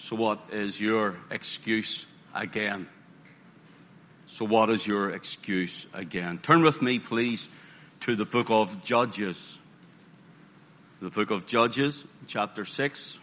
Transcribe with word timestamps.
So 0.00 0.16
what 0.16 0.40
is 0.50 0.80
your 0.80 1.14
excuse 1.30 2.04
again? 2.34 2.88
So 4.26 4.44
what 4.44 4.70
is 4.70 4.84
your 4.84 5.10
excuse 5.10 5.86
again? 5.92 6.38
Turn 6.38 6.62
with 6.62 6.82
me, 6.82 6.98
please, 6.98 7.48
to 8.00 8.16
the 8.16 8.24
book 8.24 8.50
of 8.50 8.82
Judges. 8.82 9.58
The 11.00 11.10
book 11.10 11.30
of 11.30 11.46
Judges, 11.46 12.06
chapter 12.26 12.64
6. 12.64 13.18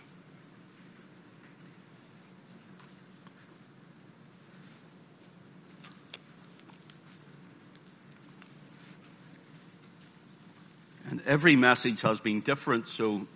And 11.09 11.21
every 11.25 11.55
message 11.55 12.01
has 12.03 12.21
been 12.21 12.39
different, 12.41 12.87
so 12.87 13.27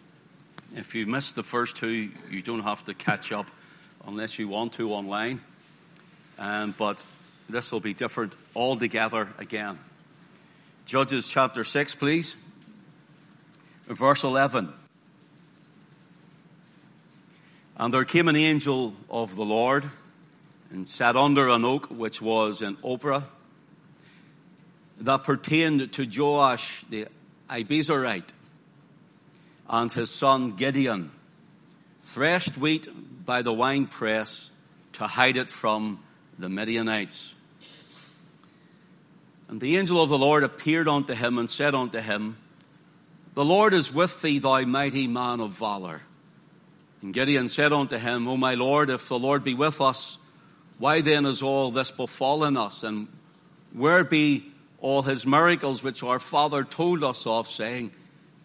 if 0.76 0.96
you 0.96 1.06
missed 1.06 1.36
the 1.36 1.44
first 1.44 1.76
two, 1.76 2.12
you 2.30 2.42
don't 2.42 2.64
have 2.64 2.86
to 2.86 2.94
catch 2.94 3.32
up 3.32 3.50
unless 4.08 4.40
you 4.40 4.48
want 4.48 4.74
to 4.74 4.92
online. 4.94 5.42
Um, 6.40 6.74
but 6.78 7.04
this 7.50 7.72
will 7.72 7.80
be 7.80 7.94
different 7.94 8.34
altogether 8.56 9.30
again. 9.38 9.80
Judges 10.86 11.28
chapter 11.28 11.64
6, 11.64 11.96
please. 11.96 12.36
Verse 13.88 14.24
11. 14.24 14.72
And 17.78 17.94
there 17.94 18.06
came 18.06 18.28
an 18.28 18.36
angel 18.36 18.94
of 19.10 19.36
the 19.36 19.46
Lord 19.46 19.90
and 20.72 20.88
sat 20.88 21.16
under 21.16 21.50
an 21.50 21.66
oak 21.66 21.88
which 21.88 22.22
was 22.22 22.62
in 22.62 22.78
Ophrah 22.78 23.24
that 25.00 25.24
pertained 25.24 25.92
to 25.94 26.06
Joash 26.06 26.86
the 26.90 27.08
Abiezrite 27.50 28.30
and 29.72 29.92
his 29.92 30.12
son 30.12 30.52
Gideon 30.52 31.12
threshed 32.04 32.58
wheat 32.58 32.88
by 33.26 33.42
the 33.42 33.54
winepress 33.54 34.50
to 34.94 35.08
hide 35.08 35.38
it 35.38 35.50
from 35.50 36.04
the 36.38 36.50
Midianites. 36.50 37.34
And 39.48 39.62
the 39.62 39.78
angel 39.78 40.04
of 40.04 40.10
the 40.10 40.18
Lord 40.18 40.44
appeared 40.44 40.90
unto 40.90 41.14
him 41.14 41.38
and 41.38 41.50
said 41.50 41.74
unto 41.74 42.00
him, 42.00 42.38
The 43.34 43.46
Lord 43.46 43.74
is 43.74 43.94
with 43.94 44.22
thee, 44.22 44.40
thou 44.40 44.62
mighty 44.62 45.08
man 45.08 45.40
of 45.40 45.54
valor. 45.54 46.02
And 47.02 47.14
Gideon 47.14 47.48
said 47.48 47.72
unto 47.72 47.98
him, 47.98 48.28
O 48.28 48.36
my 48.36 48.56
Lord, 48.56 48.90
if 48.90 49.08
the 49.08 49.20
Lord 49.20 49.44
be 49.44 49.54
with 49.54 49.80
us, 49.80 50.18
why 50.80 51.00
then 51.00 51.26
is 51.26 51.42
all 51.42 51.72
this 51.72 51.92
befallen 51.92 52.58
us? 52.58 52.84
And 52.84 53.08
where 53.72 54.04
be 54.04 54.52
all 54.80 55.02
his 55.04 55.26
miracles 55.26 55.82
which 55.82 56.04
our 56.04 56.20
father 56.20 56.64
told 56.64 57.04
us 57.04 57.26
of, 57.26 57.48
saying, 57.48 57.92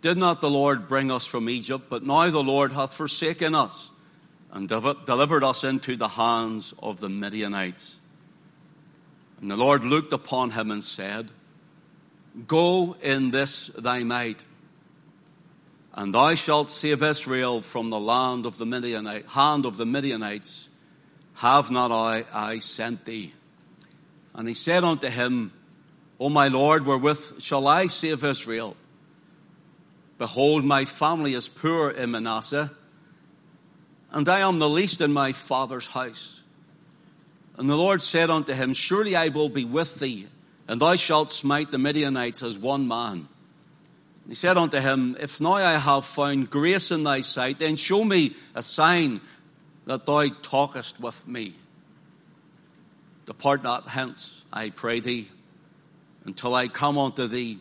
Did 0.03 0.19
not 0.19 0.41
the 0.41 0.51
Lord 0.51 0.89
bring 0.89 1.11
us 1.11 1.27
from 1.27 1.49
Egypt? 1.49 1.87
But 1.89 2.05
now 2.05 2.29
the 2.31 2.43
Lord 2.43 2.73
hath 2.73 2.95
forsaken 2.95 3.55
us 3.55 3.91
and 4.53 4.69
delivered 4.69 5.45
us 5.45 5.65
into 5.65 5.97
the 5.97 6.09
hands 6.09 6.75
of 6.83 7.01
the 7.01 7.09
Midianites. 7.09 7.99
And 9.41 9.51
the 9.51 9.57
Lord 9.57 9.85
looked 9.85 10.13
upon 10.13 10.51
him 10.51 10.71
and 10.71 10.83
said, 10.83 11.31
Go 12.47 12.97
in 13.03 13.31
this 13.31 13.69
thy 13.69 14.03
might, 14.03 14.45
and 15.95 16.15
thou 16.15 16.35
shalt 16.35 16.71
save 16.71 17.03
Israel 17.03 17.63
from 17.63 17.91
the 17.91 18.01
land 18.01 18.45
of 18.45 18.59
the 18.59 18.67
Midianite, 18.67 19.27
hand 19.27 19.65
of 19.65 19.77
the 19.77 19.87
Midianites. 19.87 20.69
Have 21.37 21.71
not 21.71 21.93
I, 21.93 22.25
I 22.33 22.59
sent 22.61 23.05
thee? 23.05 23.33
And 24.35 24.47
he 24.49 24.55
said 24.55 24.85
unto 24.85 25.09
him, 25.09 25.53
O 26.21 26.29
my 26.29 26.49
Lord, 26.49 26.87
wherewith 26.87 27.41
shall 27.43 27.67
I 27.67 27.87
save 27.89 28.25
Israel? 28.25 28.77
Behold, 30.19 30.65
my 30.65 30.85
family 30.85 31.35
is 31.35 31.49
poor 31.49 31.91
in 31.91 32.13
Manasseh, 32.13 32.73
and 34.11 34.29
I 34.29 34.41
am 34.41 34.59
the 34.59 34.69
least 34.69 35.01
in 35.01 35.13
my 35.13 35.33
father's 35.33 35.87
house. 35.87 36.43
And 37.59 37.69
the 37.69 37.77
Lord 37.77 38.01
said 38.01 38.31
unto 38.31 38.55
him, 38.55 38.73
Surely 38.73 39.15
I 39.15 39.29
will 39.29 39.49
be 39.49 39.65
with 39.65 40.01
thee, 40.01 40.27
and 40.69 40.81
thou 40.81 40.97
shalt 40.97 41.31
smite 41.31 41.71
the 41.71 41.79
Midianites 41.79 42.43
as 42.43 42.59
one 42.59 42.89
man. 42.89 43.29
And 44.23 44.29
he 44.29 44.35
said 44.35 44.57
unto 44.57 44.81
him, 44.81 45.17
If 45.21 45.41
now 45.41 45.53
I 45.53 45.73
have 45.73 46.07
found 46.07 46.51
grace 46.51 46.91
in 46.91 47.05
thy 47.05 47.21
sight, 47.21 47.59
then 47.59 47.77
show 47.77 48.03
me 48.03 48.35
a 48.55 48.63
sign 48.63 49.21
that 49.85 50.07
thou 50.07 50.29
talkest 50.43 50.99
with 50.99 51.27
me. 51.29 51.55
Depart 53.27 53.63
not 53.63 53.89
hence, 53.89 54.45
I 54.53 54.71
pray 54.71 55.01
thee 55.01 55.29
until 56.25 56.55
I 56.55 56.69
come 56.69 56.99
unto 56.99 57.27
thee 57.27 57.59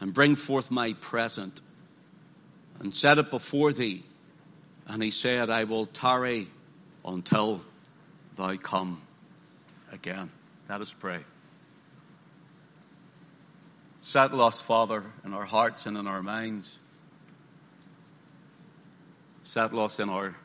and 0.00 0.12
bring 0.12 0.36
forth 0.36 0.70
my 0.70 0.92
present 0.94 1.60
and 2.80 2.94
set 2.94 3.18
it 3.18 3.30
before 3.30 3.72
thee. 3.72 4.04
And 4.86 5.02
he 5.02 5.10
said, 5.10 5.50
I 5.50 5.64
will 5.64 5.86
tarry 5.86 6.48
until 7.04 7.62
thou 8.36 8.56
come 8.56 9.02
again. 9.92 10.30
Let 10.68 10.80
us 10.80 10.92
pray. 10.92 11.20
Settle 14.00 14.40
us, 14.40 14.60
Father, 14.60 15.02
in 15.24 15.34
our 15.34 15.44
hearts 15.44 15.86
and 15.86 15.96
in 15.96 16.06
our 16.06 16.22
minds. 16.22 16.78
Settle 19.42 19.80
us 19.80 19.98
in 19.98 20.08
our 20.08 20.36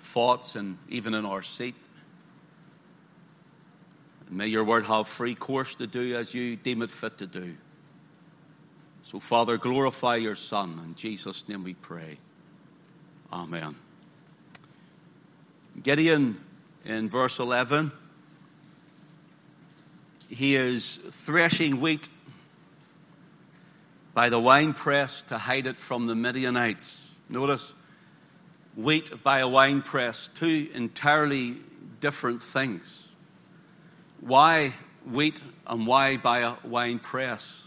thoughts 0.00 0.56
and 0.56 0.78
even 0.88 1.14
in 1.14 1.24
our 1.24 1.42
seat. 1.42 1.76
May 4.30 4.46
your 4.48 4.64
word 4.64 4.86
have 4.86 5.08
free 5.08 5.34
course 5.34 5.74
to 5.76 5.86
do 5.86 6.16
as 6.16 6.34
you 6.34 6.56
deem 6.56 6.82
it 6.82 6.90
fit 6.90 7.18
to 7.18 7.26
do. 7.26 7.56
So, 9.08 9.18
Father, 9.20 9.56
glorify 9.56 10.16
your 10.16 10.34
Son. 10.34 10.78
In 10.84 10.94
Jesus' 10.94 11.48
name 11.48 11.64
we 11.64 11.72
pray. 11.72 12.18
Amen. 13.32 13.74
Gideon, 15.82 16.38
in 16.84 17.08
verse 17.08 17.38
11, 17.38 17.90
he 20.28 20.56
is 20.56 20.96
threshing 20.96 21.80
wheat 21.80 22.10
by 24.12 24.28
the 24.28 24.38
winepress 24.38 25.22
to 25.28 25.38
hide 25.38 25.66
it 25.66 25.80
from 25.80 26.06
the 26.06 26.14
Midianites. 26.14 27.06
Notice, 27.30 27.72
wheat 28.76 29.22
by 29.24 29.38
a 29.38 29.48
winepress, 29.48 30.28
two 30.34 30.68
entirely 30.74 31.56
different 32.00 32.42
things. 32.42 33.08
Why 34.20 34.74
wheat 35.10 35.40
and 35.66 35.86
why 35.86 36.18
by 36.18 36.40
a 36.40 36.56
wine 36.62 36.98
press? 36.98 37.64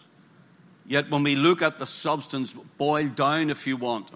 Yet 0.86 1.10
when 1.10 1.24
we 1.24 1.36
look 1.36 1.62
at 1.62 1.78
the 1.78 1.86
substance 1.86 2.54
boiled 2.78 3.16
down, 3.16 3.50
if 3.50 3.66
you 3.68 3.78
want, 3.78 4.12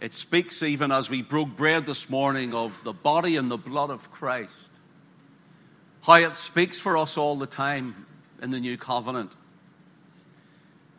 it 0.00 0.12
speaks 0.12 0.62
even 0.62 0.92
as 0.92 1.10
we 1.10 1.22
broke 1.22 1.56
bread 1.56 1.86
this 1.86 2.08
morning 2.08 2.54
of 2.54 2.82
the 2.84 2.92
body 2.92 3.36
and 3.36 3.50
the 3.50 3.58
blood 3.58 3.90
of 3.90 4.10
Christ. 4.10 4.78
How 6.02 6.14
it 6.14 6.36
speaks 6.36 6.78
for 6.78 6.96
us 6.96 7.16
all 7.16 7.36
the 7.36 7.46
time 7.46 8.06
in 8.40 8.50
the 8.50 8.60
new 8.60 8.78
covenant. 8.78 9.36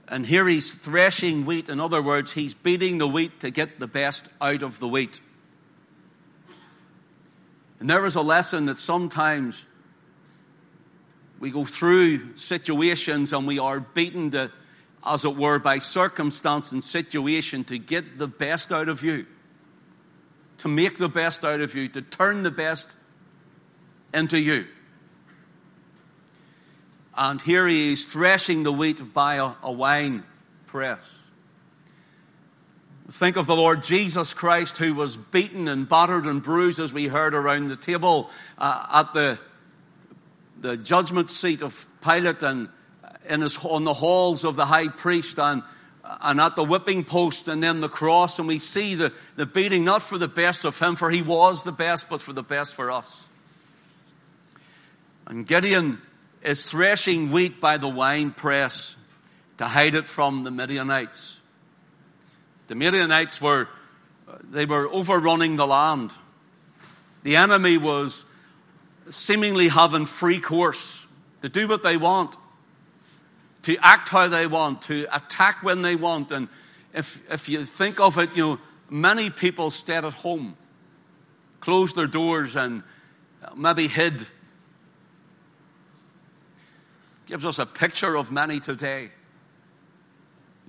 And 0.08 0.26
here 0.26 0.46
he's 0.46 0.76
threshing 0.76 1.46
wheat. 1.46 1.70
In 1.70 1.80
other 1.80 2.02
words, 2.02 2.34
he's 2.34 2.54
beating 2.54 2.98
the 2.98 3.08
wheat 3.08 3.40
to 3.40 3.50
get 3.50 3.80
the 3.80 3.88
best 3.88 4.28
out 4.42 4.62
of 4.62 4.80
the 4.80 4.88
wheat. 4.88 5.22
And 7.80 7.90
there 7.90 8.06
is 8.06 8.16
a 8.16 8.22
lesson 8.22 8.66
that 8.66 8.78
sometimes 8.78 9.66
we 11.40 11.50
go 11.50 11.66
through 11.66 12.38
situations 12.38 13.34
and 13.34 13.48
we 13.48 13.58
are 13.58 13.80
beaten 13.80 14.30
to, 14.32 14.52
as 15.06 15.26
it 15.26 15.36
were, 15.36 15.60
by 15.60 15.80
circumstance 15.80 16.72
and 16.72 16.84
situation 16.84 17.64
to 17.66 17.78
get 17.78 18.18
the 18.18 18.28
best 18.28 18.72
out 18.72 18.90
of 18.90 19.04
you, 19.04 19.26
to 20.60 20.68
make 20.68 20.98
the 20.98 21.10
best 21.10 21.44
out 21.44 21.62
of 21.62 21.76
you, 21.76 21.88
to 21.90 22.02
turn 22.02 22.44
the 22.44 22.52
best 22.52 22.96
into 24.14 24.40
you. 24.40 24.68
And 27.16 27.42
here 27.42 27.68
he 27.68 27.94
is 27.94 28.12
threshing 28.12 28.64
the 28.64 28.72
wheat 28.72 29.14
by 29.14 29.36
a, 29.36 29.54
a 29.64 29.72
wine 29.72 30.24
press. 30.68 31.00
Think 33.10 33.36
of 33.36 33.46
the 33.46 33.56
Lord 33.56 33.84
Jesus 33.84 34.34
Christ 34.34 34.78
who 34.78 34.94
was 34.94 35.18
beaten 35.18 35.68
and 35.68 35.90
battered 35.90 36.26
and 36.26 36.42
bruised 36.42 36.80
as 36.80 36.94
we 36.94 37.08
heard 37.08 37.34
around 37.34 37.68
the 37.68 37.76
table 37.76 38.30
uh, 38.58 39.04
at 39.04 39.14
the 39.14 39.38
the 40.62 40.78
judgment 40.78 41.30
seat 41.30 41.62
of 41.62 41.88
Pilate 42.02 42.44
and 42.44 42.70
in 43.28 43.42
his, 43.42 43.58
on 43.64 43.84
the 43.84 43.94
halls 43.94 44.44
of 44.44 44.56
the 44.56 44.66
high 44.66 44.88
priest 44.88 45.40
and, 45.40 45.64
and 46.22 46.40
at 46.40 46.56
the 46.56 46.64
whipping 46.64 47.04
post 47.04 47.48
and 47.48 47.64
then 47.64 47.80
the 47.80 47.90
cross. 47.90 48.40
And 48.40 48.48
we 48.48 48.60
see 48.60 48.96
the, 48.96 49.14
the 49.36 49.46
beating 49.46 49.84
not 49.86 50.02
for 50.02 50.18
the 50.18 50.28
best 50.28 50.66
of 50.66 50.78
him, 50.80 50.96
for 50.96 51.10
he 51.10 51.22
was 51.22 51.64
the 51.64 51.72
best, 51.72 52.10
but 52.10 52.22
for 52.22 52.34
the 52.34 52.44
best 52.44 52.74
for 52.74 52.92
us. 52.92 53.24
And 55.28 55.48
Gideon 55.48 56.02
is 56.42 56.64
threshing 56.64 57.32
wheat 57.32 57.62
by 57.62 57.78
the 57.78 57.88
wine 57.88 58.32
press 58.32 58.96
to 59.58 59.66
hide 59.66 59.96
it 59.96 60.06
from 60.06 60.44
the 60.44 60.52
Midianites. 60.52 61.38
The 62.68 62.76
Midianites 62.76 63.40
were, 63.40 63.68
they 64.44 64.66
were 64.66 64.90
overrunning 64.90 65.56
the 65.56 65.68
land. 65.68 66.14
The 67.24 67.36
enemy 67.36 67.78
was 67.78 68.26
seemingly 69.10 69.68
having 69.68 70.06
free 70.06 70.40
course 70.40 71.06
to 71.42 71.50
do 71.50 71.68
what 71.68 71.84
they 71.84 71.98
want, 71.98 72.36
to 73.64 73.78
act 73.78 74.10
how 74.10 74.28
they 74.28 74.48
want, 74.48 74.82
to 74.84 75.08
attack 75.14 75.64
when 75.64 75.82
they 75.82 75.96
want. 75.96 76.32
And 76.32 76.48
if, 76.94 77.22
if 77.32 77.48
you 77.50 77.66
think 77.66 78.00
of 78.00 78.18
it, 78.18 78.36
you 78.36 78.44
know, 78.44 78.60
many 78.90 79.30
people 79.30 79.72
stayed 79.72 80.06
at 80.06 80.14
home 80.14 80.58
closed 81.62 81.96
their 81.96 82.08
doors 82.08 82.56
and 82.58 82.84
maybe 83.56 83.88
hid. 83.88 84.28
Gives 87.28 87.46
us 87.46 87.60
a 87.60 87.66
picture 87.66 88.18
of 88.18 88.32
many 88.32 88.60
today. 88.60 89.12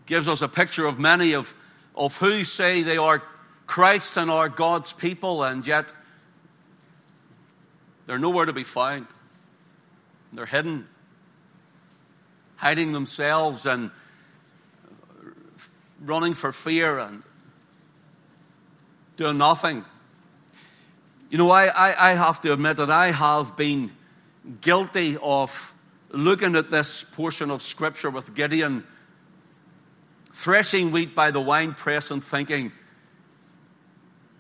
Gives 0.07 0.29
us 0.29 0.43
a 0.43 0.49
picture 0.49 0.87
of 0.87 1.01
many 1.01 1.35
of, 1.35 1.55
of 1.97 2.17
who 2.19 2.45
say 2.45 2.83
they 2.83 2.99
are 2.99 3.23
Christ 3.67 4.17
and 4.17 4.31
are 4.31 4.49
God's 4.49 4.93
people, 4.93 5.43
and 5.43 5.67
yet 5.67 5.93
they're 8.07 8.19
nowhere 8.19 8.45
to 8.45 8.53
be 8.53 8.65
found. 8.65 9.07
They're 10.33 10.47
hidden, 10.47 10.87
hiding 12.63 12.93
themselves 12.93 13.67
and 13.67 13.91
running 16.01 16.33
for 16.33 16.53
fear 16.53 16.97
and 16.97 17.25
doing 19.17 19.37
nothing. 19.37 19.85
You 21.29 21.39
know, 21.39 21.51
I, 21.51 21.67
I, 21.67 22.11
I 22.11 22.15
have 22.15 22.41
to 22.43 22.53
admit 22.53 22.77
that 22.77 22.89
I 22.89 23.11
have 23.11 23.57
been 23.57 23.91
guilty 24.61 25.19
of 25.21 25.75
looking 26.13 26.55
at 26.55 26.71
this 26.71 27.03
portion 27.03 27.51
of 27.51 27.63
Scripture 27.63 28.11
with 28.11 28.33
Gideon 28.33 28.85
threshing 30.33 30.93
wheat 30.93 31.17
by 31.17 31.33
the 31.33 31.41
winepress 31.41 32.13
and 32.13 32.23
thinking, 32.23 32.71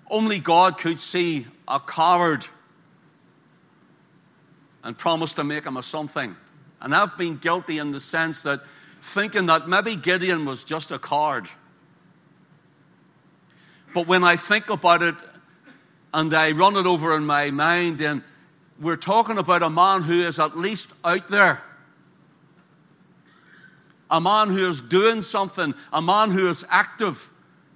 only 0.09 0.39
God 0.39 0.79
could 0.79 1.01
see 1.01 1.49
a 1.67 1.81
coward 1.81 2.47
and 4.85 4.97
promise 4.97 5.35
to 5.35 5.43
make 5.43 5.65
him 5.65 5.77
a 5.77 5.83
something. 5.83 6.37
And 6.83 6.95
I've 6.95 7.17
been 7.17 7.39
guilty 7.39 7.79
in 7.79 7.93
the 7.93 8.01
sense 8.01 8.43
that 8.43 8.61
thinking 9.01 9.47
that 9.47 9.69
maybe 9.69 9.95
Gideon 9.97 10.45
was 10.45 10.65
just 10.65 10.91
a 10.91 10.99
card. 10.99 11.49
But 13.95 14.09
when 14.09 14.25
I 14.25 14.37
think 14.37 14.69
about 14.69 15.03
it 15.03 15.15
and 16.13 16.35
I 16.35 16.51
run 16.51 16.77
it 16.77 16.87
over 16.87 17.15
in 17.17 17.25
my 17.25 17.51
mind, 17.53 17.99
then 17.99 18.25
we're 18.81 18.97
talking 18.97 19.39
about 19.39 19.63
a 19.63 19.71
man 19.71 20.03
who 20.03 20.23
is 20.23 20.41
at 20.41 20.59
least 20.59 20.91
out 21.05 21.29
there. 21.29 21.63
A 24.11 24.21
man 24.21 24.51
who 24.51 24.69
is 24.69 24.83
doing 24.83 25.21
something, 25.21 25.75
a 25.93 26.03
man 26.03 26.33
who 26.33 26.49
is 26.49 26.65
active, 26.69 27.31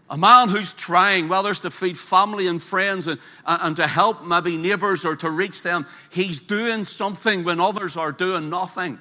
a 0.09 0.17
man 0.17 0.49
who's 0.49 0.73
trying, 0.73 1.29
whether 1.29 1.51
it's 1.51 1.61
to 1.61 1.71
feed 1.71 1.99
family 1.99 2.47
and 2.47 2.63
friends 2.63 3.09
and, 3.09 3.19
uh, 3.45 3.59
and 3.63 3.77
to 3.77 3.87
help 3.87 4.25
maybe 4.25 4.57
neighbors 4.57 5.05
or 5.05 5.17
to 5.17 5.31
reach 5.31 5.63
them. 5.63 5.87
He's 6.11 6.39
doing 6.39 6.85
something 6.85 7.43
when 7.43 7.61
others 7.61 7.97
are 7.97 8.13
doing 8.13 8.49
nothing. 8.49 9.01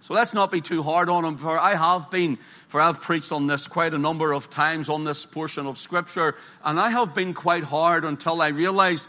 So 0.00 0.14
let's 0.14 0.34
not 0.34 0.50
be 0.50 0.60
too 0.60 0.82
hard 0.82 1.08
on 1.08 1.24
him, 1.24 1.36
for 1.38 1.58
I 1.58 1.74
have 1.74 2.10
been, 2.10 2.36
for 2.68 2.80
I've 2.80 3.00
preached 3.00 3.32
on 3.32 3.46
this 3.46 3.66
quite 3.66 3.94
a 3.94 3.98
number 3.98 4.32
of 4.32 4.50
times 4.50 4.88
on 4.88 5.04
this 5.04 5.24
portion 5.24 5.66
of 5.66 5.78
Scripture, 5.78 6.34
and 6.64 6.80
I 6.80 6.90
have 6.90 7.14
been 7.14 7.32
quite 7.32 7.64
hard 7.64 8.04
until 8.04 8.42
I 8.42 8.48
realized, 8.48 9.08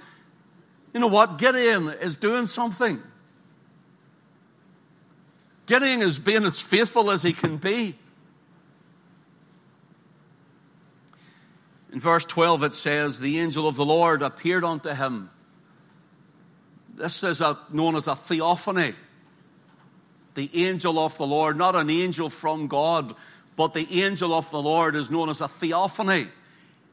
you 0.94 1.00
know 1.00 1.08
what, 1.08 1.40
Gideon 1.40 1.90
is 1.90 2.18
doing 2.18 2.46
something. 2.46 3.02
Gideon 5.66 6.02
is 6.02 6.20
being 6.20 6.44
as 6.44 6.62
faithful 6.62 7.10
as 7.10 7.24
he 7.24 7.34
can 7.34 7.58
be. 7.58 7.96
In 11.92 12.00
verse 12.00 12.26
12 12.26 12.64
it 12.64 12.74
says, 12.74 13.20
The 13.20 13.40
angel 13.40 13.68
of 13.68 13.76
the 13.76 13.86
Lord 13.86 14.22
appeared 14.22 14.64
unto 14.64 14.90
him. 14.90 15.30
This 16.96 17.24
is 17.24 17.42
a, 17.42 17.58
known 17.72 17.96
as 17.96 18.08
a 18.08 18.16
theophany 18.16 18.94
the 20.34 20.50
angel 20.54 21.00
of 21.00 21.18
the 21.18 21.28
Lord, 21.28 21.58
not 21.58 21.76
an 21.76 21.90
angel 21.90 22.30
from 22.30 22.68
God, 22.68 23.16
but 23.56 23.74
the 23.74 24.02
angel 24.04 24.34
of 24.34 24.50
the 24.52 24.62
Lord 24.62 24.96
is 24.96 25.12
known 25.12 25.30
as 25.30 25.42
a 25.42 25.48
theophany. 25.48 26.28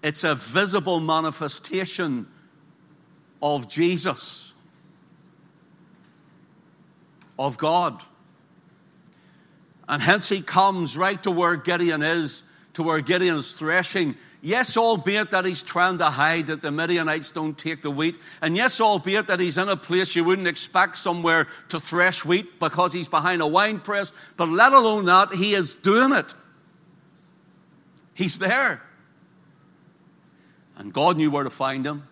It's 0.02 0.24
a 0.24 0.34
visible 0.34 1.00
manifestation 1.00 2.26
of 3.40 3.68
Jesus, 3.68 4.52
of 7.38 7.58
God. 7.58 8.02
And 9.88 10.02
hence 10.02 10.28
he 10.28 10.42
comes 10.42 10.96
right 10.96 11.22
to 11.22 11.30
where 11.30 11.56
Gideon 11.56 12.02
is, 12.02 12.42
to 12.74 12.82
where 12.82 13.00
Gideon 13.00 13.36
is 13.36 13.52
threshing 13.52 14.16
Yes, 14.40 14.76
albeit 14.76 15.32
that 15.32 15.44
he's 15.44 15.64
trying 15.64 15.98
to 15.98 16.10
hide 16.10 16.46
that 16.46 16.62
the 16.62 16.70
Midianites 16.70 17.32
don't 17.32 17.58
take 17.58 17.82
the 17.82 17.90
wheat. 17.90 18.16
And 18.40 18.56
yes, 18.56 18.80
albeit 18.80 19.26
that 19.26 19.40
he's 19.40 19.58
in 19.58 19.68
a 19.68 19.76
place 19.76 20.14
you 20.14 20.22
wouldn't 20.22 20.46
expect 20.46 20.96
somewhere 20.96 21.48
to 21.70 21.80
thresh 21.80 22.24
wheat 22.24 22.60
because 22.60 22.92
he's 22.92 23.08
behind 23.08 23.42
a 23.42 23.46
wine 23.48 23.80
press. 23.80 24.12
But 24.36 24.48
let 24.48 24.72
alone 24.72 25.06
that, 25.06 25.32
he 25.32 25.54
is 25.54 25.74
doing 25.74 26.12
it. 26.12 26.34
He's 28.14 28.38
there. 28.38 28.82
And 30.76 30.92
God 30.92 31.16
knew 31.16 31.32
where 31.32 31.44
to 31.44 31.50
find 31.50 31.84
him. 31.84 32.04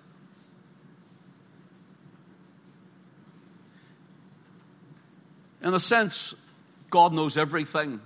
In 5.63 5.75
a 5.75 5.81
sense, 5.81 6.35
God 6.91 7.13
knows 7.13 7.37
everything. 7.37 8.01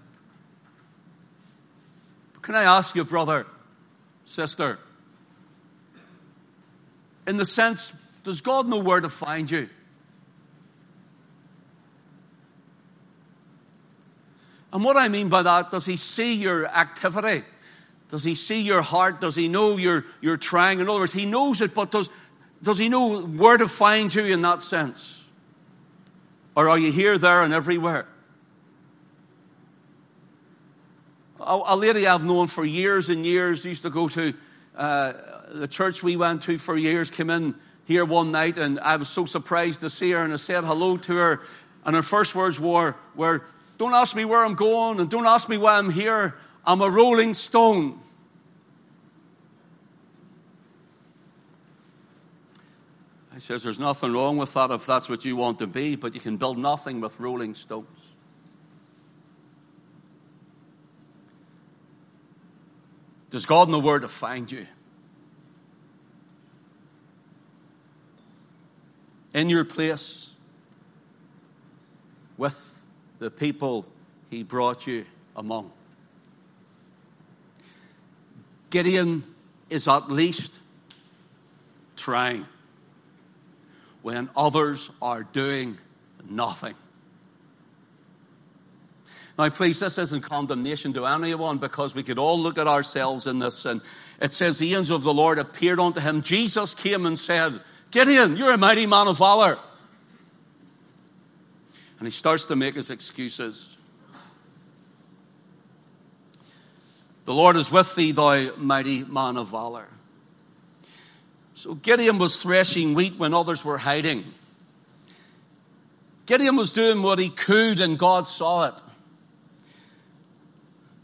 But 2.34 2.42
can 2.42 2.54
I 2.54 2.64
ask 2.64 2.94
you, 2.94 3.04
brother? 3.04 3.46
Sister. 4.30 4.78
In 7.26 7.36
the 7.36 7.44
sense, 7.44 7.92
does 8.22 8.40
God 8.40 8.68
know 8.68 8.78
where 8.78 9.00
to 9.00 9.08
find 9.08 9.50
you? 9.50 9.68
And 14.72 14.84
what 14.84 14.96
I 14.96 15.08
mean 15.08 15.28
by 15.28 15.42
that, 15.42 15.70
does 15.70 15.84
He 15.84 15.96
see 15.96 16.34
your 16.34 16.66
activity? 16.66 17.44
Does 18.08 18.22
He 18.22 18.36
see 18.36 18.60
your 18.60 18.82
heart? 18.82 19.20
Does 19.20 19.34
He 19.34 19.48
know 19.48 19.76
you're, 19.76 20.04
you're 20.20 20.36
trying? 20.36 20.78
In 20.78 20.88
other 20.88 21.00
words, 21.00 21.12
He 21.12 21.26
knows 21.26 21.60
it, 21.60 21.74
but 21.74 21.90
does, 21.90 22.08
does 22.62 22.78
He 22.78 22.88
know 22.88 23.22
where 23.22 23.56
to 23.56 23.66
find 23.66 24.14
you 24.14 24.24
in 24.24 24.42
that 24.42 24.62
sense? 24.62 25.24
Or 26.54 26.68
are 26.68 26.78
you 26.78 26.92
here, 26.92 27.18
there, 27.18 27.42
and 27.42 27.52
everywhere? 27.52 28.06
A, 31.40 31.76
lady 31.76 32.06
I've 32.06 32.24
known 32.24 32.46
for 32.48 32.64
years 32.64 33.10
and 33.10 33.24
years 33.24 33.64
used 33.64 33.82
to 33.82 33.90
go 33.90 34.08
to 34.08 34.34
uh, 34.76 35.12
the 35.52 35.68
church 35.68 36.02
we 36.02 36.16
went 36.16 36.42
to 36.42 36.58
for 36.58 36.76
years, 36.76 37.10
came 37.10 37.30
in 37.30 37.54
here 37.84 38.04
one 38.04 38.30
night, 38.30 38.58
and 38.58 38.78
I 38.80 38.96
was 38.96 39.08
so 39.08 39.26
surprised 39.26 39.80
to 39.80 39.90
see 39.90 40.12
her, 40.12 40.22
and 40.22 40.32
I 40.32 40.36
said 40.36 40.64
hello 40.64 40.96
to 40.98 41.16
her, 41.16 41.40
and 41.84 41.96
her 41.96 42.02
first 42.02 42.34
words 42.34 42.60
were, 42.60 42.94
were 43.14 43.42
Don't 43.78 43.94
ask 43.94 44.14
me 44.14 44.24
where 44.24 44.44
I'm 44.44 44.54
going, 44.54 45.00
and 45.00 45.10
don't 45.10 45.26
ask 45.26 45.48
me 45.48 45.58
why 45.58 45.78
I'm 45.78 45.90
here. 45.90 46.36
I'm 46.64 46.82
a 46.82 46.90
rolling 46.90 47.34
stone. 47.34 47.98
I 53.34 53.38
says, 53.38 53.62
There's 53.62 53.80
nothing 53.80 54.12
wrong 54.12 54.36
with 54.36 54.52
that 54.54 54.70
if 54.70 54.84
that's 54.84 55.08
what 55.08 55.24
you 55.24 55.36
want 55.36 55.58
to 55.60 55.66
be, 55.66 55.96
but 55.96 56.14
you 56.14 56.20
can 56.20 56.36
build 56.36 56.58
nothing 56.58 57.00
with 57.00 57.18
rolling 57.18 57.54
stones. 57.54 57.99
Does 63.30 63.46
God 63.46 63.68
know 63.68 63.78
where 63.78 63.98
to 63.98 64.08
find 64.08 64.50
you? 64.50 64.66
In 69.32 69.48
your 69.48 69.64
place 69.64 70.30
with 72.36 72.82
the 73.20 73.30
people 73.30 73.86
he 74.28 74.42
brought 74.42 74.86
you 74.86 75.06
among. 75.36 75.70
Gideon 78.70 79.24
is 79.68 79.86
at 79.86 80.10
least 80.10 80.52
trying 81.96 82.46
when 84.02 84.30
others 84.36 84.90
are 85.00 85.22
doing 85.22 85.78
nothing. 86.28 86.74
Now, 89.40 89.48
please, 89.48 89.80
this 89.80 89.96
isn't 89.96 90.20
condemnation 90.20 90.92
to 90.92 91.06
anyone 91.06 91.56
because 91.56 91.94
we 91.94 92.02
could 92.02 92.18
all 92.18 92.38
look 92.38 92.58
at 92.58 92.66
ourselves 92.66 93.26
in 93.26 93.38
this. 93.38 93.64
And 93.64 93.80
it 94.20 94.34
says, 94.34 94.58
The 94.58 94.74
angel 94.74 94.94
of 94.94 95.02
the 95.02 95.14
Lord 95.14 95.38
appeared 95.38 95.80
unto 95.80 95.98
him. 95.98 96.20
Jesus 96.20 96.74
came 96.74 97.06
and 97.06 97.18
said, 97.18 97.58
Gideon, 97.90 98.36
you're 98.36 98.52
a 98.52 98.58
mighty 98.58 98.86
man 98.86 99.08
of 99.08 99.16
valor. 99.16 99.58
And 101.98 102.06
he 102.06 102.10
starts 102.10 102.44
to 102.44 102.54
make 102.54 102.74
his 102.74 102.90
excuses. 102.90 103.78
The 107.24 107.32
Lord 107.32 107.56
is 107.56 107.72
with 107.72 107.94
thee, 107.94 108.12
thou 108.12 108.54
mighty 108.58 109.04
man 109.04 109.38
of 109.38 109.48
valor. 109.48 109.88
So 111.54 111.76
Gideon 111.76 112.18
was 112.18 112.42
threshing 112.42 112.92
wheat 112.92 113.16
when 113.16 113.32
others 113.32 113.64
were 113.64 113.78
hiding. 113.78 114.34
Gideon 116.26 116.56
was 116.56 116.72
doing 116.72 117.00
what 117.00 117.18
he 117.18 117.30
could, 117.30 117.80
and 117.80 117.98
God 117.98 118.26
saw 118.26 118.66
it. 118.66 118.82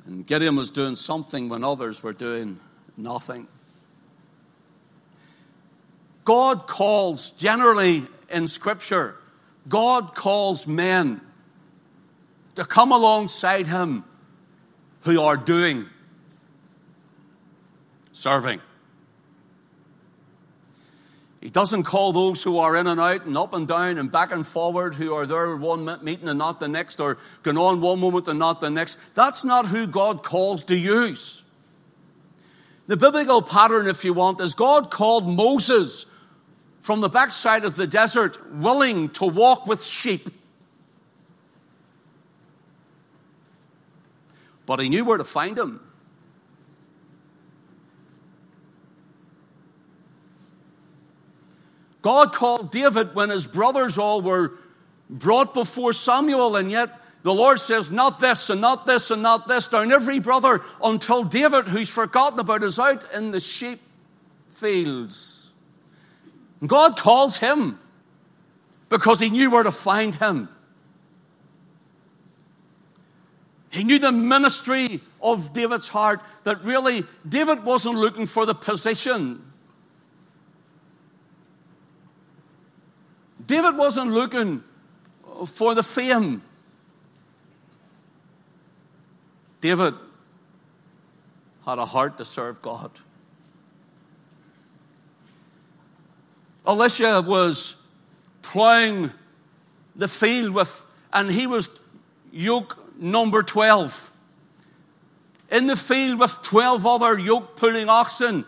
And 0.06 0.26
Gideon 0.26 0.56
was 0.56 0.70
doing 0.70 0.94
something 0.94 1.48
when 1.48 1.64
others 1.64 2.02
were 2.02 2.12
doing 2.12 2.60
nothing. 2.96 3.48
God 6.24 6.66
calls, 6.66 7.32
generally 7.32 8.06
in 8.30 8.48
Scripture, 8.48 9.16
God 9.68 10.14
calls 10.14 10.66
men 10.66 11.20
to 12.54 12.64
come 12.64 12.92
alongside 12.92 13.66
Him 13.66 14.04
who 15.02 15.20
are 15.20 15.36
doing, 15.36 15.86
serving, 18.12 18.60
He 21.46 21.50
doesn't 21.50 21.84
call 21.84 22.12
those 22.12 22.42
who 22.42 22.58
are 22.58 22.74
in 22.74 22.88
and 22.88 23.00
out 23.00 23.24
and 23.24 23.38
up 23.38 23.54
and 23.54 23.68
down 23.68 23.98
and 23.98 24.10
back 24.10 24.32
and 24.32 24.44
forward, 24.44 24.94
who 24.94 25.14
are 25.14 25.26
there 25.26 25.54
one 25.54 25.84
meeting 26.02 26.28
and 26.28 26.40
not 26.40 26.58
the 26.58 26.66
next, 26.66 26.98
or 26.98 27.18
going 27.44 27.56
on 27.56 27.80
one 27.80 28.00
moment 28.00 28.26
and 28.26 28.40
not 28.40 28.60
the 28.60 28.68
next. 28.68 28.98
That's 29.14 29.44
not 29.44 29.66
who 29.66 29.86
God 29.86 30.24
calls 30.24 30.64
to 30.64 30.76
use. 30.76 31.44
The 32.88 32.96
biblical 32.96 33.42
pattern, 33.42 33.86
if 33.86 34.04
you 34.04 34.12
want, 34.12 34.40
is 34.40 34.56
God 34.56 34.90
called 34.90 35.28
Moses 35.28 36.06
from 36.80 37.00
the 37.00 37.08
backside 37.08 37.64
of 37.64 37.76
the 37.76 37.86
desert, 37.86 38.52
willing 38.52 39.08
to 39.10 39.24
walk 39.24 39.68
with 39.68 39.84
sheep. 39.84 40.28
But 44.66 44.80
he 44.80 44.88
knew 44.88 45.04
where 45.04 45.18
to 45.18 45.24
find 45.24 45.56
him. 45.56 45.85
God 52.06 52.32
called 52.32 52.70
David 52.70 53.16
when 53.16 53.30
his 53.30 53.48
brothers 53.48 53.98
all 53.98 54.22
were 54.22 54.52
brought 55.10 55.52
before 55.52 55.92
Samuel, 55.92 56.54
and 56.54 56.70
yet 56.70 57.00
the 57.24 57.34
Lord 57.34 57.58
says, 57.58 57.90
not 57.90 58.20
this 58.20 58.48
and 58.48 58.60
not 58.60 58.86
this 58.86 59.10
and 59.10 59.24
not 59.24 59.48
this, 59.48 59.66
down 59.66 59.90
every 59.90 60.20
brother 60.20 60.62
until 60.80 61.24
David, 61.24 61.66
who's 61.66 61.88
forgotten 61.88 62.38
about, 62.38 62.62
is 62.62 62.78
out 62.78 63.04
in 63.12 63.32
the 63.32 63.40
sheep 63.40 63.80
fields. 64.50 65.50
And 66.60 66.68
God 66.68 66.96
calls 66.96 67.38
him 67.38 67.80
because 68.88 69.18
he 69.18 69.28
knew 69.28 69.50
where 69.50 69.64
to 69.64 69.72
find 69.72 70.14
him. 70.14 70.48
He 73.70 73.82
knew 73.82 73.98
the 73.98 74.12
ministry 74.12 75.00
of 75.20 75.52
David's 75.52 75.88
heart, 75.88 76.20
that 76.44 76.62
really 76.62 77.04
David 77.28 77.64
wasn't 77.64 77.96
looking 77.96 78.26
for 78.26 78.46
the 78.46 78.54
position. 78.54 79.42
David 83.46 83.76
wasn't 83.76 84.10
looking 84.10 84.64
for 85.46 85.74
the 85.74 85.82
fame. 85.82 86.42
David 89.60 89.94
had 91.64 91.78
a 91.78 91.86
heart 91.86 92.18
to 92.18 92.24
serve 92.24 92.62
God. 92.62 92.90
Elisha 96.66 97.22
was 97.24 97.76
plowing 98.42 99.12
the 99.94 100.08
field 100.08 100.52
with, 100.52 100.82
and 101.12 101.30
he 101.30 101.46
was 101.46 101.70
yoke 102.32 102.76
number 102.98 103.42
12. 103.42 104.12
In 105.50 105.66
the 105.66 105.76
field 105.76 106.18
with 106.18 106.42
12 106.42 106.84
other 106.84 107.18
yoke 107.18 107.56
pulling 107.56 107.88
oxen. 107.88 108.44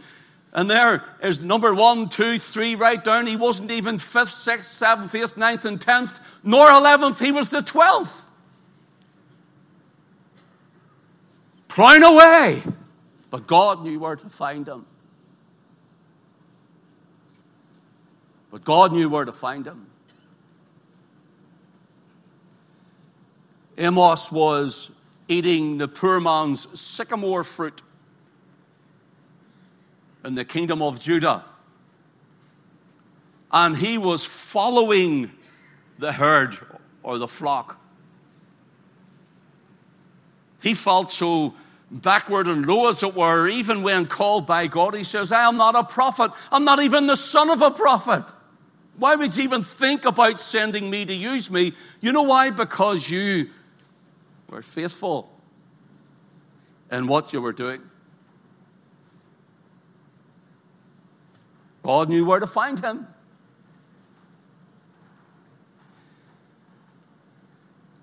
And 0.53 0.71
there 0.71 1.05
is 1.23 1.41
number 1.41 1.75
one, 1.75 2.09
two, 2.09 2.39
three, 2.39 2.75
right 2.75 3.03
down. 3.03 3.27
He 3.27 3.37
wasn't 3.37 3.71
even 3.71 3.99
fifth, 3.99 4.31
sixth, 4.31 4.73
seventh, 4.73 5.15
eighth, 5.15 5.37
ninth, 5.37 5.65
and 5.65 5.81
tenth, 5.81 6.19
nor 6.43 6.71
eleventh. 6.71 7.21
He 7.21 7.33
was 7.33 7.51
the 7.51 7.63
twelfth. 7.63 8.31
Plowing 11.69 12.03
away. 12.03 12.63
But 13.31 13.47
God 13.47 13.83
knew 13.83 14.01
where 14.01 14.17
to 14.17 14.31
find 14.31 14.67
him. 14.67 14.87
But 18.51 18.65
God 18.65 18.93
knew 18.93 19.11
where 19.11 19.27
to 19.27 19.33
find 19.33 19.67
him. 19.67 19.87
Amos 23.77 24.33
was 24.33 24.91
eating 25.29 25.77
the 25.77 25.87
poor 25.87 26.19
man's 26.19 26.67
sycamore 26.81 27.45
fruit 27.45 27.83
in 30.25 30.35
the 30.35 30.45
kingdom 30.45 30.83
of 30.83 31.01
Judah. 31.01 31.45
And 33.51 33.77
he 33.77 33.99
was 33.99 34.25
following 34.25 35.31
the 35.99 36.13
herd 36.13 36.59
or 37.03 37.19
the 37.19 37.29
flock. 37.29 37.81
He 40.61 40.75
felt 40.75 41.13
so 41.13 41.55
backward 41.91 42.47
and 42.47 42.67
low, 42.67 42.91
as 42.91 43.03
it 43.03 43.15
were, 43.15 43.49
even 43.49 43.83
when 43.83 44.07
called 44.07 44.47
by 44.47 44.67
God. 44.67 44.95
He 44.95 45.05
says, 45.05 45.33
I 45.33 45.49
am 45.49 45.57
not 45.57 45.75
a 45.75 45.85
prophet. 45.85 46.31
I'm 46.53 46.65
not 46.65 46.81
even 46.81 47.07
the 47.07 47.17
son 47.17 47.49
of 47.49 47.63
a 47.63 47.71
prophet. 47.71 48.33
Why 48.99 49.15
would 49.15 49.37
you 49.37 49.45
even 49.45 49.63
think 49.63 50.05
about 50.05 50.39
sending 50.39 50.91
me 50.91 51.05
to 51.05 51.15
use 51.15 51.51
me? 51.51 51.73
You 52.01 52.13
know 52.13 52.25
why? 52.25 52.51
Because 52.51 53.09
you 53.09 53.49
were 54.51 54.63
faithful 54.63 55.31
in 56.91 57.07
what 57.07 57.33
you 57.33 57.41
were 57.41 57.53
doing. 57.53 57.81
God 61.89 62.11
knew 62.11 62.27
where 62.27 62.39
to 62.39 62.47
find 62.47 62.79
him. 62.79 63.07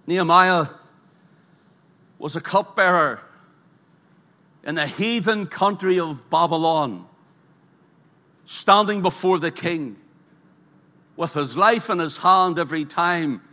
Nehemiah 0.08 0.66
was 2.18 2.36
a 2.36 2.42
cupbearer 2.42 3.22
in 4.64 4.74
the 4.74 4.88
heathen 4.88 5.46
country 5.46 6.00
of 6.00 6.28
Babylon, 6.32 7.06
standing 8.46 9.04
before 9.04 9.38
the 9.38 9.52
king 9.52 9.98
with 11.16 11.36
his 11.36 11.56
life 11.56 11.88
in 11.88 12.00
his 12.00 12.18
hand 12.18 12.58
every 12.58 12.86
time 12.86 13.44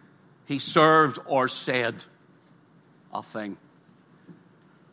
he 0.47 0.59
served 0.59 1.19
or 1.27 1.47
said 1.47 2.05
a 3.13 3.23
thing. 3.23 3.59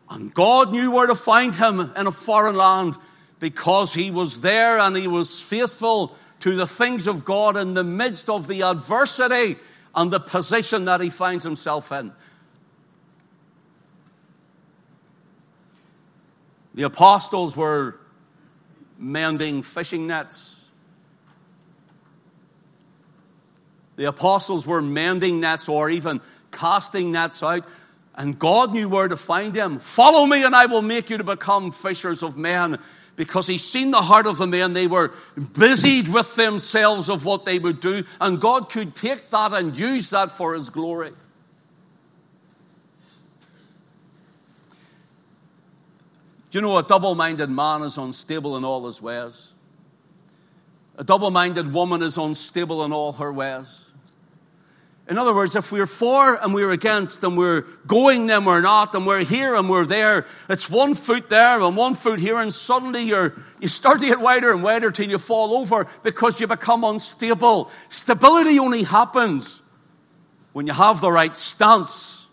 And 0.10 0.34
God 0.34 0.74
knew 0.74 0.92
where 0.92 1.08
to 1.08 1.16
find 1.16 1.56
him 1.56 1.94
in 1.96 2.08
a 2.08 2.12
foreign 2.12 2.58
land 2.58 2.98
because 3.40 3.94
he 3.94 4.12
was 4.12 4.42
there 4.42 4.80
and 4.80 4.96
he 4.96 5.08
was 5.08 5.42
faithful 5.42 6.16
to 6.42 6.56
the 6.56 6.68
things 6.68 7.08
of 7.08 7.26
God 7.26 7.58
in 7.58 7.74
the 7.74 7.84
midst 7.84 8.30
of 8.30 8.48
the 8.48 8.64
adversity 8.64 9.58
and 9.96 10.12
the 10.12 10.20
position 10.20 10.86
that 10.86 11.02
he 11.02 11.10
finds 11.10 11.44
himself 11.44 11.92
in. 11.92 12.12
The 16.76 16.84
apostles 16.84 17.58
were 17.58 18.00
mending 18.98 19.64
fishing 19.64 20.08
nets. 20.08 20.56
The 23.96 24.06
apostles 24.06 24.66
were 24.66 24.82
mending 24.82 25.42
nets 25.42 25.68
or 25.68 25.90
even 25.90 26.22
casting 26.52 27.12
nets 27.12 27.44
out. 27.44 27.66
And 28.16 28.38
God 28.38 28.74
knew 28.74 28.88
where 28.88 29.08
to 29.08 29.18
find 29.18 29.54
them. 29.54 29.80
Follow 29.80 30.26
me 30.26 30.44
and 30.44 30.56
I 30.56 30.68
will 30.68 30.82
make 30.82 31.10
you 31.10 31.18
to 31.18 31.24
become 31.24 31.72
fishers 31.72 32.24
of 32.24 32.38
men 32.38 32.80
because 33.20 33.48
he's 33.48 33.66
seen 33.66 33.92
the 33.92 34.02
heart 34.02 34.26
of 34.26 34.38
the 34.38 34.48
men. 34.48 34.72
They 34.72 34.88
were 34.88 35.12
busied 35.36 36.08
with 36.08 36.38
themselves 36.38 37.10
of 37.10 37.26
what 37.26 37.44
they 37.44 37.60
would 37.60 37.82
do, 37.82 38.06
and 38.22 38.40
God 38.40 38.70
could 38.70 38.96
take 38.96 39.30
that 39.32 39.52
and 39.52 39.78
use 39.78 40.12
that 40.12 40.32
for 40.32 40.54
his 40.54 40.70
glory. 40.70 41.12
Do 46.50 46.58
you 46.58 46.62
know 46.62 46.78
a 46.78 46.84
double 46.84 47.14
minded 47.14 47.50
man 47.50 47.82
is 47.82 47.98
unstable 47.98 48.56
in 48.56 48.64
all 48.64 48.86
his 48.86 49.02
ways? 49.02 49.50
A 50.96 51.04
double 51.04 51.30
minded 51.30 51.74
woman 51.74 52.02
is 52.02 52.18
unstable 52.18 52.86
in 52.86 52.94
all 52.94 53.12
her 53.12 53.34
ways. 53.34 53.84
In 55.10 55.18
other 55.18 55.34
words, 55.34 55.56
if 55.56 55.72
we're 55.72 55.88
for 55.88 56.36
and 56.36 56.54
we're 56.54 56.70
against 56.70 57.24
and 57.24 57.36
we're 57.36 57.62
going 57.88 58.28
then 58.28 58.46
we're 58.46 58.62
not 58.62 58.94
and 58.94 59.08
we're 59.08 59.26
here 59.26 59.56
and 59.56 59.68
we're 59.68 59.88
there, 59.88 60.28
it's 60.48 60.70
one 60.70 60.94
foot 60.94 61.32
there 61.32 61.60
and 61.60 61.76
one 61.76 61.96
foot 61.96 62.20
here 62.20 62.38
and 62.38 62.54
suddenly 62.54 63.02
you're, 63.02 63.36
you 63.60 63.68
start 63.68 64.02
to 64.02 64.06
get 64.06 64.20
wider 64.20 64.52
and 64.52 64.62
wider 64.62 64.92
till 64.92 65.10
you 65.10 65.18
fall 65.18 65.56
over 65.56 65.88
because 66.04 66.40
you 66.40 66.46
become 66.46 66.84
unstable. 66.84 67.72
Stability 67.90 68.60
only 68.60 68.84
happens 68.84 69.64
when 70.54 70.68
you 70.68 70.74
have 70.74 71.02
the 71.02 71.12
right 71.12 71.36
stance. 71.36 72.28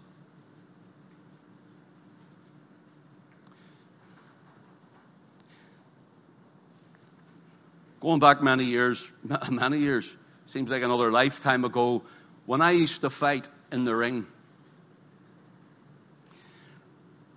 Going 8.00 8.20
back 8.20 8.42
many 8.42 8.64
years, 8.64 9.10
many 9.50 9.78
years, 9.78 10.14
seems 10.44 10.70
like 10.70 10.82
another 10.82 11.10
lifetime 11.10 11.64
ago, 11.64 12.02
when 12.46 12.62
I 12.62 12.70
used 12.70 13.00
to 13.02 13.10
fight 13.10 13.48
in 13.70 13.84
the 13.84 13.94
ring, 13.94 14.26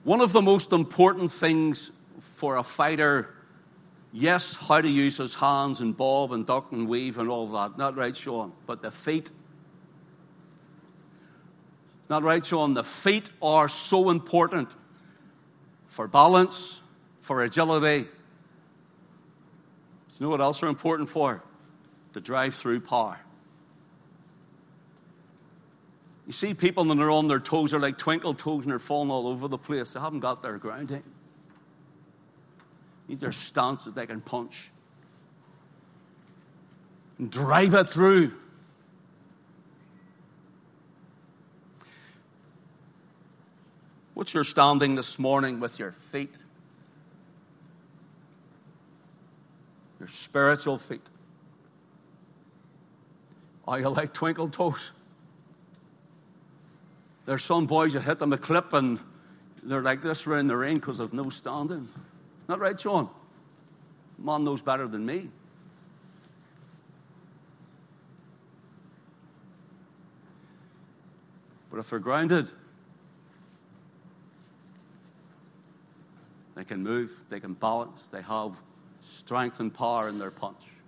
one 0.04 0.22
of 0.22 0.32
the 0.32 0.42
most 0.42 0.72
important 0.72 1.32
things 1.32 1.92
for 2.22 2.56
a 2.56 2.64
fighter, 2.64 3.34
yes, 4.14 4.56
how 4.56 4.82
to 4.82 4.90
use 4.90 5.18
his 5.18 5.36
hands 5.36 5.82
and 5.82 5.96
bob 5.96 6.32
and 6.32 6.46
duck 6.46 6.72
and 6.72 6.88
weave 6.88 7.18
and 7.18 7.30
all 7.30 7.48
that. 7.48 7.78
Not 7.78 7.96
right, 7.96 8.16
Sean, 8.16 8.54
but 8.66 8.82
the 8.82 8.92
feet. 8.92 9.30
Not 12.10 12.24
right, 12.24 12.44
Sean. 12.46 12.74
The 12.74 12.84
feet 12.84 13.30
are 13.42 13.70
so 13.70 14.10
important 14.10 14.76
for 15.86 16.08
balance, 16.08 16.82
for 17.20 17.44
agility. 17.44 18.04
Do 18.04 18.10
you 20.18 20.26
know 20.26 20.30
what 20.30 20.42
else 20.42 20.64
are 20.64 20.68
important 20.68 21.10
for? 21.10 21.44
To 22.14 22.20
drive 22.20 22.56
through 22.56 22.82
power. 22.82 23.20
You 26.30 26.34
see 26.34 26.54
people 26.54 26.86
when 26.86 27.00
they're 27.00 27.10
on 27.10 27.28
their 27.28 27.40
toes 27.40 27.74
are 27.74 27.80
like 27.80 27.98
twinkle 27.98 28.36
toes 28.36 28.64
and 28.64 28.72
they're 28.72 28.78
falling 28.78 29.10
all 29.10 29.26
over 29.26 29.48
the 29.48 29.58
place. 29.58 29.94
They 29.94 30.00
haven't 30.00 30.20
got 30.20 30.44
their 30.44 30.60
grounding. 30.60 30.98
Eh? 30.98 31.02
Need 33.08 33.20
their 33.20 33.32
stance 33.32 33.86
that 33.86 33.96
they 33.96 34.06
can 34.06 34.22
punch. 34.22 34.70
and 37.18 37.32
drive 37.32 37.74
it 37.74 37.90
through. 37.90 38.32
What's 44.14 44.36
your 44.36 44.44
standing 44.44 44.94
this 44.94 45.18
morning 45.18 45.60
with 45.60 45.80
your 45.80 45.94
feet? 45.94 46.38
Your 50.00 50.08
spiritual 50.08 50.78
feet. 50.78 51.10
Are 53.68 53.80
you 53.80 53.90
like 53.90 54.14
twinkle 54.14 54.50
toes? 54.50 54.92
There's 57.30 57.44
some 57.44 57.68
boys 57.68 57.94
that 57.94 58.02
hit 58.02 58.18
them 58.18 58.34
a 58.34 58.40
clip 58.40 58.74
and 58.74 58.98
they're 59.62 59.84
like 59.84 60.02
this 60.02 60.26
around 60.26 60.48
the 60.48 60.58
rain 60.58 60.78
because 60.78 61.00
of 61.00 61.14
no 61.14 61.30
standing. 61.30 61.88
Not 62.48 62.58
right, 62.58 62.80
Sean? 62.80 63.08
Man 64.18 64.44
knows 64.44 64.64
better 64.64 64.88
than 64.88 65.06
me. 65.06 65.30
But 71.70 71.78
if 71.78 71.92
they're 71.92 72.00
grounded, 72.00 72.50
They 76.56 76.64
can 76.64 76.82
move, 76.82 77.12
they 77.30 77.40
can 77.40 77.54
balance, 77.54 78.08
they 78.08 78.24
have 78.24 78.56
strength 79.02 79.60
and 79.60 79.72
power 79.72 80.10
in 80.10 80.18
their 80.18 80.32
punch. 80.32 80.79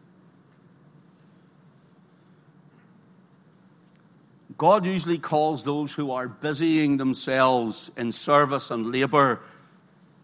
God 4.62 4.86
usually 4.86 5.18
calls 5.18 5.64
those 5.64 5.92
who 5.92 6.12
are 6.12 6.28
busying 6.28 6.98
themselves 6.98 7.90
in 7.98 8.12
service 8.12 8.70
and 8.70 8.92
labor. 8.92 9.42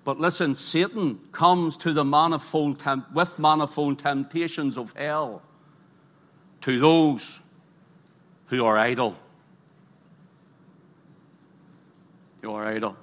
But 0.03 0.19
listen, 0.19 0.53
Satan 0.53 1.19
comes 1.31 1.75
to 1.77 1.91
the 1.91 2.05
manifold 2.05 2.77
temp- 2.77 3.11
with 3.11 3.39
manifold 3.39 3.97
temptations 3.97 4.77
of 4.77 4.93
hell 4.93 5.41
to 6.61 6.79
those 6.79 7.39
who 8.45 8.63
are 8.63 8.77
idle. 8.77 9.17
You 12.43 12.51
are 12.51 12.63
idle 12.67 12.95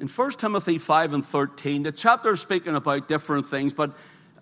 in 0.00 0.08
1 0.08 0.30
Timothy 0.32 0.78
5 0.78 1.12
and 1.12 1.24
13, 1.24 1.82
the 1.82 1.92
chapter 1.92 2.32
is 2.32 2.40
speaking 2.40 2.74
about 2.74 3.06
different 3.06 3.46
things, 3.46 3.74
but 3.74 3.92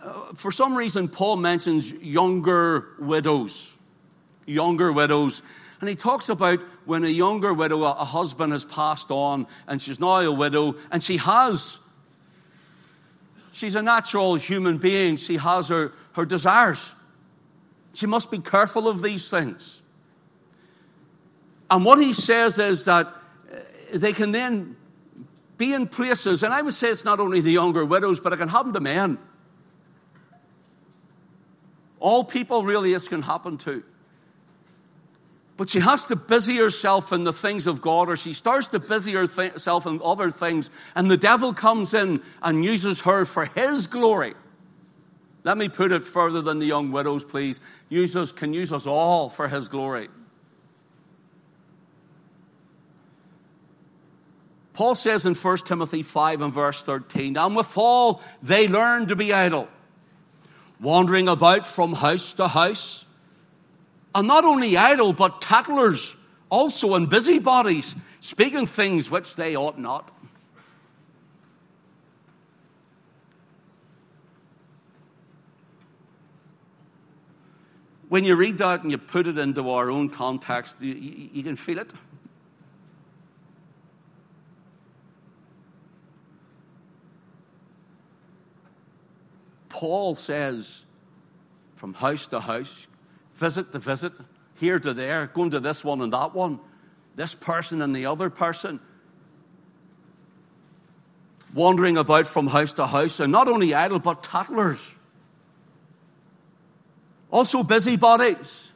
uh, 0.00 0.12
for 0.34 0.52
some 0.52 0.76
reason, 0.76 1.08
Paul 1.08 1.36
mentions 1.36 1.92
younger 1.92 2.90
widows. 3.00 3.77
Younger 4.48 4.92
widows. 4.92 5.42
And 5.80 5.88
he 5.88 5.94
talks 5.94 6.28
about 6.28 6.58
when 6.86 7.04
a 7.04 7.08
younger 7.08 7.52
widow, 7.52 7.84
a 7.84 8.04
husband 8.04 8.52
has 8.52 8.64
passed 8.64 9.10
on, 9.10 9.46
and 9.66 9.80
she's 9.80 10.00
now 10.00 10.20
a 10.20 10.32
widow, 10.32 10.74
and 10.90 11.02
she 11.02 11.18
has, 11.18 11.78
she's 13.52 13.76
a 13.76 13.82
natural 13.82 14.34
human 14.34 14.78
being. 14.78 15.18
She 15.18 15.36
has 15.36 15.68
her, 15.68 15.92
her 16.14 16.24
desires. 16.24 16.94
She 17.92 18.06
must 18.06 18.30
be 18.30 18.38
careful 18.38 18.88
of 18.88 19.02
these 19.02 19.28
things. 19.28 19.80
And 21.70 21.84
what 21.84 22.00
he 22.00 22.12
says 22.12 22.58
is 22.58 22.86
that 22.86 23.06
uh, 23.06 23.56
they 23.94 24.12
can 24.14 24.32
then 24.32 24.76
be 25.58 25.74
in 25.74 25.86
places, 25.86 26.42
and 26.42 26.54
I 26.54 26.62
would 26.62 26.74
say 26.74 26.88
it's 26.88 27.04
not 27.04 27.20
only 27.20 27.40
the 27.40 27.52
younger 27.52 27.84
widows, 27.84 28.18
but 28.18 28.32
it 28.32 28.38
can 28.38 28.48
happen 28.48 28.72
to 28.72 28.80
men. 28.80 29.18
All 32.00 32.24
people 32.24 32.64
really 32.64 32.94
this 32.94 33.06
can 33.06 33.22
happen 33.22 33.58
to. 33.58 33.84
But 35.58 35.68
she 35.68 35.80
has 35.80 36.06
to 36.06 36.14
busy 36.14 36.56
herself 36.56 37.12
in 37.12 37.24
the 37.24 37.32
things 37.32 37.66
of 37.66 37.80
God, 37.80 38.08
or 38.08 38.16
she 38.16 38.32
starts 38.32 38.68
to 38.68 38.78
busy 38.78 39.12
herself 39.12 39.86
in 39.86 40.00
other 40.04 40.30
things, 40.30 40.70
and 40.94 41.10
the 41.10 41.16
devil 41.16 41.52
comes 41.52 41.92
in 41.92 42.22
and 42.40 42.64
uses 42.64 43.00
her 43.00 43.24
for 43.24 43.44
his 43.44 43.88
glory. 43.88 44.34
Let 45.42 45.58
me 45.58 45.68
put 45.68 45.90
it 45.90 46.04
further 46.04 46.42
than 46.42 46.60
the 46.60 46.66
young 46.66 46.92
widows, 46.92 47.24
please. 47.24 47.60
Use 47.88 48.14
us, 48.14 48.30
can 48.30 48.54
use 48.54 48.72
us 48.72 48.86
all 48.86 49.28
for 49.28 49.48
his 49.48 49.66
glory. 49.66 50.08
Paul 54.74 54.94
says 54.94 55.26
in 55.26 55.34
1 55.34 55.56
Timothy 55.58 56.04
5 56.04 56.40
and 56.40 56.54
verse 56.54 56.84
13, 56.84 57.36
and 57.36 57.56
withal 57.56 58.22
they 58.44 58.68
learn 58.68 59.08
to 59.08 59.16
be 59.16 59.32
idle, 59.32 59.66
wandering 60.80 61.28
about 61.28 61.66
from 61.66 61.94
house 61.94 62.32
to 62.34 62.46
house. 62.46 63.04
And 64.14 64.26
not 64.26 64.44
only 64.44 64.76
idle, 64.76 65.12
but 65.12 65.40
tattlers, 65.40 66.16
also 66.50 66.94
and 66.94 67.08
busybodies, 67.08 67.94
speaking 68.20 68.66
things 68.66 69.10
which 69.10 69.36
they 69.36 69.56
ought 69.56 69.78
not. 69.78 70.10
When 78.08 78.24
you 78.24 78.36
read 78.36 78.58
that 78.58 78.82
and 78.82 78.90
you 78.90 78.96
put 78.96 79.26
it 79.26 79.36
into 79.36 79.68
our 79.68 79.90
own 79.90 80.08
context, 80.08 80.80
you, 80.80 80.94
you, 80.94 81.28
you 81.34 81.42
can 81.42 81.56
feel 81.56 81.78
it. 81.78 81.92
Paul 89.68 90.16
says, 90.16 90.86
from 91.76 91.94
house 91.94 92.26
to 92.28 92.40
house, 92.40 92.86
visit 93.38 93.72
to 93.72 93.78
visit, 93.78 94.12
here 94.58 94.78
to 94.78 94.92
there, 94.92 95.28
going 95.28 95.50
to 95.50 95.60
this 95.60 95.84
one 95.84 96.00
and 96.02 96.12
that 96.12 96.34
one, 96.34 96.58
this 97.14 97.34
person 97.34 97.80
and 97.80 97.94
the 97.94 98.06
other 98.06 98.30
person, 98.30 98.80
wandering 101.54 101.96
about 101.96 102.26
from 102.26 102.48
house 102.48 102.72
to 102.74 102.86
house, 102.86 103.20
and 103.20 103.32
not 103.32 103.48
only 103.48 103.74
idle, 103.74 103.98
but 103.98 104.22
tattlers. 104.22 104.94
Also 107.30 107.62
busybodies, 107.62 108.70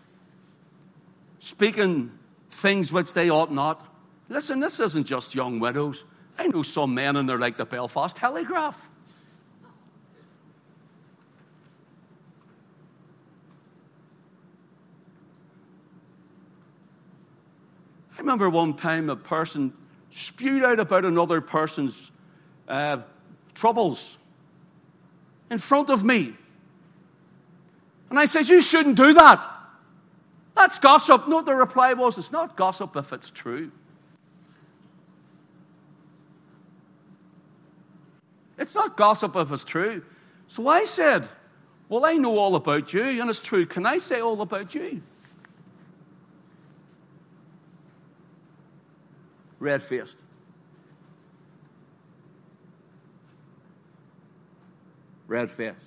speaking 1.39 2.13
things 2.49 2.93
which 2.93 3.15
they 3.15 3.31
ought 3.31 3.53
not. 3.53 3.85
Listen, 4.29 4.61
this 4.61 4.79
isn't 4.79 5.07
just 5.07 5.35
young 5.35 5.59
widows. 5.59 6.05
I 6.39 6.47
know 6.49 6.63
some 6.63 6.95
men 6.95 7.17
and 7.17 7.29
they're 7.29 7.39
like 7.39 7.57
the 7.57 7.67
Belfast 7.67 8.17
Telegraph. 8.17 8.89
Remember 18.23 18.49
one 18.49 18.75
time 18.75 19.11
a 19.11 19.17
person 19.17 19.73
spewed 20.11 20.63
out 20.65 20.79
about 20.79 21.05
another 21.05 21.41
person's 21.41 22.11
uh, 22.69 22.99
troubles 23.55 24.17
in 25.51 25.59
front 25.59 25.91
of 25.91 26.05
me. 26.05 26.35
And 28.11 28.19
I 28.19 28.27
said, 28.27 28.49
You 28.49 28.61
shouldn't 28.61 28.97
do 28.97 29.13
that. 29.15 29.47
That's 30.55 30.79
gossip. 30.79 31.29
No, 31.29 31.43
the 31.43 31.55
reply 31.55 31.95
was, 31.95 32.17
It's 32.17 32.33
not 32.33 32.57
gossip 32.57 32.97
if 32.97 33.13
it's 33.13 33.31
true. 33.31 33.73
It's 38.59 38.75
not 38.75 38.97
gossip 38.97 39.35
if 39.35 39.51
it's 39.51 39.65
true. 39.65 40.05
So 40.47 40.69
I 40.69 40.85
said, 40.85 41.29
Well, 41.89 42.05
I 42.05 42.15
know 42.15 42.39
all 42.39 42.55
about 42.55 42.93
you, 42.93 43.03
and 43.03 43.29
it's 43.29 43.41
true. 43.41 43.67
Can 43.67 43.85
I 43.85 43.99
say 43.99 44.21
all 44.21 44.41
about 44.41 44.75
you? 44.75 45.03
Red 49.63 49.81
fist. 49.81 50.21
Red 55.29 55.51
fist. 55.51 55.79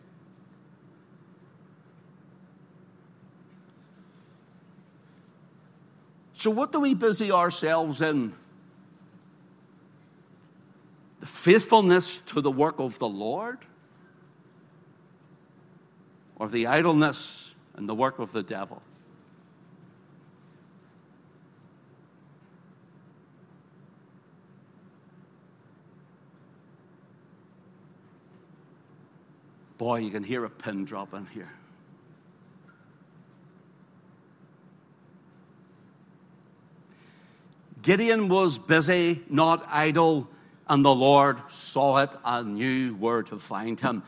So, 6.34 6.52
what 6.52 6.72
do 6.72 6.80
we 6.80 6.94
busy 6.94 7.32
ourselves 7.32 8.02
in? 8.02 8.34
The 11.20 11.28
faithfulness 11.28 12.20
to 12.28 12.42
the 12.42 12.52
work 12.52 12.80
of 12.80 12.98
the 13.00 13.08
Lord? 13.08 13.60
Or 16.38 16.48
the 16.48 16.68
idleness 16.68 17.56
and 17.76 17.90
the 17.90 17.96
work 17.96 18.20
of 18.20 18.32
the 18.32 18.44
devil? 18.44 18.82
Boy, 29.78 30.00
you 30.00 30.12
can 30.12 30.24
hear 30.24 30.46
a 30.46 30.50
pin 30.50 30.86
drop 30.86 31.14
in 31.14 31.26
here. 31.28 31.52
Gideon 37.82 38.30
was 38.30 38.58
busy, 38.58 39.22
not 39.30 39.64
idle, 39.70 40.28
and 40.68 40.84
the 40.84 40.96
Lord 40.96 41.38
saw 41.50 41.98
it 42.00 42.16
and 42.24 42.56
knew 42.56 42.96
where 42.96 43.22
to 43.24 43.38
find 43.38 43.80
him. 43.80 44.02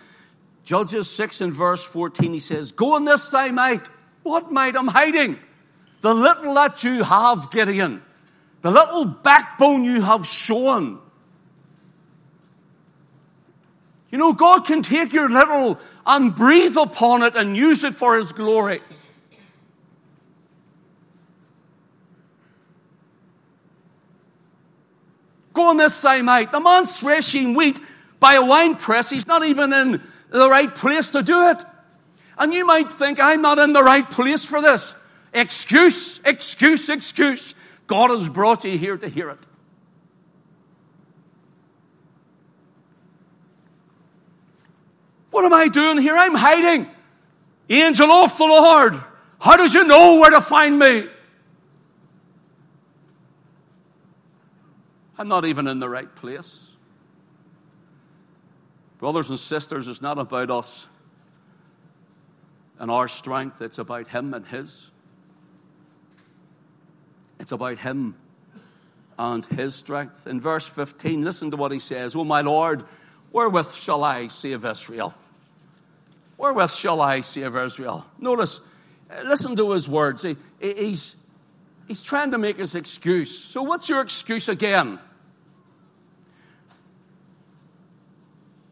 Judges 0.64 1.10
6 1.12 1.42
and 1.42 1.54
verse 1.54 1.84
14, 1.84 2.34
he 2.34 2.40
says, 2.40 2.72
Go 2.72 2.98
in 2.98 3.06
this 3.06 3.30
thy 3.30 3.52
might. 3.52 3.88
What 4.24 4.52
might? 4.52 4.76
I'm 4.76 4.88
hiding. 4.88 5.38
The 6.02 6.14
little 6.14 6.56
that 6.56 6.84
you 6.84 7.04
have, 7.04 7.52
Gideon, 7.52 8.02
the 8.62 8.72
little 8.72 9.06
backbone 9.06 9.84
you 9.84 10.02
have 10.02 10.26
shown, 10.26 11.00
you 14.18 14.24
know, 14.24 14.34
God 14.34 14.66
can 14.66 14.82
take 14.82 15.14
your 15.14 15.30
little 15.30 15.80
and 16.04 16.34
breathe 16.34 16.76
upon 16.76 17.22
it 17.22 17.36
and 17.36 17.56
use 17.56 17.84
it 17.84 17.94
for 17.94 18.18
His 18.18 18.32
glory. 18.32 18.82
Go 25.54 25.70
on 25.70 25.78
this 25.78 25.94
same 25.94 26.28
out. 26.28 26.52
The 26.52 26.60
man's 26.60 27.00
threshing 27.00 27.54
wheat 27.54 27.80
by 28.20 28.34
a 28.34 28.44
wine 28.44 28.76
press. 28.76 29.12
He's 29.12 29.28
not 29.28 29.46
even 29.46 29.72
in 29.72 30.02
the 30.32 30.50
right 30.50 30.74
place 30.74 31.12
to 31.12 31.22
do 31.22 31.50
it. 31.50 31.64
And 32.40 32.52
you 32.52 32.66
might 32.66 32.92
think, 32.92 33.20
I'm 33.22 33.44
not 33.44 33.60
in 33.60 33.74
the 33.74 33.84
right 33.84 34.10
place 34.10 34.44
for 34.44 34.64
this. 34.64 34.96
Excuse, 35.32 36.22
excuse, 36.26 36.90
excuse. 36.90 37.54
God 37.86 38.10
has 38.10 38.30
brought 38.30 38.66
you 38.66 38.80
here 38.80 38.98
to 38.98 39.10
hear 39.10 39.30
it. 39.30 39.46
What 45.38 45.46
am 45.46 45.54
I 45.54 45.68
doing 45.68 46.00
here? 46.00 46.16
I'm 46.18 46.34
hiding. 46.34 46.90
Angel 47.70 48.12
of 48.12 48.36
the 48.36 48.44
Lord, 48.44 49.00
how 49.40 49.56
does 49.56 49.72
you 49.76 49.86
know 49.86 50.20
where 50.20 50.32
to 50.32 50.42
find 50.42 50.80
me? 50.80 51.08
I'm 55.16 55.28
not 55.28 55.46
even 55.46 55.68
in 55.68 55.78
the 55.78 55.88
right 55.88 56.14
place. 56.16 56.72
Brothers 58.98 59.30
and 59.30 59.40
sisters, 59.40 59.88
it's 59.88 60.02
not 60.02 60.18
about 60.18 60.50
us 60.50 60.88
and 62.80 62.90
our 62.90 63.08
strength, 63.08 63.62
it's 63.62 63.78
about 63.78 64.08
Him 64.08 64.34
and 64.34 64.44
His. 64.44 64.90
It's 67.40 67.52
about 67.52 67.78
Him 67.78 68.16
and 69.20 69.46
His 69.46 69.76
strength. 69.76 70.26
In 70.26 70.42
verse 70.42 70.68
15, 70.68 71.24
listen 71.24 71.52
to 71.52 71.58
what 71.58 71.72
He 71.72 71.80
says 71.80 72.16
Oh, 72.16 72.24
my 72.24 72.42
Lord, 72.42 72.86
wherewith 73.32 73.72
shall 73.76 74.04
I 74.04 74.30
save 74.30 74.66
Israel? 74.66 75.14
Wherewith 76.38 76.72
shall 76.72 77.02
I 77.02 77.22
save 77.22 77.56
Israel? 77.56 78.06
Notice, 78.20 78.62
uh, 79.10 79.24
listen 79.26 79.56
to 79.56 79.72
His 79.72 79.90
words. 79.90 80.24
He, 80.24 80.38
he's, 80.62 81.16
he's 81.88 82.02
trying 82.02 82.32
to 82.32 82.38
make 82.38 82.58
his 82.58 82.76
excuse. 82.76 83.38
So, 83.38 83.64
what's 83.64 83.90
your 83.90 84.02
excuse 84.02 84.48
again? 84.48 85.00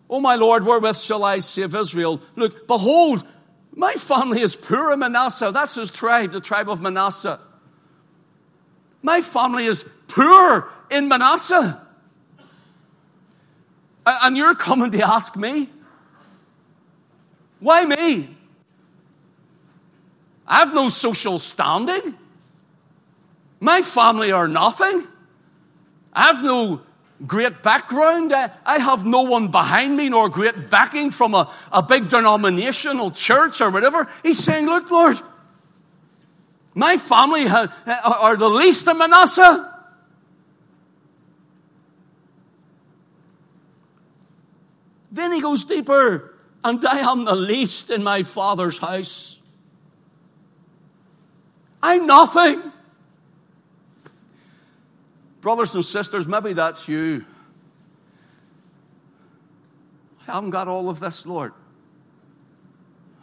Oh, 0.10 0.20
my 0.20 0.36
Lord, 0.36 0.64
wherewith 0.64 0.98
shall 0.98 1.24
I 1.24 1.40
save 1.40 1.74
Israel? 1.74 2.22
Look, 2.36 2.68
behold, 2.68 3.26
my 3.74 3.94
family 3.94 4.42
is 4.42 4.56
poor 4.56 4.92
in 4.92 5.00
Manasseh. 5.00 5.52
That's 5.52 5.76
his 5.76 5.90
tribe, 5.90 6.32
the 6.32 6.40
tribe 6.40 6.70
of 6.70 6.80
Manasseh. 6.80 7.40
My 9.02 9.22
family 9.22 9.66
is 9.66 9.84
poor 10.08 10.72
in 10.92 11.08
Manasseh. 11.08 11.82
And 14.06 14.38
you're 14.38 14.56
coming 14.56 14.92
to 14.92 15.02
ask 15.02 15.36
me? 15.36 15.70
Why 17.60 17.86
me? 17.86 18.36
I 20.48 20.60
have 20.60 20.74
no 20.74 20.90
social 20.90 21.40
standing. 21.40 22.16
My 23.60 23.82
family 23.82 24.32
are 24.32 24.48
nothing. 24.48 25.08
I 26.14 26.24
have 26.28 26.44
no 26.44 26.82
great 27.26 27.64
background. 27.64 28.34
I 28.34 28.78
have 28.78 29.06
no 29.06 29.24
one 29.24 29.50
behind 29.50 29.98
me 29.98 30.10
nor 30.10 30.30
great 30.30 30.70
backing 30.70 31.12
from 31.12 31.34
a, 31.34 31.52
a 31.72 31.82
big 31.82 32.10
denominational 32.10 33.12
church 33.12 33.62
or 33.62 33.72
whatever. 33.72 34.08
He's 34.22 34.44
saying, 34.44 34.68
Look, 34.68 34.92
Lord, 34.92 35.20
my 36.76 36.98
family 36.98 37.48
are 37.48 38.36
the 38.36 38.50
least 38.50 38.88
in 38.88 38.98
Manasseh. 38.98 39.72
Then 45.12 45.32
he 45.32 45.40
goes 45.40 45.64
deeper, 45.64 46.35
and 46.66 46.84
I 46.84 47.12
am 47.12 47.26
the 47.26 47.36
least 47.36 47.92
in 47.92 48.04
my 48.04 48.24
father's 48.24 48.80
house. 48.80 49.40
I'm 51.82 52.08
nothing. 52.08 52.72
Brothers 55.42 55.76
and 55.76 55.86
sisters, 55.86 56.28
maybe 56.28 56.54
that's 56.54 56.88
you. 56.88 57.24
I 60.28 60.32
haven't 60.34 60.50
got 60.50 60.68
all 60.68 60.90
of 60.90 61.00
this, 61.00 61.24
Lord. 61.28 61.54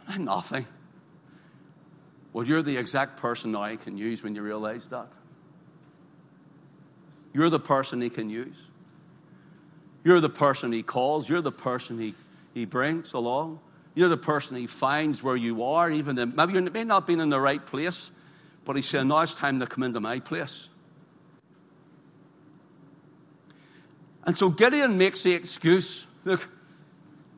I'm 0.07 0.23
nothing. 0.23 0.65
Well, 2.31 2.47
you're 2.47 2.61
the 2.61 2.77
exact 2.77 3.17
person 3.17 3.57
I 3.57 3.75
can 3.75 3.97
use 3.97 4.23
when 4.23 4.35
you 4.35 4.41
realize 4.41 4.87
that. 4.87 5.11
You're 7.33 7.49
the 7.49 7.59
person 7.59 7.99
he 7.99 8.09
can 8.09 8.29
use. 8.29 8.69
You're 10.05 10.21
the 10.21 10.29
person 10.29 10.71
he 10.71 10.81
calls. 10.81 11.27
You're 11.27 11.41
the 11.41 11.51
person 11.51 11.99
he, 11.99 12.15
he 12.53 12.65
brings 12.65 13.13
along. 13.13 13.59
You're 13.95 14.09
the 14.09 14.17
person 14.17 14.55
he 14.55 14.67
finds 14.67 15.21
where 15.21 15.35
you 15.35 15.63
are, 15.63 15.89
even 15.89 16.15
then. 16.15 16.33
Maybe 16.35 16.53
you 16.53 16.61
may 16.61 16.83
not 16.83 17.05
been 17.05 17.19
in 17.19 17.29
the 17.29 17.39
right 17.39 17.63
place, 17.63 18.11
but 18.65 18.75
he's 18.75 18.89
saying, 18.89 19.07
now 19.07 19.19
it's 19.19 19.35
time 19.35 19.59
to 19.59 19.67
come 19.67 19.83
into 19.83 19.99
my 19.99 20.19
place. 20.19 20.69
And 24.25 24.37
so 24.37 24.49
Gideon 24.49 24.97
makes 24.97 25.23
the 25.23 25.33
excuse 25.33 26.07
look, 26.23 26.47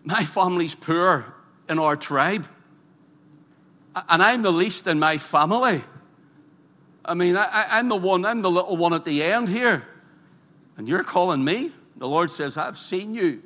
my 0.03 0.23
family's 0.25 0.75
poor 0.75 1.33
in 1.67 1.79
our 1.79 1.95
tribe, 1.95 2.47
and 4.07 4.21
I'm 4.21 4.43
the 4.43 4.51
least 4.51 4.87
in 4.87 4.99
my 4.99 5.17
family. 5.17 5.83
I 7.03 7.13
mean, 7.13 7.37
I, 7.37 7.79
am 7.79 7.89
the 7.89 7.95
one, 7.95 8.25
I'm 8.25 8.41
the 8.41 8.51
little 8.51 8.77
one 8.77 8.93
at 8.93 9.05
the 9.05 9.23
end 9.23 9.49
here. 9.49 9.87
And 10.77 10.87
you're 10.87 11.03
calling 11.03 11.43
me? 11.43 11.71
The 11.97 12.07
Lord 12.07 12.29
says, 12.29 12.57
I've 12.57 12.77
seen 12.77 13.13
you 13.13 13.41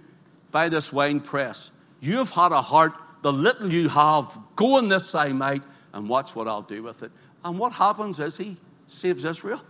by 0.52 0.70
this 0.70 0.92
wine 0.92 1.20
press. 1.20 1.72
You've 2.00 2.30
had 2.32 2.52
a 2.52 2.62
heart, 2.62 2.94
the 3.22 3.34
little 3.34 3.72
you 3.72 3.90
have, 3.90 4.38
go 4.56 4.78
in 4.78 4.90
this 4.90 5.14
I 5.14 5.30
might, 5.30 5.64
and 5.94 6.08
watch 6.08 6.36
what 6.36 6.48
I'll 6.48 6.62
do 6.62 6.84
with 6.84 7.04
it. 7.04 7.12
And 7.44 7.58
what 7.60 7.74
happens 7.74 8.20
is 8.20 8.38
he 8.38 8.58
saves 8.88 9.26
Israel. 9.26 9.62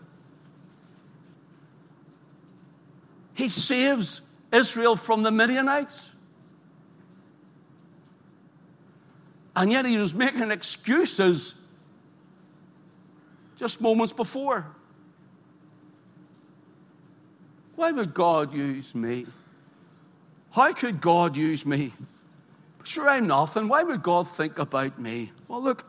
He 3.34 3.50
saves 3.50 4.22
Israel 4.52 4.96
from 4.96 5.24
the 5.24 5.32
Midianites. 5.32 6.12
And 9.56 9.72
yet 9.72 9.86
he 9.86 9.98
was 9.98 10.14
making 10.14 10.52
excuses 10.52 11.54
just 13.58 13.82
moments 13.82 14.14
before. 14.14 14.68
Why 17.76 17.92
would 17.92 18.14
God 18.14 18.54
use 18.54 18.94
me? 18.94 19.26
How 20.60 20.74
could 20.74 21.00
God 21.00 21.38
use 21.38 21.66
me? 21.66 21.94
Sure, 22.84 23.08
I'm 23.08 23.28
nothing. 23.28 23.70
Why 23.70 23.82
would 23.82 24.04
God 24.04 24.28
think 24.28 24.60
about 24.60 25.00
me? 25.00 25.32
Well, 25.48 25.64
look, 25.64 25.86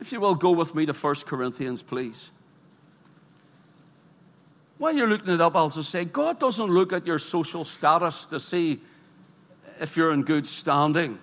if 0.00 0.10
you 0.10 0.18
will 0.18 0.34
go 0.34 0.50
with 0.50 0.74
me 0.74 0.84
to 0.84 0.92
1 0.92 1.14
Corinthians, 1.26 1.80
please. 1.80 2.32
While 4.78 4.96
you're 4.96 5.08
looking 5.08 5.32
it 5.32 5.40
up, 5.40 5.54
I'll 5.54 5.70
just 5.70 5.90
say 5.90 6.04
God 6.04 6.40
doesn't 6.40 6.66
look 6.66 6.92
at 6.92 7.06
your 7.06 7.20
social 7.20 7.64
status 7.64 8.26
to 8.26 8.40
see 8.40 8.80
if 9.80 9.96
you're 9.96 10.12
in 10.12 10.24
good 10.24 10.48
standing. 10.48 11.20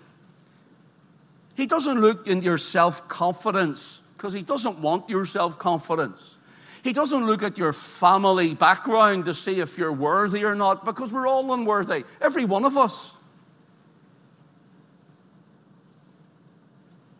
He 1.55 1.67
doesn't 1.67 1.99
look 1.99 2.25
in 2.25 2.41
your 2.41 2.57
self 2.57 3.05
confidence 3.09 4.01
because 4.15 4.31
He 4.31 4.43
doesn't 4.43 4.79
want 4.79 5.09
your 5.09 5.25
self 5.25 5.59
confidence. 5.59 6.37
He 6.85 6.93
doesn't 6.93 7.25
look 7.25 7.41
at 7.41 7.57
your 7.57 7.73
family 7.73 8.53
background 8.53 9.25
to 9.25 9.33
see 9.33 9.59
if 9.59 9.75
you're 9.75 9.91
worthy 9.91 10.45
or 10.45 10.53
not 10.53 10.85
because 10.85 11.11
we're 11.11 11.27
all 11.27 11.51
unworthy, 11.51 12.03
every 12.21 12.45
one 12.45 12.63
of 12.63 12.77
us. 12.77 13.11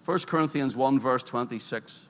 1 0.05 0.19
Corinthians 0.27 0.75
1, 0.75 0.99
verse 0.99 1.23
26. 1.23 2.05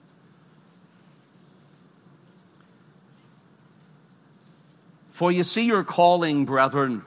For 5.08 5.32
you 5.32 5.46
see 5.46 5.66
your 5.66 5.86
calling, 5.86 6.44
brethren, 6.44 7.06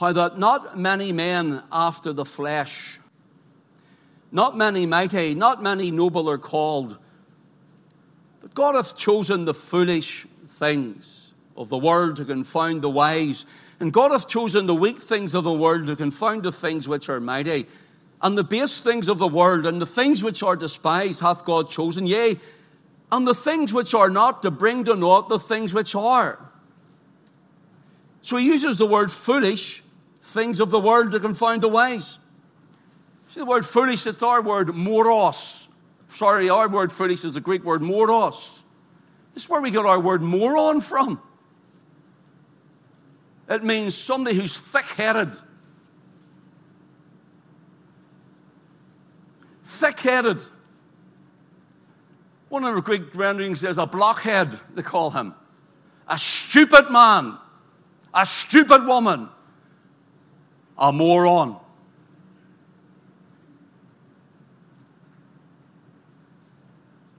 how 0.00 0.12
that 0.12 0.40
not 0.40 0.76
many 0.76 1.12
men 1.12 1.62
after 1.70 2.12
the 2.12 2.24
flesh, 2.24 2.98
not 4.32 4.56
many 4.56 4.86
mighty, 4.86 5.36
not 5.36 5.62
many 5.62 5.92
noble 5.92 6.28
are 6.28 6.36
called, 6.36 6.98
but 8.44 8.52
God 8.52 8.74
hath 8.74 8.94
chosen 8.94 9.46
the 9.46 9.54
foolish 9.54 10.26
things 10.46 11.32
of 11.56 11.70
the 11.70 11.78
world 11.78 12.16
to 12.16 12.26
confound 12.26 12.82
the 12.82 12.90
wise. 12.90 13.46
And 13.80 13.90
God 13.90 14.10
hath 14.10 14.28
chosen 14.28 14.66
the 14.66 14.74
weak 14.74 14.98
things 14.98 15.32
of 15.32 15.44
the 15.44 15.52
world 15.54 15.86
to 15.86 15.96
confound 15.96 16.42
the 16.42 16.52
things 16.52 16.86
which 16.86 17.08
are 17.08 17.20
mighty. 17.20 17.64
And 18.20 18.36
the 18.36 18.44
base 18.44 18.80
things 18.80 19.08
of 19.08 19.16
the 19.16 19.26
world 19.26 19.64
and 19.64 19.80
the 19.80 19.86
things 19.86 20.22
which 20.22 20.42
are 20.42 20.56
despised 20.56 21.22
hath 21.22 21.46
God 21.46 21.70
chosen, 21.70 22.06
yea, 22.06 22.38
and 23.10 23.26
the 23.26 23.32
things 23.32 23.72
which 23.72 23.94
are 23.94 24.10
not 24.10 24.42
to 24.42 24.50
bring 24.50 24.84
to 24.84 24.94
naught 24.94 25.30
the 25.30 25.38
things 25.38 25.72
which 25.72 25.94
are 25.94 26.38
so 28.24 28.38
he 28.38 28.46
uses 28.46 28.78
the 28.78 28.86
word 28.86 29.12
foolish, 29.12 29.82
things 30.22 30.58
of 30.58 30.70
the 30.70 30.80
world 30.80 31.12
to 31.12 31.20
confound 31.20 31.62
the 31.62 31.68
wise. 31.68 32.18
See 33.28 33.40
the 33.40 33.44
word 33.44 33.66
foolish, 33.66 34.06
it's 34.06 34.22
our 34.22 34.40
word 34.40 34.74
moros. 34.74 35.63
Sorry, 36.14 36.48
our 36.48 36.68
word 36.68 36.92
foolish 36.92 37.24
is 37.24 37.34
the 37.34 37.40
Greek 37.40 37.64
word 37.64 37.82
moros. 37.82 38.62
This 39.34 39.44
is 39.44 39.48
where 39.48 39.60
we 39.60 39.70
get 39.70 39.84
our 39.84 39.98
word 39.98 40.22
moron 40.22 40.80
from. 40.80 41.20
It 43.48 43.64
means 43.64 43.94
somebody 43.94 44.36
who's 44.36 44.58
thick 44.58 44.86
headed. 44.86 45.32
thick 49.84 49.98
headed. 50.00 50.42
One 52.48 52.64
of 52.64 52.74
the 52.74 52.82
Greek 52.82 53.14
renderings 53.14 53.60
says 53.60 53.78
a 53.78 53.86
blockhead, 53.86 54.58
they 54.74 54.82
call 54.82 55.10
him. 55.10 55.34
A 56.08 56.16
stupid 56.16 56.90
man, 56.90 57.36
a 58.12 58.24
stupid 58.24 58.86
woman, 58.86 59.28
a 60.78 60.92
moron. 60.92 61.58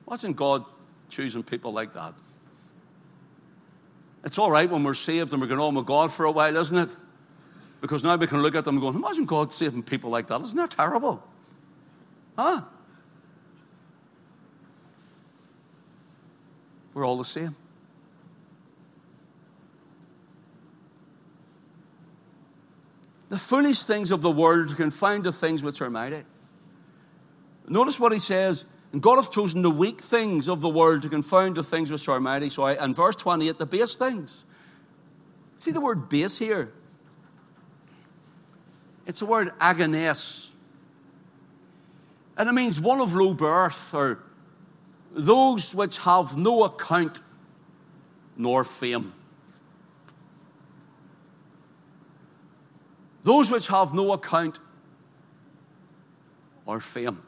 Wasn't 0.06 0.36
God 0.36 0.65
choosing 1.10 1.44
people 1.44 1.74
like 1.74 1.94
that? 1.94 2.13
It's 4.24 4.38
all 4.38 4.50
right 4.52 4.70
when 4.70 4.84
we're 4.84 4.94
saved 4.94 5.34
and 5.34 5.41
we're 5.41 5.48
going 5.48 5.60
on 5.60 5.76
with 5.76 5.86
God 5.86 6.12
for 6.12 6.26
a 6.26 6.32
while, 6.32 6.58
isn't 6.58 6.78
it? 6.78 6.89
Because 7.82 8.04
now 8.04 8.15
we 8.15 8.26
can 8.26 8.41
look 8.41 8.56
at 8.56 8.65
them 8.65 8.76
and 8.76 8.82
go, 8.82 8.89
imagine 8.89 9.26
God 9.26 9.54
saving 9.54 9.84
people 9.84 10.10
like 10.10 10.28
that. 10.28 10.41
Isn't 10.41 10.58
that 10.58 10.72
terrible? 10.72 11.24
Huh? 12.36 12.62
We're 16.94 17.06
all 17.06 17.18
the 17.18 17.26
same. 17.26 17.56
The 23.30 23.38
foolish 23.38 23.84
things 23.84 24.12
of 24.12 24.22
the 24.22 24.32
world 24.32 24.76
confound 24.76 25.26
the 25.26 25.34
things 25.34 25.62
which 25.62 25.82
are 25.82 25.89
mighty. 25.89 26.24
Notice 27.68 28.00
what 28.00 28.13
he 28.13 28.20
says. 28.20 28.65
And 28.95 29.01
God 29.01 29.17
hath 29.17 29.29
chosen 29.29 29.62
the 29.62 29.69
weak 29.69 29.99
things 29.99 30.47
of 30.47 30.62
the 30.62 30.69
world 30.69 31.01
to 31.01 31.10
confound 31.10 31.58
the 31.58 31.65
things 31.65 31.91
which 31.91 32.08
are 32.08 32.17
mighty. 32.21 32.47
So, 32.47 32.63
I, 32.63 32.81
and 32.81 32.95
verse 32.95 33.17
28, 33.17 33.58
the 33.58 33.65
base 33.65 33.93
things. 33.95 34.45
See 35.58 35.71
the 35.71 35.81
word 35.81 36.08
base 36.08 36.38
here? 36.38 36.71
It's 39.05 39.19
the 39.19 39.25
word 39.25 39.51
agones. 39.60 40.47
And 42.38 42.47
it 42.47 42.53
means 42.53 42.79
one 42.79 43.01
of 43.01 43.13
low 43.13 43.34
birth, 43.34 43.93
or 43.93 44.23
those 45.12 45.75
which 45.75 45.97
have 45.97 46.38
no 46.38 46.63
account 46.63 47.19
nor 48.38 48.63
fame. 48.63 49.12
Those 53.25 53.51
which 53.51 53.67
have 53.67 53.93
no 53.93 54.13
account 54.13 54.58
or 56.65 56.79
fame. 56.79 57.24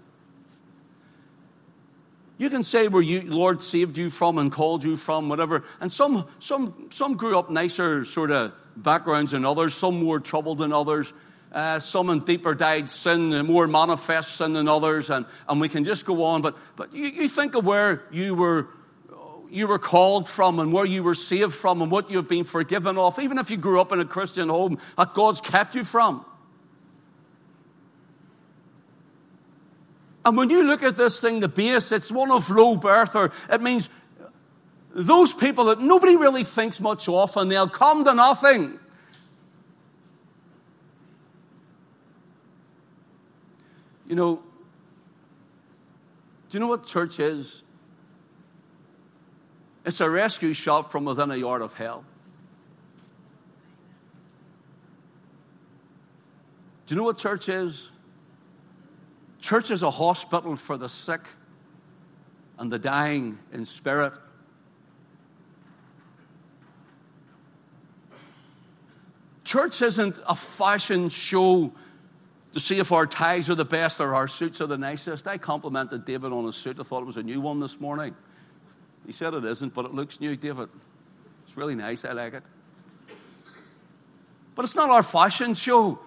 You 2.38 2.50
can 2.50 2.64
say 2.64 2.88
where 2.88 3.02
you 3.02 3.22
Lord 3.22 3.64
saved 3.64 3.98
you 3.98 4.10
from 4.10 4.38
and 4.38 4.52
called 4.52 4.84
you 4.84 4.96
from, 4.96 5.28
whatever. 5.30 5.64
And 5.80 5.92
some 5.92 6.28
some 6.40 6.90
some 6.92 7.16
grew 7.16 7.38
up 7.38 7.50
nicer 7.50 8.06
sort 8.06 8.32
of 8.32 8.54
backgrounds 8.76 9.32
than 9.32 9.44
others, 9.44 9.74
some 9.74 10.04
more 10.04 10.20
troubled 10.20 10.60
than 10.60 10.72
others. 10.72 11.14
Uh, 11.52 11.80
some 11.80 12.10
in 12.10 12.20
deeper 12.20 12.54
dyed 12.54 12.90
sin, 12.90 13.46
more 13.46 13.68
manifest 13.68 14.36
sin 14.36 14.52
than 14.52 14.68
others, 14.68 15.10
and, 15.10 15.26
and 15.48 15.62
we 15.62 15.70
can 15.70 15.86
just 15.86 16.06
go 16.06 16.26
on. 16.26 16.42
But, 16.42 16.58
but 16.76 16.94
you, 16.94 17.06
you 17.06 17.30
think 17.30 17.56
of 17.56 17.66
where 17.66 18.04
you 18.12 18.36
were, 18.36 18.68
you 19.50 19.66
were 19.66 19.80
called 19.80 20.28
from 20.28 20.60
and 20.60 20.74
where 20.74 20.86
you 20.86 21.04
were 21.04 21.16
saved 21.16 21.54
from 21.54 21.82
and 21.82 21.90
what 21.90 22.12
you've 22.12 22.28
been 22.28 22.44
forgiven 22.44 22.98
of, 22.98 23.18
even 23.18 23.38
if 23.38 23.50
you 23.50 23.56
grew 23.56 23.80
up 23.80 23.94
in 23.94 24.02
a 24.02 24.06
Christian 24.06 24.50
home, 24.50 24.78
that 24.98 25.14
God's 25.14 25.40
kept 25.40 25.74
you 25.74 25.86
from. 25.86 26.26
And 30.28 30.36
when 30.36 30.50
you 30.50 30.64
look 30.64 30.84
at 30.84 30.98
this 30.98 31.22
thing, 31.22 31.40
the 31.40 31.48
base, 31.48 31.94
it's 31.94 32.12
one 32.12 32.32
of 32.32 32.50
low 32.50 32.76
birth, 32.76 33.16
or 33.16 33.32
it 33.50 33.62
means 33.62 33.90
those 34.94 35.34
people 35.34 35.64
that 35.66 35.80
nobody 35.80 36.18
really 36.18 36.44
thinks 36.44 36.82
much 36.82 37.08
of, 37.08 37.38
and 37.38 37.50
they'll 37.50 37.70
come 37.70 38.04
to 38.04 38.14
nothing. 38.14 38.78
You 44.06 44.16
know, 44.18 44.36
do 46.50 46.58
you 46.58 46.60
know 46.60 46.68
what 46.68 46.86
church 46.86 47.22
is? 47.22 47.64
It's 49.86 50.02
a 50.02 50.10
rescue 50.10 50.52
shop 50.52 50.92
from 50.92 51.06
within 51.06 51.32
a 51.32 51.38
yard 51.38 51.62
of 51.62 51.74
hell. 51.74 52.04
Do 56.86 56.96
you 56.96 56.98
know 56.98 57.06
what 57.06 57.18
church 57.18 57.48
is? 57.48 57.92
Church 59.40 59.72
is 59.72 59.84
a 59.84 59.92
hospital 59.92 60.56
for 60.56 60.78
the 60.78 60.90
sick 60.90 61.22
and 62.58 62.72
the 62.72 62.80
dying 62.80 63.38
in 63.54 63.66
spirit. 63.66 64.14
Church 69.44 69.82
isn't 69.82 70.20
a 70.28 70.36
fashion 70.36 71.08
show 71.08 71.72
to 72.54 72.60
see 72.60 72.80
if 72.80 72.92
our 72.92 73.06
ties 73.06 73.50
are 73.50 73.56
the 73.56 73.64
best 73.64 74.02
or 74.02 74.16
our 74.16 74.28
suits 74.28 74.60
are 74.60 74.68
the 74.68 74.78
nicest. 74.78 75.28
I 75.28 75.38
complimented 75.38 76.06
David 76.06 76.34
on 76.34 76.46
his 76.46 76.56
suit. 76.56 76.80
I 76.80 76.84
thought 76.84 77.04
it 77.04 77.06
was 77.06 77.18
a 77.18 77.24
new 77.24 77.40
one 77.40 77.60
this 77.60 77.80
morning. 77.80 78.16
He 79.06 79.14
said 79.14 79.34
it 79.34 79.46
isn't, 79.46 79.74
but 79.74 79.86
it 79.86 79.94
looks 79.94 80.20
new, 80.20 80.36
David. 80.36 80.70
It's 81.46 81.56
really 81.56 81.76
nice. 81.76 82.04
I 82.04 82.12
like 82.12 82.34
it. 82.34 82.44
But 84.56 84.66
it's 84.66 84.76
not 84.76 84.90
our 84.90 85.04
fashion 85.04 85.54
show. 85.54 86.00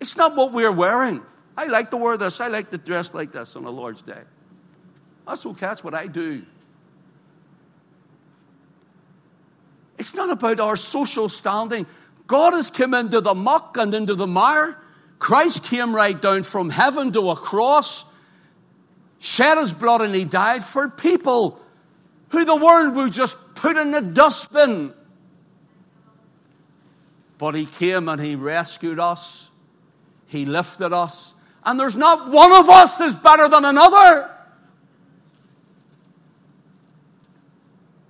It's 0.00 0.16
not 0.16 0.36
what 0.36 0.52
we're 0.52 0.72
wearing. 0.72 1.22
I 1.56 1.66
like 1.66 1.90
to 1.90 1.96
wear 1.96 2.16
this. 2.16 2.40
I 2.40 2.48
like 2.48 2.70
to 2.70 2.78
dress 2.78 3.12
like 3.12 3.32
this 3.32 3.56
on 3.56 3.64
the 3.64 3.72
Lord's 3.72 4.02
Day. 4.02 4.22
That's 5.26 5.44
okay. 5.46 5.66
That's 5.66 5.84
what 5.84 5.94
I 5.94 6.06
do. 6.06 6.44
It's 9.98 10.14
not 10.14 10.30
about 10.30 10.60
our 10.60 10.76
social 10.76 11.28
standing. 11.28 11.86
God 12.26 12.54
has 12.54 12.70
come 12.70 12.94
into 12.94 13.20
the 13.20 13.34
muck 13.34 13.76
and 13.76 13.94
into 13.94 14.14
the 14.14 14.26
mire 14.26 14.78
Christ 15.22 15.62
came 15.62 15.94
right 15.94 16.20
down 16.20 16.42
from 16.42 16.68
heaven 16.68 17.12
to 17.12 17.30
a 17.30 17.36
cross, 17.36 18.04
shed 19.20 19.56
his 19.56 19.72
blood, 19.72 20.02
and 20.02 20.12
he 20.12 20.24
died 20.24 20.64
for 20.64 20.88
people 20.88 21.60
who 22.30 22.44
the 22.44 22.56
world 22.56 22.96
would 22.96 23.12
just 23.12 23.38
put 23.54 23.76
in 23.76 23.92
the 23.92 24.00
dustbin. 24.00 24.92
But 27.38 27.54
he 27.54 27.66
came 27.66 28.08
and 28.08 28.20
he 28.20 28.34
rescued 28.34 28.98
us, 28.98 29.48
he 30.26 30.44
lifted 30.44 30.92
us, 30.92 31.34
and 31.64 31.78
there's 31.78 31.96
not 31.96 32.30
one 32.30 32.52
of 32.52 32.68
us 32.68 33.00
is 33.00 33.16
better 33.16 33.48
than 33.48 33.64
another. 33.64 34.28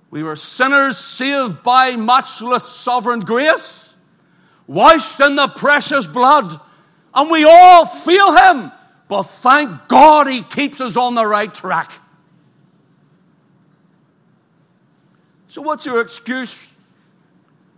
We 0.09 0.23
were 0.23 0.35
sinners 0.35 0.97
saved 0.97 1.63
by 1.63 1.95
matchless 1.95 2.63
sovereign 2.63 3.21
grace, 3.21 3.97
washed 4.67 5.19
in 5.19 5.35
the 5.35 5.47
precious 5.47 6.05
blood 6.05 6.59
and 7.13 7.29
we 7.29 7.43
all 7.43 7.85
feel 7.85 8.35
Him. 8.35 8.71
But 9.07 9.23
thank 9.23 9.87
God 9.87 10.27
He 10.27 10.41
keeps 10.41 10.81
us 10.81 10.97
on 10.97 11.15
the 11.15 11.25
right 11.25 11.53
track. 11.53 11.91
So, 15.47 15.61
what's 15.61 15.85
your 15.85 16.01
excuse? 16.01 16.73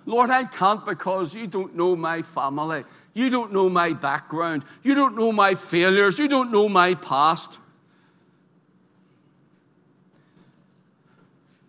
Lord, 0.05 0.29
I 0.29 0.45
can't 0.45 0.85
because 0.85 1.33
you 1.33 1.47
don't 1.47 1.75
know 1.75 1.95
my 1.95 2.21
family. 2.21 2.83
You 3.15 3.29
don't 3.29 3.53
know 3.53 3.69
my 3.69 3.93
background. 3.93 4.65
You 4.83 4.93
don't 4.93 5.15
know 5.15 5.31
my 5.31 5.55
failures. 5.55 6.19
You 6.19 6.27
don't 6.27 6.51
know 6.51 6.67
my 6.67 6.95
past. 6.95 7.57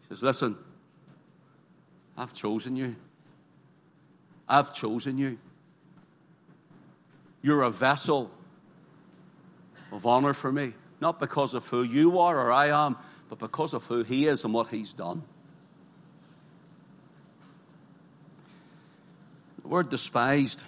He 0.03 0.09
says, 0.09 0.25
Listen, 0.25 0.59
I've 2.19 2.35
chosen 2.35 2.75
you. 2.75 2.97
I've 4.49 4.75
chosen 4.75 5.19
you. 5.19 5.39
You're 7.43 7.63
a 7.63 7.71
vessel 7.71 8.33
of 9.93 10.05
honor 10.05 10.35
for 10.35 10.51
me, 10.51 10.73
not 11.01 11.21
because 11.21 11.55
of 11.55 11.69
who 11.69 11.85
you 11.85 12.19
are 12.19 12.41
or 12.41 12.51
I 12.51 12.87
am, 12.87 12.97
but 13.29 13.39
because 13.39 13.73
of 13.73 13.87
who 13.87 14.03
He 14.03 14.27
is 14.27 14.45
and 14.45 14.53
what 14.53 14.67
He's 14.67 14.93
done. 14.93 15.23
The 19.63 19.69
word 19.69 19.91
despised, 19.91 20.65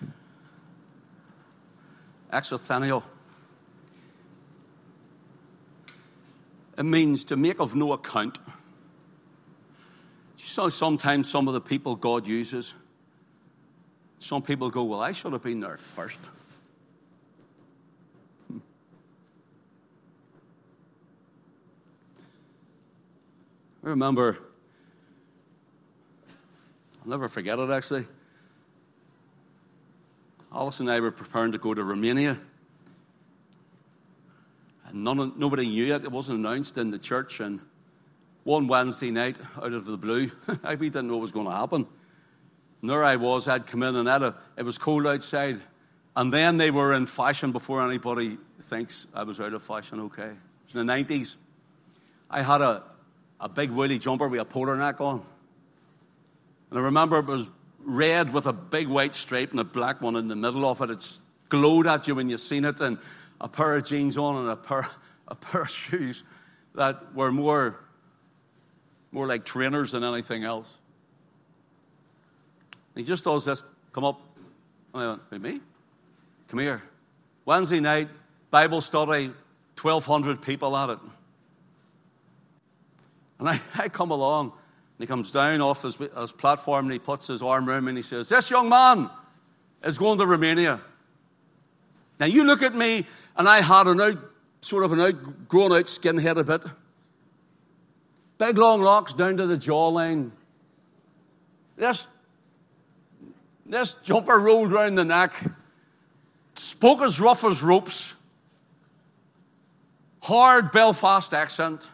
exothenio, 2.32 3.02
it 6.76 6.84
means 6.84 7.24
to 7.24 7.36
make 7.36 7.60
of 7.60 7.74
no 7.74 7.92
account. 7.92 8.38
You 10.38 10.44
saw 10.44 10.68
sometimes 10.68 11.28
some 11.30 11.48
of 11.48 11.54
the 11.54 11.60
people 11.60 11.96
God 11.96 12.26
uses. 12.26 12.74
Some 14.20 14.42
people 14.42 14.70
go, 14.70 14.84
Well, 14.84 15.00
I 15.00 15.12
should 15.12 15.32
have 15.32 15.42
been 15.42 15.60
there 15.60 15.76
first. 15.76 16.18
Hmm. 18.48 18.58
I 23.84 23.88
remember, 23.88 24.38
I'll 27.02 27.10
never 27.10 27.28
forget 27.28 27.58
it 27.58 27.70
actually. 27.70 28.06
Alice 30.58 30.80
and 30.80 30.90
I 30.90 30.98
were 30.98 31.12
preparing 31.12 31.52
to 31.52 31.58
go 31.58 31.72
to 31.72 31.84
Romania. 31.84 32.36
And 34.86 35.04
none, 35.04 35.34
nobody 35.36 35.68
knew 35.68 35.94
it. 35.94 36.02
It 36.02 36.10
wasn't 36.10 36.40
announced 36.40 36.76
in 36.78 36.90
the 36.90 36.98
church. 36.98 37.38
And 37.38 37.60
one 38.42 38.66
Wednesday 38.66 39.12
night, 39.12 39.38
out 39.56 39.72
of 39.72 39.84
the 39.84 39.96
blue, 39.96 40.32
we 40.68 40.90
didn't 40.90 41.06
know 41.06 41.12
what 41.12 41.22
was 41.22 41.30
going 41.30 41.46
to 41.46 41.52
happen. 41.52 41.86
And 42.82 42.90
there 42.90 43.04
I 43.04 43.14
was, 43.14 43.46
I'd 43.46 43.68
come 43.68 43.84
in 43.84 43.94
and 43.94 44.08
a, 44.08 44.34
it 44.56 44.64
was 44.64 44.78
cold 44.78 45.06
outside. 45.06 45.60
And 46.16 46.32
then 46.32 46.56
they 46.56 46.72
were 46.72 46.92
in 46.92 47.06
fashion 47.06 47.52
before 47.52 47.86
anybody 47.86 48.36
thinks 48.62 49.06
I 49.14 49.22
was 49.22 49.38
out 49.38 49.54
of 49.54 49.62
fashion 49.62 50.00
okay. 50.00 50.30
It 50.30 50.38
was 50.66 50.74
in 50.74 50.86
the 50.88 50.92
90s. 50.92 51.36
I 52.28 52.42
had 52.42 52.62
a, 52.62 52.82
a 53.38 53.48
big 53.48 53.70
woolly 53.70 54.00
jumper 54.00 54.26
with 54.26 54.40
a 54.40 54.44
polar 54.44 54.76
neck 54.76 55.00
on. 55.00 55.24
And 56.70 56.80
I 56.80 56.82
remember 56.82 57.20
it 57.20 57.26
was 57.26 57.46
red 57.88 58.34
with 58.34 58.46
a 58.46 58.52
big 58.52 58.86
white 58.86 59.14
stripe 59.14 59.50
and 59.50 59.58
a 59.58 59.64
black 59.64 60.02
one 60.02 60.14
in 60.14 60.28
the 60.28 60.36
middle 60.36 60.68
of 60.68 60.82
it. 60.82 60.90
It's 60.90 61.20
glowed 61.48 61.86
at 61.86 62.06
you 62.06 62.14
when 62.14 62.28
you 62.28 62.36
seen 62.36 62.64
it, 62.66 62.80
and 62.80 62.98
a 63.40 63.48
pair 63.48 63.76
of 63.76 63.86
jeans 63.86 64.18
on 64.18 64.36
and 64.36 64.50
a 64.50 64.56
pair, 64.56 64.86
a 65.28 65.34
pair 65.34 65.62
of 65.62 65.70
shoes 65.70 66.22
that 66.74 67.14
were 67.14 67.32
more, 67.32 67.80
more 69.10 69.26
like 69.26 69.44
trainers 69.44 69.92
than 69.92 70.04
anything 70.04 70.44
else. 70.44 70.68
And 72.94 73.04
he 73.04 73.08
just 73.08 73.24
does 73.24 73.46
this, 73.46 73.64
come 73.92 74.04
up. 74.04 74.20
And 74.92 75.02
I 75.02 75.18
went, 75.30 75.42
me? 75.42 75.60
Come 76.48 76.60
here. 76.60 76.82
Wednesday 77.46 77.80
night, 77.80 78.08
Bible 78.50 78.82
study, 78.82 79.32
1,200 79.80 80.42
people 80.42 80.76
at 80.76 80.90
it. 80.90 80.98
And 83.38 83.48
I, 83.48 83.60
I 83.74 83.88
come 83.88 84.10
along, 84.10 84.52
and 84.98 85.04
he 85.04 85.06
comes 85.06 85.30
down 85.30 85.60
off 85.60 85.82
his, 85.82 85.96
his 85.96 86.32
platform 86.32 86.86
and 86.86 86.92
he 86.92 86.98
puts 86.98 87.28
his 87.28 87.40
arm 87.40 87.68
around 87.68 87.84
me 87.84 87.90
and 87.90 87.98
he 87.98 88.02
says, 88.02 88.28
This 88.28 88.50
young 88.50 88.68
man 88.68 89.08
is 89.84 89.96
going 89.96 90.18
to 90.18 90.26
Romania. 90.26 90.80
Now 92.18 92.26
you 92.26 92.44
look 92.44 92.64
at 92.64 92.74
me, 92.74 93.06
and 93.36 93.48
I 93.48 93.62
had 93.62 93.86
an 93.86 94.00
out, 94.00 94.18
sort 94.60 94.84
of 94.84 94.92
an 94.92 94.98
out, 94.98 95.46
grown 95.46 95.72
out 95.72 95.84
skinhead 95.84 96.36
a 96.36 96.42
bit. 96.42 96.64
Big 98.38 98.58
long 98.58 98.82
locks 98.82 99.12
down 99.12 99.36
to 99.36 99.46
the 99.46 99.56
jawline. 99.56 100.32
This, 101.76 102.04
this 103.64 103.94
jumper 104.02 104.36
rolled 104.36 104.72
round 104.72 104.98
the 104.98 105.04
neck. 105.04 105.32
Spoke 106.56 107.02
as 107.02 107.20
rough 107.20 107.44
as 107.44 107.62
ropes. 107.62 108.12
Hard 110.22 110.72
Belfast 110.72 111.32
accent. 111.32 111.86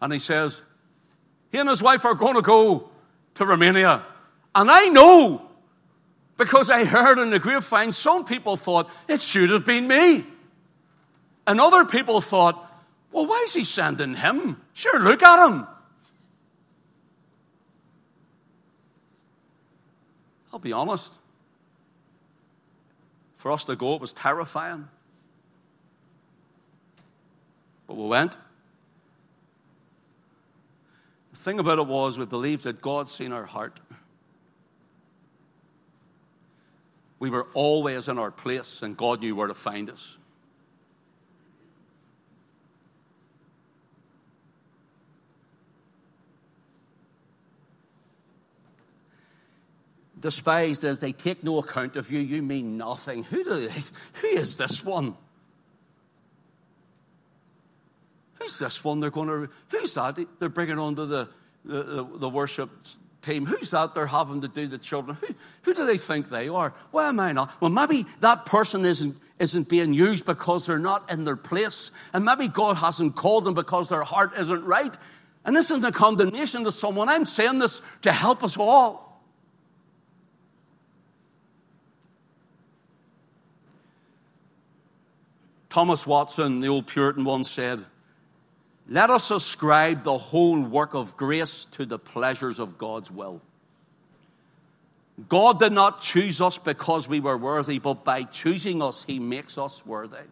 And 0.00 0.12
he 0.12 0.18
says, 0.18 0.62
he 1.52 1.58
and 1.58 1.68
his 1.68 1.82
wife 1.82 2.04
are 2.04 2.14
going 2.14 2.34
to 2.34 2.42
go 2.42 2.88
to 3.34 3.46
Romania. 3.46 4.04
And 4.54 4.70
I 4.70 4.86
know, 4.88 5.42
because 6.38 6.70
I 6.70 6.84
heard 6.84 7.18
in 7.18 7.30
the 7.30 7.38
grapevine, 7.38 7.92
some 7.92 8.24
people 8.24 8.56
thought 8.56 8.90
it 9.06 9.20
should 9.20 9.50
have 9.50 9.66
been 9.66 9.86
me. 9.86 10.24
And 11.46 11.60
other 11.60 11.84
people 11.84 12.20
thought, 12.20 12.70
well, 13.12 13.26
why 13.26 13.42
is 13.46 13.52
he 13.52 13.64
sending 13.64 14.14
him? 14.14 14.60
Sure, 14.72 14.98
look 14.98 15.22
at 15.22 15.48
him. 15.48 15.66
I'll 20.52 20.58
be 20.58 20.72
honest. 20.72 21.12
For 23.36 23.52
us 23.52 23.64
to 23.64 23.76
go, 23.76 23.94
it 23.94 24.00
was 24.00 24.12
terrifying. 24.12 24.88
But 27.86 27.96
we 27.96 28.06
went. 28.06 28.36
Thing 31.42 31.58
about 31.58 31.78
it 31.78 31.86
was, 31.86 32.16
we 32.16 32.24
believed 32.24 32.64
that 32.64 32.80
God 32.80 33.10
seen 33.10 33.32
our 33.32 33.44
heart. 33.44 33.80
We 37.18 37.30
were 37.30 37.48
always 37.52 38.08
in 38.08 38.18
our 38.18 38.30
place, 38.30 38.82
and 38.82 38.96
God 38.96 39.20
knew 39.20 39.34
where 39.34 39.48
to 39.48 39.54
find 39.54 39.90
us. 39.90 40.18
Despised 50.18 50.84
as 50.84 51.00
they 51.00 51.12
take 51.12 51.42
no 51.42 51.58
account 51.58 51.96
of 51.96 52.12
you, 52.12 52.20
you 52.20 52.42
mean 52.42 52.76
nothing. 52.76 53.24
Who, 53.24 53.42
do 53.42 53.68
they, 53.68 53.82
who 54.20 54.28
is 54.28 54.56
this 54.56 54.84
one? 54.84 55.16
Who's 58.42 58.58
this 58.58 58.82
one 58.82 58.98
they're 58.98 59.10
going 59.10 59.28
to, 59.28 59.48
who's 59.68 59.94
that 59.94 60.18
they're 60.40 60.48
bringing 60.48 60.78
onto 60.78 61.06
the, 61.06 61.28
the, 61.64 62.04
the, 62.16 62.28
worship 62.28 62.70
team? 63.22 63.46
Who's 63.46 63.70
that 63.70 63.94
they're 63.94 64.06
having 64.06 64.40
to 64.40 64.48
do 64.48 64.66
the 64.66 64.78
children? 64.78 65.16
Who, 65.20 65.34
who 65.62 65.74
do 65.74 65.86
they 65.86 65.96
think 65.96 66.28
they 66.28 66.48
are? 66.48 66.74
Why 66.90 67.08
am 67.08 67.20
I 67.20 67.30
not? 67.32 67.52
Well, 67.60 67.70
maybe 67.70 68.04
that 68.18 68.44
person 68.44 68.84
isn't, 68.84 69.16
isn't 69.38 69.68
being 69.68 69.92
used 69.92 70.26
because 70.26 70.66
they're 70.66 70.80
not 70.80 71.08
in 71.08 71.22
their 71.22 71.36
place. 71.36 71.92
And 72.12 72.24
maybe 72.24 72.48
God 72.48 72.78
hasn't 72.78 73.14
called 73.14 73.44
them 73.44 73.54
because 73.54 73.88
their 73.88 74.02
heart 74.02 74.32
isn't 74.36 74.64
right. 74.64 74.96
And 75.44 75.54
this 75.54 75.70
isn't 75.70 75.84
a 75.84 75.92
condemnation 75.92 76.64
to 76.64 76.72
someone. 76.72 77.08
I'm 77.08 77.24
saying 77.24 77.60
this 77.60 77.80
to 78.02 78.12
help 78.12 78.42
us 78.42 78.56
all. 78.56 79.22
Thomas 85.70 86.04
Watson, 86.06 86.60
the 86.60 86.68
old 86.68 86.88
Puritan, 86.88 87.24
once 87.24 87.48
said, 87.48 87.86
let 88.92 89.08
us 89.08 89.30
ascribe 89.30 90.04
the 90.04 90.18
whole 90.18 90.60
work 90.60 90.92
of 90.92 91.16
grace 91.16 91.66
to 91.70 91.86
the 91.86 91.98
pleasures 91.98 92.58
of 92.58 92.76
God's 92.76 93.10
will. 93.10 93.40
God 95.30 95.60
did 95.60 95.72
not 95.72 96.02
choose 96.02 96.42
us 96.42 96.58
because 96.58 97.08
we 97.08 97.18
were 97.18 97.38
worthy, 97.38 97.78
but 97.78 98.04
by 98.04 98.24
choosing 98.24 98.82
us, 98.82 99.04
He 99.04 99.18
makes 99.18 99.56
us 99.56 99.86
worthy. 99.86 100.28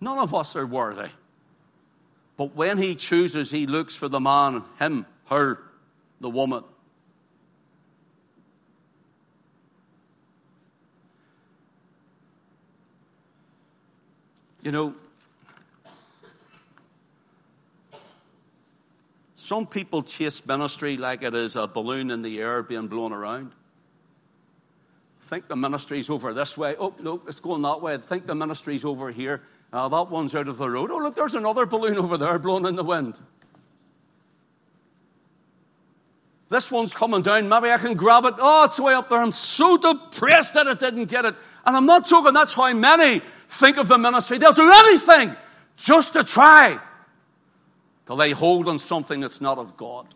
None 0.00 0.18
of 0.18 0.34
us 0.34 0.56
are 0.56 0.66
worthy. 0.66 1.10
But 2.38 2.56
when 2.56 2.78
He 2.78 2.94
chooses, 2.94 3.50
He 3.50 3.66
looks 3.66 3.94
for 3.94 4.08
the 4.08 4.20
man, 4.20 4.64
him, 4.78 5.04
her, 5.26 5.58
the 6.22 6.30
woman. 6.30 6.64
You 14.62 14.72
know, 14.72 14.94
Some 19.48 19.66
people 19.66 20.02
chase 20.02 20.44
ministry 20.44 20.98
like 20.98 21.22
it 21.22 21.34
is 21.34 21.56
a 21.56 21.66
balloon 21.66 22.10
in 22.10 22.20
the 22.20 22.38
air 22.38 22.62
being 22.62 22.86
blown 22.86 23.14
around. 23.14 23.52
Think 25.22 25.48
the 25.48 25.56
ministry's 25.56 26.10
over 26.10 26.34
this 26.34 26.58
way. 26.58 26.76
Oh, 26.78 26.94
no, 27.00 27.22
it's 27.26 27.40
going 27.40 27.62
that 27.62 27.80
way. 27.80 27.96
Think 27.96 28.26
the 28.26 28.34
ministry's 28.34 28.84
over 28.84 29.10
here. 29.10 29.40
Uh, 29.72 29.88
that 29.88 30.10
one's 30.10 30.34
out 30.34 30.48
of 30.48 30.58
the 30.58 30.68
road. 30.68 30.90
Oh, 30.90 30.98
look, 30.98 31.14
there's 31.14 31.34
another 31.34 31.64
balloon 31.64 31.96
over 31.96 32.18
there 32.18 32.38
blown 32.38 32.66
in 32.66 32.76
the 32.76 32.84
wind. 32.84 33.18
This 36.50 36.70
one's 36.70 36.92
coming 36.92 37.22
down. 37.22 37.48
Maybe 37.48 37.70
I 37.70 37.78
can 37.78 37.94
grab 37.94 38.26
it. 38.26 38.34
Oh, 38.36 38.64
it's 38.64 38.78
way 38.78 38.92
up 38.92 39.08
there. 39.08 39.22
I'm 39.22 39.32
so 39.32 39.78
depressed 39.78 40.52
that 40.54 40.66
it 40.66 40.78
didn't 40.78 41.06
get 41.06 41.24
it. 41.24 41.34
And 41.64 41.74
I'm 41.74 41.86
not 41.86 42.06
joking. 42.06 42.34
That's 42.34 42.52
how 42.52 42.70
many 42.74 43.22
think 43.46 43.78
of 43.78 43.88
the 43.88 43.96
ministry. 43.96 44.36
They'll 44.36 44.52
do 44.52 44.70
anything 44.70 45.34
just 45.78 46.12
to 46.12 46.22
try 46.22 46.80
to 48.08 48.14
lay 48.14 48.32
hold 48.32 48.68
on 48.68 48.78
something 48.78 49.20
that's 49.20 49.42
not 49.42 49.58
of 49.58 49.76
God. 49.76 50.06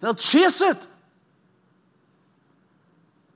They'll 0.00 0.14
chase 0.14 0.60
it. 0.60 0.86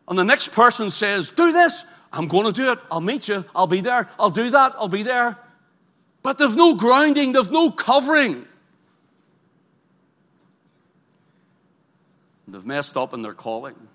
And 0.06 0.18
the 0.18 0.24
next 0.24 0.52
person 0.52 0.90
says, 0.90 1.30
Do 1.30 1.52
this. 1.52 1.84
I'm 2.12 2.28
going 2.28 2.44
to 2.44 2.52
do 2.52 2.70
it. 2.70 2.78
I'll 2.90 3.00
meet 3.00 3.28
you. 3.28 3.46
I'll 3.54 3.66
be 3.66 3.80
there. 3.80 4.10
I'll 4.18 4.30
do 4.30 4.50
that. 4.50 4.74
I'll 4.76 4.88
be 4.88 5.02
there. 5.02 5.38
But 6.22 6.36
there's 6.36 6.56
no 6.56 6.74
grounding, 6.74 7.32
there's 7.32 7.50
no 7.50 7.70
covering. 7.70 8.46
They've 12.46 12.66
messed 12.66 12.98
up 12.98 13.14
in 13.14 13.22
their 13.22 13.32
calling. 13.32 13.87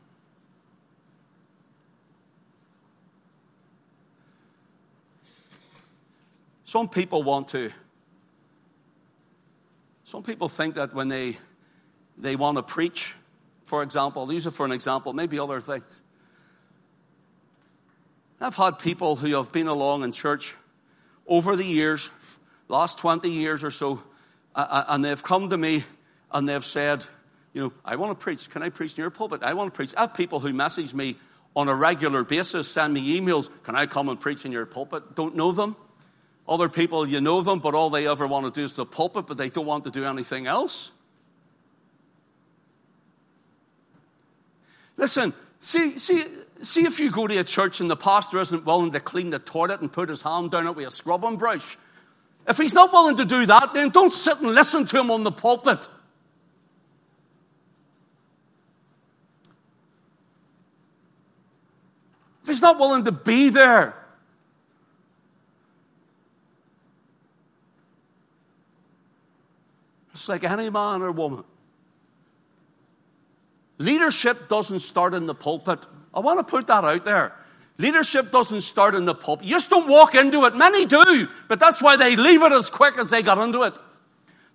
Some 6.74 6.90
people 6.90 7.22
want 7.22 7.50
to. 7.50 7.72
Some 10.06 10.24
people 10.24 10.50
think 10.50 10.74
that 10.74 10.92
when 10.92 11.08
they, 11.08 11.38
they 12.18 12.36
want 12.36 12.58
to 12.58 12.64
preach, 12.64 13.14
for 13.64 13.84
example, 13.84 14.26
these 14.26 14.48
are 14.48 14.52
for 14.52 14.66
an 14.66 14.72
example, 14.72 15.14
maybe 15.14 15.38
other 15.38 15.62
things. 15.62 16.02
I've 18.42 18.56
had 18.56 18.80
people 18.80 19.16
who 19.16 19.36
have 19.36 19.52
been 19.52 19.68
along 19.68 20.04
in 20.04 20.14
church 20.14 20.56
over 21.28 21.56
the 21.56 21.64
years, 21.64 22.10
last 22.68 22.98
20 22.98 23.30
years 23.30 23.64
or 23.64 23.70
so, 23.70 24.02
and 24.56 25.06
they've 25.06 25.22
come 25.22 25.52
to 25.52 25.58
me 25.60 25.84
and 26.32 26.50
they've 26.50 26.66
said, 26.66 27.06
you 27.54 27.62
know, 27.62 27.74
I 27.86 27.98
want 27.98 28.18
to 28.18 28.24
preach. 28.24 28.50
Can 28.50 28.64
I 28.64 28.70
preach 28.70 28.98
in 28.98 29.02
your 29.04 29.12
pulpit? 29.12 29.44
I 29.44 29.54
want 29.54 29.72
to 29.72 29.76
preach. 29.76 29.94
I 29.96 30.02
have 30.02 30.16
people 30.16 30.40
who 30.40 30.52
message 30.54 30.92
me 30.92 31.18
on 31.56 31.70
a 31.70 31.76
regular 31.76 32.24
basis, 32.24 32.68
send 32.68 32.96
me 32.96 33.20
emails. 33.20 33.48
Can 33.62 33.76
I 33.76 33.86
come 33.86 34.10
and 34.10 34.20
preach 34.20 34.44
in 34.44 34.52
your 34.52 34.66
pulpit? 34.66 35.14
Don't 35.14 35.36
know 35.36 35.52
them. 35.52 35.76
Other 36.48 36.68
people, 36.68 37.08
you 37.08 37.22
know 37.22 37.42
them, 37.42 37.60
but 37.60 37.74
all 37.74 37.90
they 37.90 38.08
ever 38.08 38.28
want 38.28 38.46
to 38.46 38.52
do 38.52 38.66
is 38.66 38.74
the 38.74 38.86
pulpit, 38.86 39.28
but 39.28 39.38
they 39.38 39.50
don't 39.50 39.66
want 39.66 39.86
to 39.86 39.92
do 39.92 40.04
anything 40.06 40.46
else. 40.46 40.92
Listen, 44.98 45.34
see, 45.62 45.98
see, 45.98 46.26
see 46.62 46.84
if 46.84 47.00
you 47.00 47.12
go 47.12 47.28
to 47.28 47.38
a 47.38 47.44
church 47.44 47.80
and 47.80 47.90
the 47.90 47.96
pastor 47.96 48.40
isn't 48.42 48.66
willing 48.66 48.92
to 48.92 49.00
clean 49.00 49.30
the 49.30 49.40
toilet 49.40 49.80
and 49.80 49.92
put 49.92 50.10
his 50.10 50.22
hand 50.22 50.52
down 50.52 50.68
it 50.68 50.76
with 50.76 50.88
a 50.88 50.92
scrubbing 50.92 51.38
brush. 51.38 51.78
If 52.48 52.58
he's 52.58 52.74
not 52.74 52.92
willing 52.92 53.18
to 53.18 53.26
do 53.26 53.46
that, 53.46 53.74
then 53.74 53.90
don't 53.90 54.12
sit 54.12 54.40
and 54.42 54.54
listen 54.54 54.86
to 54.86 55.00
him 55.00 55.10
on 55.12 55.24
the 55.24 55.32
pulpit. 55.32 55.88
If 62.44 62.50
he's 62.50 62.62
not 62.62 62.78
willing 62.78 63.06
to 63.06 63.14
be 63.14 63.48
there, 63.48 63.96
like 70.30 70.44
any 70.44 70.70
man 70.70 71.02
or 71.02 71.12
woman. 71.12 71.44
Leadership 73.78 74.48
doesn't 74.48 74.80
start 74.80 75.14
in 75.14 75.26
the 75.26 75.36
pulpit. 75.36 75.86
I 76.14 76.20
want 76.20 76.40
to 76.40 76.44
put 76.44 76.68
that 76.68 76.84
out 76.84 77.06
there. 77.06 77.34
Leadership 77.78 78.32
doesn't 78.32 78.62
start 78.62 78.96
in 78.96 79.06
the 79.06 79.16
pulpit. 79.16 79.46
You 79.46 79.56
just 79.56 79.70
don't 79.70 79.90
walk 79.90 80.16
into 80.16 80.46
it. 80.46 80.56
Many 80.56 80.86
do, 80.86 81.28
but 81.48 81.60
that's 81.60 81.82
why 81.82 81.98
they 81.98 82.16
leave 82.16 82.44
it 82.44 82.52
as 82.52 82.70
quick 82.70 82.98
as 82.98 83.10
they 83.10 83.22
got 83.22 83.40
into 83.40 83.64
it. 83.64 83.78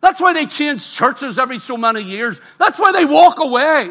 That's 0.00 0.20
why 0.20 0.32
they 0.32 0.46
change 0.46 0.92
churches 0.92 1.38
every 1.38 1.58
so 1.58 1.76
many 1.76 2.02
years. 2.02 2.40
That's 2.58 2.78
why 2.78 2.92
they 2.92 3.04
walk 3.04 3.40
away. 3.40 3.90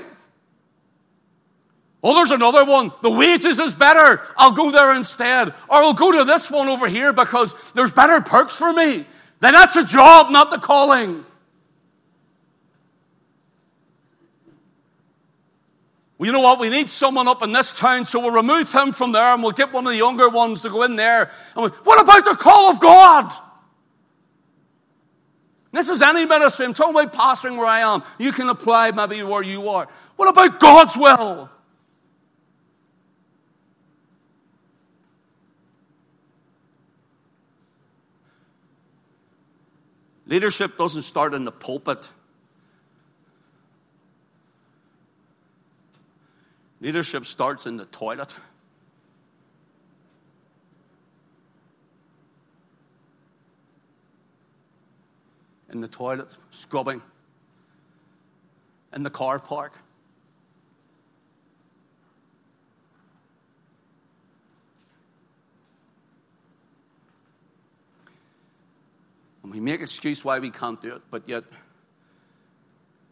Oh, 2.01 2.13
there's 2.13 2.32
another 2.32 2.63
one. 2.63 2.91
The 3.01 3.09
wages 3.09 3.59
is 3.59 3.75
better. 3.75 4.21
I'll 4.38 4.53
go 4.53 4.71
there 4.71 4.95
instead. 4.95 5.49
Or 5.49 5.55
I'll 5.69 5.93
go 5.93 6.11
to 6.13 6.23
this 6.23 6.49
one 6.49 6.69
over 6.69 6.88
here 6.88 7.11
because 7.11 7.53
there's 7.73 7.91
better 7.91 8.21
perks 8.21 8.55
for 8.55 8.71
me. 8.71 9.05
Then 9.41 9.53
that's 9.53 9.75
a 9.75 9.84
job, 9.84 10.32
not 10.32 10.49
the 10.51 10.57
calling. 10.57 11.25
Well, 16.18 16.26
you 16.26 16.34
know 16.34 16.39
what? 16.39 16.59
We 16.59 16.70
need 16.70 16.89
someone 16.89 17.28
up 17.28 17.43
in 17.43 17.51
this 17.51 17.76
town, 17.76 18.05
so 18.05 18.20
we'll 18.20 18.32
remove 18.32 18.72
him 18.72 18.91
from 18.91 19.11
there 19.11 19.34
and 19.34 19.43
we'll 19.43 19.51
get 19.51 19.72
one 19.72 19.86
of 19.86 19.91
the 19.91 19.97
younger 19.97 20.30
ones 20.30 20.63
to 20.63 20.70
go 20.70 20.84
in 20.84 20.95
there. 20.95 21.32
And 21.55 21.65
we, 21.65 21.70
what 21.84 22.01
about 22.01 22.26
the 22.26 22.36
call 22.36 22.72
of 22.72 22.80
God? 22.80 23.32
This 25.72 25.89
is 25.89 26.01
any 26.01 26.26
ministry. 26.26 26.65
I'm 26.65 26.74
talking 26.74 26.95
about 26.95 27.13
pastoring 27.13 27.55
where 27.55 27.68
I 27.68 27.82
am. 27.82 28.01
You 28.18 28.32
can 28.32 28.49
apply 28.49 28.91
maybe 28.91 29.22
where 29.22 29.43
you 29.43 29.70
are. 29.70 29.88
What 30.15 30.28
about 30.28 30.59
God's 30.59 30.97
will? 30.97 31.51
Leadership 40.26 40.78
doesn't 40.78 41.03
start 41.03 41.34
in 41.34 41.45
the 41.45 41.51
pulpit. 41.51 42.07
Leadership 46.80 47.25
starts 47.25 47.65
in 47.65 47.78
the 47.78 47.86
toilet. 47.86 48.36
In 55.69 55.82
the 55.82 55.88
toilet, 55.88 56.38
scrubbing. 56.51 57.01
In 58.93 59.03
the 59.03 59.09
car 59.09 59.39
park. 59.39 59.73
And 69.43 69.51
we 69.51 69.59
make 69.59 69.82
excuse 69.82 70.23
why 70.23 70.39
we 70.39 70.51
can't 70.51 70.82
do 70.82 70.95
it, 70.95 71.01
but 71.09 71.28
yet 71.28 71.43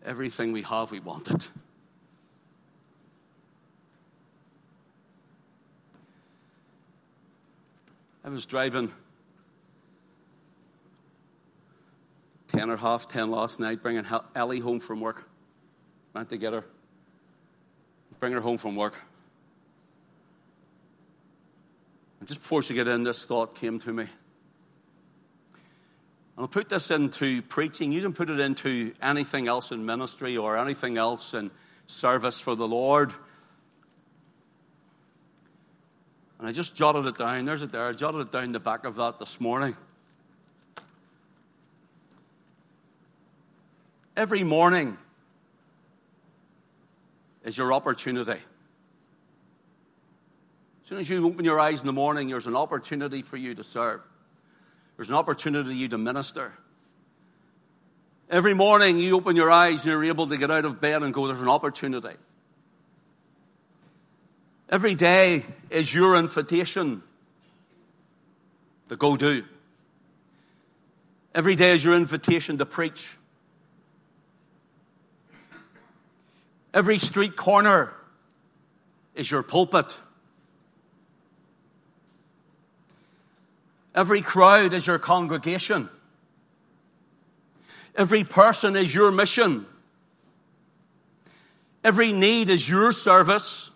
everything 0.03 0.51
we 0.51 0.61
have, 0.61 0.91
we 0.91 0.99
want 0.99 1.27
it. 1.29 1.49
I 8.25 8.29
was 8.29 8.47
driving 8.47 8.91
10 12.47 12.71
or 12.71 12.77
half 12.77 13.07
10 13.07 13.29
last 13.29 13.59
night, 13.59 13.83
bringing 13.83 14.03
Ellie 14.33 14.59
home 14.59 14.79
from 14.79 14.99
work. 14.99 15.29
Went 16.15 16.29
to 16.29 16.37
get 16.37 16.53
her. 16.53 16.65
Bring 18.19 18.33
her 18.33 18.41
home 18.41 18.57
from 18.57 18.75
work. 18.75 18.99
And 22.19 22.27
just 22.27 22.39
before 22.39 22.63
she 22.63 22.73
got 22.73 22.87
in, 22.87 23.03
this 23.03 23.25
thought 23.25 23.53
came 23.53 23.77
to 23.77 23.93
me. 23.93 24.05
And 24.05 24.09
I'll 26.39 26.47
put 26.47 26.67
this 26.67 26.89
into 26.89 27.43
preaching. 27.43 27.91
You 27.91 28.01
can 28.01 28.13
put 28.13 28.31
it 28.31 28.39
into 28.39 28.95
anything 29.03 29.47
else 29.47 29.71
in 29.71 29.85
ministry 29.85 30.35
or 30.35 30.57
anything 30.57 30.97
else 30.97 31.35
in 31.35 31.51
service 31.85 32.39
for 32.39 32.55
the 32.55 32.67
Lord. 32.67 33.13
And 36.45 36.51
I 36.51 36.53
just 36.53 36.75
jotted 36.75 37.07
it 37.07 37.17
down. 37.17 37.45
There's 37.45 37.63
it 37.63 37.71
there. 37.71 37.87
I 37.87 37.93
jotted 37.93 38.21
it 38.21 38.31
down 38.31 38.51
the 38.51 38.59
back 38.59 38.85
of 38.85 38.97
that 38.97 39.17
this 39.17 39.41
morning. 39.41 39.75
Every 44.15 44.43
morning 44.43 44.95
is 47.43 47.57
your 47.57 47.73
opportunity. 47.73 48.33
As 48.33 48.39
soon 50.83 50.99
as 50.99 51.09
you 51.09 51.25
open 51.25 51.45
your 51.45 51.59
eyes 51.59 51.81
in 51.81 51.87
the 51.87 51.93
morning, 51.93 52.29
there's 52.29 52.45
an 52.45 52.55
opportunity 52.55 53.23
for 53.23 53.37
you 53.37 53.55
to 53.55 53.63
serve. 53.63 54.01
There's 54.97 55.09
an 55.09 55.15
opportunity 55.15 55.69
for 55.69 55.75
you 55.75 55.87
to 55.87 55.97
minister. 55.97 56.53
Every 58.29 58.53
morning 58.53 58.99
you 58.99 59.15
open 59.15 59.35
your 59.35 59.49
eyes 59.49 59.79
and 59.79 59.87
you're 59.87 60.03
able 60.03 60.27
to 60.27 60.37
get 60.37 60.51
out 60.51 60.65
of 60.65 60.79
bed 60.79 61.01
and 61.01 61.11
go, 61.11 61.25
there's 61.25 61.41
an 61.41 61.49
opportunity. 61.49 62.17
Every 64.69 64.95
day 64.95 65.45
is 65.69 65.93
your 65.93 66.15
invitation 66.15 67.03
to 68.89 68.95
go 68.95 69.15
do. 69.15 69.43
Every 71.35 71.55
day 71.55 71.71
is 71.71 71.83
your 71.83 71.95
invitation 71.95 72.57
to 72.57 72.65
preach. 72.65 73.17
Every 76.73 76.97
street 76.97 77.35
corner 77.35 77.93
is 79.13 79.29
your 79.29 79.43
pulpit. 79.43 79.95
Every 83.93 84.21
crowd 84.21 84.73
is 84.73 84.87
your 84.87 84.99
congregation. 84.99 85.89
Every 87.95 88.25
person 88.25 88.75
is 88.75 88.93
your 88.93 89.11
mission. 89.11 89.65
Every 91.83 92.11
need 92.11 92.49
is 92.49 92.67
your 92.67 92.91
service. 92.91 93.71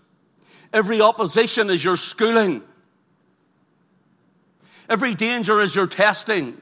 Every 0.72 1.02
opposition 1.02 1.70
is 1.70 1.84
your 1.84 1.98
schooling. 1.98 2.62
Every 4.90 5.16
danger 5.16 5.62
is 5.62 5.76
your 5.76 5.88
testing. 5.88 6.60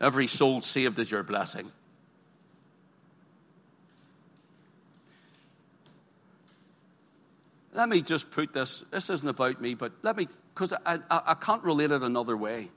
Every 0.00 0.26
soul 0.26 0.60
saved 0.60 0.98
is 0.98 1.10
your 1.10 1.22
blessing. 1.22 1.70
Let 7.72 7.88
me 7.88 8.02
just 8.02 8.30
put 8.30 8.52
this, 8.52 8.84
this 8.90 9.10
isn't 9.10 9.28
about 9.28 9.60
me, 9.60 9.74
but 9.74 9.92
let 10.02 10.16
me, 10.16 10.28
because 10.54 10.72
I, 10.86 11.00
I, 11.10 11.22
I 11.26 11.34
can't 11.34 11.62
relate 11.64 11.90
it 11.90 12.02
another 12.02 12.36
way. 12.36 12.70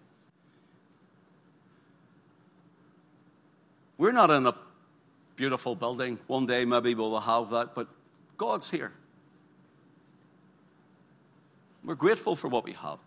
We're 3.99 4.11
not 4.11 4.31
in 4.31 4.47
a 4.47 4.55
beautiful 5.35 5.75
building. 5.75 6.17
One 6.27 6.47
day 6.47 6.65
maybe 6.65 6.95
we'll 6.95 7.19
have 7.19 7.51
that, 7.51 7.75
but 7.75 7.87
God's 8.37 8.69
here. 8.69 8.93
We're 11.83 11.95
grateful 11.95 12.35
for 12.35 12.47
what 12.47 12.63
we 12.63 12.73
have. 12.73 12.99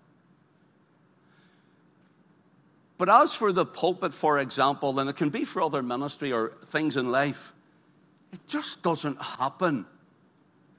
But 2.98 3.08
as 3.08 3.34
for 3.34 3.52
the 3.52 3.64
pulpit, 3.64 4.12
for 4.12 4.38
example, 4.38 4.98
and 4.98 5.08
it 5.08 5.16
can 5.16 5.30
be 5.30 5.44
for 5.44 5.62
other 5.62 5.82
ministry 5.82 6.32
or 6.32 6.52
things 6.66 6.96
in 6.96 7.10
life, 7.10 7.52
it 8.32 8.46
just 8.46 8.82
doesn't 8.82 9.20
happen. 9.20 9.86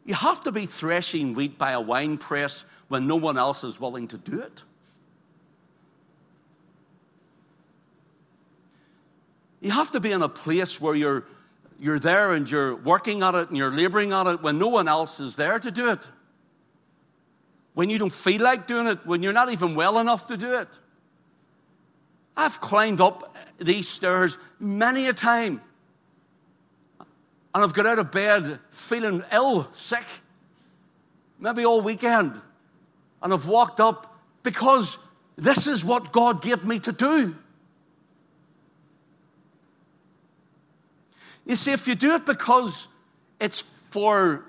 You 0.06 0.14
have 0.14 0.42
to 0.44 0.52
be 0.52 0.66
threshing 0.66 1.34
wheat 1.34 1.58
by 1.58 1.72
a 1.72 1.82
wine 1.82 2.18
press 2.18 2.66
when 2.90 3.08
no 3.08 3.16
one 3.16 3.38
else 3.38 3.64
is 3.64 3.80
willing 3.80 4.08
to 4.10 4.18
do 4.18 4.40
it. 4.40 4.64
You 9.60 9.72
have 9.72 9.92
to 9.92 10.00
be 10.00 10.12
in 10.12 10.24
a 10.24 10.30
place 10.30 10.82
where 10.82 10.96
you're 10.96 11.26
you're 11.82 11.98
there 11.98 12.32
and 12.32 12.50
you're 12.50 12.76
working 12.76 13.24
at 13.24 13.34
it 13.34 13.50
and 13.50 13.58
you're 13.58 13.72
laboring 13.72 14.14
at 14.14 14.28
it 14.28 14.44
when 14.44 14.60
no 14.60 14.68
one 14.68 14.88
else 14.88 15.20
is 15.20 15.36
there 15.36 15.58
to 15.58 15.72
do 15.72 15.90
it. 15.90 16.08
When 17.74 17.90
you 17.90 17.98
don't 17.98 18.14
feel 18.14 18.44
like 18.44 18.68
doing 18.68 18.86
it, 18.86 19.04
when 19.04 19.24
you're 19.24 19.34
not 19.34 19.52
even 19.52 19.74
well 19.74 19.98
enough 19.98 20.28
to 20.28 20.38
do 20.38 20.60
it. 20.60 20.68
I've 22.38 22.62
climbed 22.62 23.02
up 23.02 23.36
these 23.58 23.88
stairs 23.88 24.38
many 24.60 25.08
a 25.08 25.14
time. 25.14 25.60
And 27.56 27.64
I've 27.64 27.74
got 27.74 27.88
out 27.88 27.98
of 27.98 28.12
bed 28.12 28.60
feeling 28.70 29.24
ill, 29.32 29.68
sick, 29.74 30.06
maybe 31.40 31.66
all 31.66 31.82
weekend. 31.82 32.40
And 33.24 33.34
I've 33.34 33.48
walked 33.48 33.80
up 33.80 34.20
because 34.44 35.00
this 35.36 35.66
is 35.66 35.84
what 35.84 36.12
God 36.12 36.44
gave 36.44 36.64
me 36.64 36.80
to 36.82 36.92
do. 36.92 37.36
You 41.46 41.56
see, 41.56 41.72
if 41.72 41.88
you 41.88 41.96
do 41.96 42.16
it 42.16 42.26
because 42.26 42.88
it's 43.40 43.62
for 43.62 44.46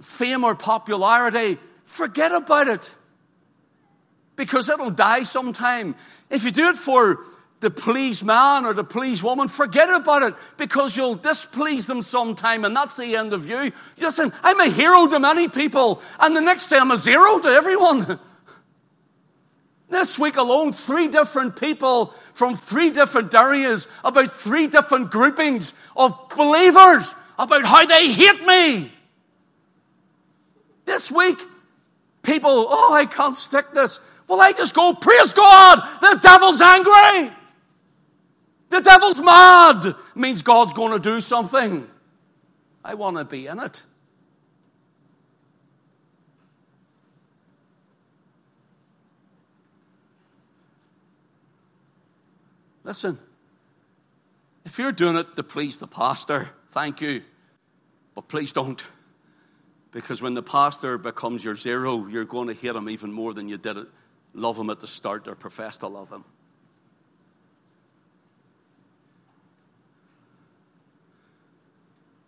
fame 0.00 0.44
or 0.44 0.54
popularity, 0.54 1.58
forget 1.84 2.32
about 2.32 2.68
it. 2.68 2.90
Because 4.34 4.68
it'll 4.68 4.90
die 4.90 5.22
sometime. 5.22 5.94
If 6.28 6.44
you 6.44 6.50
do 6.50 6.68
it 6.68 6.76
for 6.76 7.20
to 7.62 7.70
please 7.70 8.22
man 8.22 8.66
or 8.66 8.74
to 8.74 8.84
please 8.84 9.22
woman, 9.22 9.48
forget 9.48 9.88
about 9.88 10.22
it 10.22 10.34
because 10.58 10.96
you'll 10.96 11.14
displease 11.14 11.86
them 11.86 12.02
sometime 12.02 12.64
and 12.64 12.76
that's 12.76 12.96
the 12.96 13.16
end 13.16 13.32
of 13.32 13.48
you. 13.48 13.72
Listen, 13.98 14.32
I'm 14.42 14.60
a 14.60 14.68
hero 14.68 15.06
to 15.06 15.18
many 15.18 15.48
people 15.48 16.02
and 16.20 16.36
the 16.36 16.42
next 16.42 16.68
day 16.68 16.76
I'm 16.76 16.90
a 16.90 16.98
zero 16.98 17.38
to 17.38 17.48
everyone. 17.48 18.20
This 19.88 20.18
week 20.18 20.36
alone, 20.36 20.72
three 20.72 21.08
different 21.08 21.56
people 21.56 22.12
from 22.34 22.56
three 22.56 22.90
different 22.90 23.32
areas 23.34 23.86
about 24.04 24.32
three 24.32 24.66
different 24.66 25.10
groupings 25.10 25.74
of 25.96 26.12
believers 26.36 27.14
about 27.38 27.64
how 27.64 27.86
they 27.86 28.12
hate 28.12 28.44
me. 28.44 28.92
This 30.84 31.10
week, 31.10 31.38
people, 32.22 32.66
oh, 32.68 32.94
I 32.94 33.06
can't 33.06 33.36
stick 33.36 33.72
this. 33.72 34.00
Well, 34.28 34.40
I 34.40 34.52
just 34.52 34.74
go, 34.74 34.92
praise 34.92 35.32
God, 35.32 35.80
the 36.00 36.18
devil's 36.20 36.60
angry. 36.60 37.36
The 38.70 38.80
devil's 38.80 39.20
mad. 39.20 39.94
Means 40.14 40.42
God's 40.42 40.72
going 40.72 40.92
to 40.92 40.98
do 40.98 41.20
something. 41.20 41.88
I 42.84 42.94
want 42.94 43.16
to 43.18 43.24
be 43.24 43.46
in 43.46 43.60
it. 43.60 43.82
Listen, 52.86 53.18
if 54.64 54.78
you're 54.78 54.92
doing 54.92 55.16
it 55.16 55.34
to 55.34 55.42
please 55.42 55.78
the 55.78 55.88
pastor, 55.88 56.50
thank 56.70 57.00
you. 57.00 57.24
But 58.14 58.28
please 58.28 58.52
don't. 58.52 58.80
Because 59.90 60.22
when 60.22 60.34
the 60.34 60.42
pastor 60.42 60.96
becomes 60.96 61.42
your 61.42 61.56
zero, 61.56 62.06
you're 62.06 62.24
going 62.24 62.46
to 62.46 62.54
hate 62.54 62.76
him 62.76 62.88
even 62.88 63.12
more 63.12 63.34
than 63.34 63.48
you 63.48 63.58
did 63.58 63.76
it, 63.76 63.88
love 64.34 64.56
him 64.56 64.70
at 64.70 64.78
the 64.78 64.86
start 64.86 65.26
or 65.26 65.34
profess 65.34 65.78
to 65.78 65.88
love 65.88 66.10
him. 66.10 66.24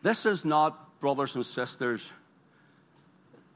This 0.03 0.27
is 0.27 0.45
not, 0.45 0.99
brothers 0.99 1.37
and 1.37 1.47
sisters, 1.47 2.11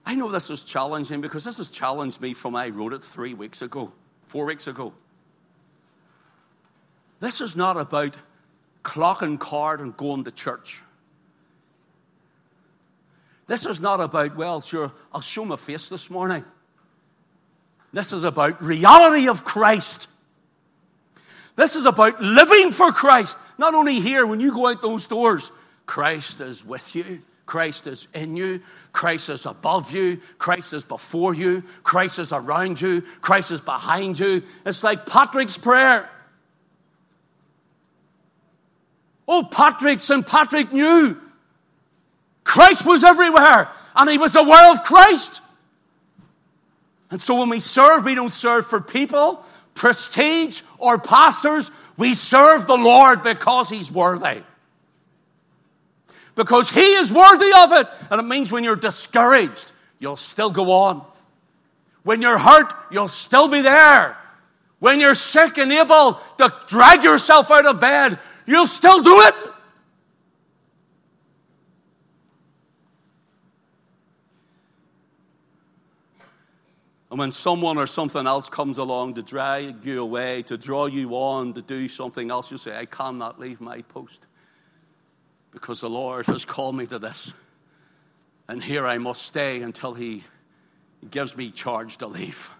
I 0.07 0.15
know 0.15 0.31
this 0.31 0.51
is 0.51 0.63
challenging 0.63 1.21
because 1.21 1.43
this 1.43 1.57
has 1.57 1.71
challenged 1.71 2.21
me 2.21 2.33
from 2.33 2.55
I 2.55 2.69
wrote 2.69 2.93
it 2.93 3.03
three 3.03 3.35
weeks 3.35 3.61
ago, 3.61 3.93
four 4.27 4.45
weeks 4.45 4.69
ago. 4.69 4.95
This 7.23 7.41
is 7.41 7.55
not 7.55 7.77
about 7.77 8.17
clocking 8.83 9.39
card 9.39 9.81
and 9.81 9.97
going 9.97 10.25
to 10.25 10.33
church. 10.33 10.83
This 13.47 13.65
is 13.65 13.81
not 13.81 14.01
about, 14.01 14.35
well, 14.35 14.61
sure, 14.61 14.93
I'll 15.13 15.21
show 15.21 15.45
my 15.45 15.55
face 15.55 15.89
this 15.89 16.11
morning. 16.11 16.45
This 17.93 18.13
is 18.13 18.25
about 18.25 18.61
reality 18.61 19.29
of 19.29 19.45
Christ. 19.45 20.09
This 21.55 21.77
is 21.77 21.87
about 21.87 22.21
living 22.21 22.73
for 22.73 22.91
Christ. 22.91 23.39
Not 23.57 23.77
only 23.77 24.01
here, 24.01 24.27
when 24.27 24.41
you 24.41 24.53
go 24.53 24.67
out 24.67 24.83
those 24.83 25.07
doors, 25.07 25.53
Christ 25.87 26.41
is 26.41 26.65
with 26.65 26.97
you. 26.97 27.23
Christ 27.47 27.87
is 27.87 28.09
in 28.13 28.35
you. 28.35 28.63
Christ 28.93 29.29
is 29.29 29.47
above 29.47 29.93
you. 29.93 30.21
Christ 30.39 30.73
is 30.73 30.83
before 30.83 31.35
you. 31.35 31.63
Christ 31.85 32.19
is 32.19 32.33
around 32.33 32.81
you. 32.81 33.03
Christ 33.21 33.53
is 33.53 33.61
behind 33.61 34.19
you. 34.19 34.43
It's 34.67 34.83
like 34.83 35.07
Patrick's 35.07 35.57
prayer. 35.57 36.09
Oh, 39.35 39.43
Patrick, 39.43 40.01
St. 40.01 40.27
Patrick 40.27 40.75
knew 40.75 41.19
Christ 42.45 42.85
was 42.85 43.03
everywhere 43.03 43.71
and 43.97 44.11
he 44.11 44.19
was 44.19 44.37
aware 44.37 44.71
of 44.71 44.83
Christ. 44.83 45.41
And 47.11 47.19
so 47.19 47.39
when 47.39 47.49
we 47.49 47.59
serve, 47.59 48.05
we 48.05 48.15
don't 48.15 48.35
serve 48.35 48.67
for 48.67 48.79
people, 48.79 49.43
prestige, 49.73 50.61
or 50.77 50.99
pastors. 50.99 51.71
We 51.97 52.13
serve 52.13 52.67
the 52.67 52.77
Lord 52.77 53.23
because 53.23 53.71
he's 53.71 53.91
worthy. 53.91 54.43
Because 56.35 56.69
he 56.69 56.81
is 56.83 57.11
worthy 57.11 57.53
of 57.57 57.73
it. 57.73 57.87
And 58.11 58.21
it 58.21 58.25
means 58.25 58.53
when 58.53 58.65
you're 58.65 58.77
discouraged, 58.77 59.73
you'll 59.99 60.17
still 60.17 60.51
go 60.51 60.73
on. 60.73 61.07
When 62.03 62.21
you're 62.21 62.39
hurt, 62.39 62.71
you'll 62.91 63.09
still 63.09 63.49
be 63.49 63.63
there. 63.63 64.15
When 64.79 65.01
you're 65.01 65.15
sick 65.15 65.57
and 65.57 65.73
able 65.73 66.21
to 66.37 66.53
drag 66.67 67.03
yourself 67.03 67.51
out 67.51 67.65
of 67.65 67.81
bed, 67.81 68.19
you'll 68.47 68.67
still 68.67 69.03
do 69.03 69.21
it. 69.23 69.35
And 77.11 77.19
when 77.19 77.31
someone 77.31 77.77
or 77.77 77.87
something 77.87 78.27
else 78.27 78.49
comes 78.49 78.79
along 78.79 79.17
to 79.17 79.23
drag 79.23 79.85
you 79.85 80.01
away, 80.01 80.45
to 80.45 80.57
draw 80.57 80.87
you 80.87 81.11
on 81.11 81.53
to 81.53 81.61
do 81.61 81.87
something 81.87 82.31
else, 82.31 82.51
you 82.51 82.57
say, 82.57 82.75
I 82.75 82.87
cannot 82.87 83.39
leave 83.39 83.61
my 83.61 83.83
post 83.83 84.27
because 85.51 85.81
the 85.81 85.91
Lord 85.91 86.25
has 86.25 86.47
called 86.47 86.75
me 86.75 86.87
to 86.87 86.99
this. 86.99 87.35
And 88.49 88.63
here 88.63 88.87
I 88.87 88.97
must 88.97 89.27
stay 89.27 89.61
until 89.61 89.93
He 89.93 90.25
gives 91.11 91.37
me 91.37 91.51
charge 91.51 91.99
to 91.99 92.07
leave. 92.07 92.51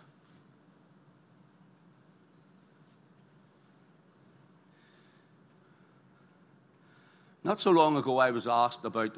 Not 7.45 7.59
so 7.59 7.73
long 7.73 7.97
ago, 7.97 8.19
I 8.19 8.31
was 8.31 8.47
asked 8.47 8.85
about 8.85 9.17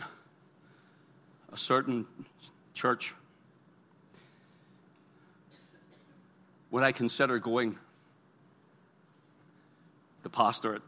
a 1.53 1.59
certain 1.59 2.07
church. 2.73 3.15
Would 6.71 6.83
I 6.83 6.93
consider 6.93 7.39
going 7.39 7.79
the 10.23 10.31
pastorate? 10.31 10.83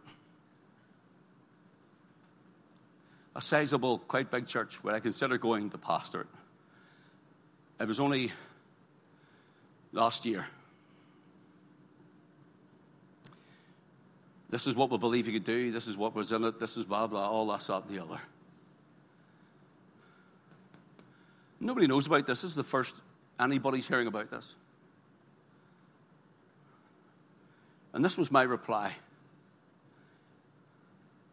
A 3.35 3.43
sizable, 3.43 3.99
quite 3.99 4.31
big 4.31 4.47
church. 4.47 4.83
Would 4.83 4.95
I 4.95 5.01
consider 5.01 5.37
going 5.37 5.69
the 5.69 5.79
pastorate? 5.79 6.29
It 7.79 7.87
was 7.87 8.01
only 8.01 8.33
last 9.93 10.25
year. 10.25 10.47
This 14.49 14.67
is 14.67 14.77
what 14.77 14.91
we 14.91 14.99
believe 14.99 15.27
he 15.27 15.33
could 15.33 15.45
do. 15.45 15.73
This 15.73 15.87
is 15.87 15.97
what 15.97 16.15
was 16.15 16.33
in 16.33 16.45
it. 16.45 16.61
This 16.61 16.77
is 16.77 16.85
blah, 16.85 17.07
blah, 17.07 17.29
all 17.29 17.47
that, 17.49 17.61
that, 17.67 17.89
the 17.89 17.99
other. 17.99 18.21
Nobody 21.59 21.87
knows 21.87 22.07
about 22.07 22.27
this. 22.27 22.43
This 22.43 22.51
is 22.51 22.57
the 22.57 22.65
first 22.65 22.95
anybody's 23.41 23.89
hearing 23.89 24.07
about 24.07 24.31
this. 24.31 24.55
And 27.93 28.05
this 28.05 28.17
was 28.17 28.31
my 28.31 28.43
reply 28.43 28.95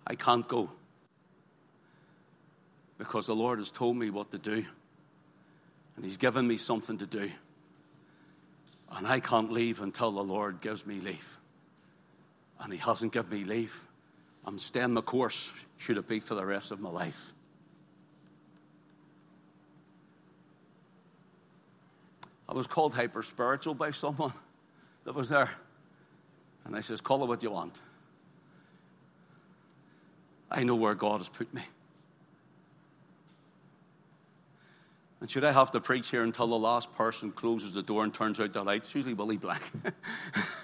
I 0.07 0.15
can't 0.15 0.47
go 0.47 0.71
because 2.97 3.25
the 3.25 3.35
Lord 3.35 3.59
has 3.59 3.69
told 3.69 3.97
me 3.97 4.09
what 4.09 4.31
to 4.31 4.37
do, 4.37 4.65
and 5.95 6.05
He's 6.05 6.17
given 6.17 6.47
me 6.47 6.57
something 6.57 6.97
to 6.97 7.05
do. 7.05 7.31
And 8.91 9.07
I 9.07 9.19
can't 9.19 9.51
leave 9.51 9.81
until 9.81 10.11
the 10.11 10.23
Lord 10.23 10.61
gives 10.61 10.85
me 10.85 10.99
leave 10.99 11.37
and 12.59 12.71
he 12.71 12.79
hasn't 12.79 13.13
given 13.13 13.31
me 13.31 13.43
leave. 13.43 13.87
I'm 14.45 14.57
staying 14.57 14.93
the 14.93 15.01
course, 15.01 15.51
should 15.77 15.97
it 15.97 16.07
be 16.07 16.19
for 16.19 16.35
the 16.35 16.45
rest 16.45 16.71
of 16.71 16.79
my 16.79 16.89
life. 16.89 17.33
I 22.47 22.53
was 22.53 22.67
called 22.67 22.93
hyper 22.93 23.23
spiritual 23.23 23.73
by 23.73 23.91
someone 23.91 24.33
that 25.05 25.15
was 25.15 25.29
there. 25.29 25.51
And 26.65 26.75
I 26.75 26.81
says, 26.81 27.01
Call 27.01 27.23
it 27.23 27.27
what 27.27 27.41
you 27.41 27.51
want. 27.51 27.79
I 30.51 30.63
know 30.63 30.75
where 30.75 30.93
God 30.93 31.17
has 31.17 31.29
put 31.29 31.51
me. 31.53 31.63
And 35.19 35.31
should 35.31 35.45
I 35.45 35.51
have 35.53 35.71
to 35.71 35.79
preach 35.79 36.09
here 36.09 36.23
until 36.23 36.47
the 36.47 36.59
last 36.59 36.93
person 36.95 37.31
closes 37.31 37.73
the 37.73 37.81
door 37.81 38.03
and 38.03 38.13
turns 38.13 38.39
out 38.39 38.51
the 38.53 38.61
light? 38.61 38.83
It's 38.83 38.93
usually 38.93 39.13
Willie 39.13 39.37
Black. 39.37 39.63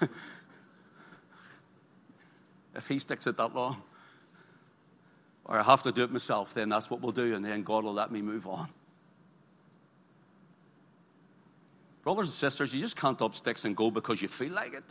if 2.80 2.88
he 2.88 2.98
sticks 2.98 3.26
it 3.26 3.36
that 3.36 3.54
long. 3.54 3.82
Or 5.44 5.58
I 5.58 5.62
have 5.62 5.82
to 5.82 5.92
do 5.92 6.02
it 6.02 6.10
myself, 6.10 6.54
then 6.54 6.70
that's 6.70 6.88
what 6.88 7.02
we'll 7.02 7.12
do, 7.12 7.34
and 7.34 7.44
then 7.44 7.62
God 7.62 7.84
will 7.84 7.92
let 7.92 8.10
me 8.10 8.22
move 8.22 8.46
on. 8.46 8.68
Brothers 12.02 12.28
and 12.28 12.34
sisters, 12.34 12.74
you 12.74 12.80
just 12.80 12.96
can't 12.96 13.20
up 13.20 13.34
sticks 13.34 13.66
and 13.66 13.76
go 13.76 13.90
because 13.90 14.22
you 14.22 14.28
feel 14.28 14.54
like 14.54 14.72
it. 14.72 14.84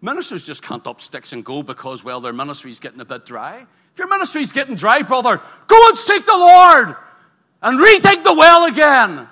Ministers 0.00 0.46
just 0.46 0.62
can't 0.62 0.86
up 0.86 1.00
sticks 1.00 1.32
and 1.32 1.44
go 1.44 1.64
because, 1.64 2.04
well, 2.04 2.20
their 2.20 2.32
ministry's 2.32 2.78
getting 2.78 3.00
a 3.00 3.04
bit 3.04 3.26
dry. 3.26 3.66
If 3.92 3.98
your 3.98 4.08
ministry's 4.08 4.52
getting 4.52 4.76
dry, 4.76 5.02
brother, 5.02 5.40
go 5.66 5.88
and 5.88 5.96
seek 5.96 6.24
the 6.24 6.36
Lord 6.36 6.94
and 7.60 7.80
redig 7.80 8.22
the 8.22 8.34
well 8.34 8.66
again. 8.66 9.28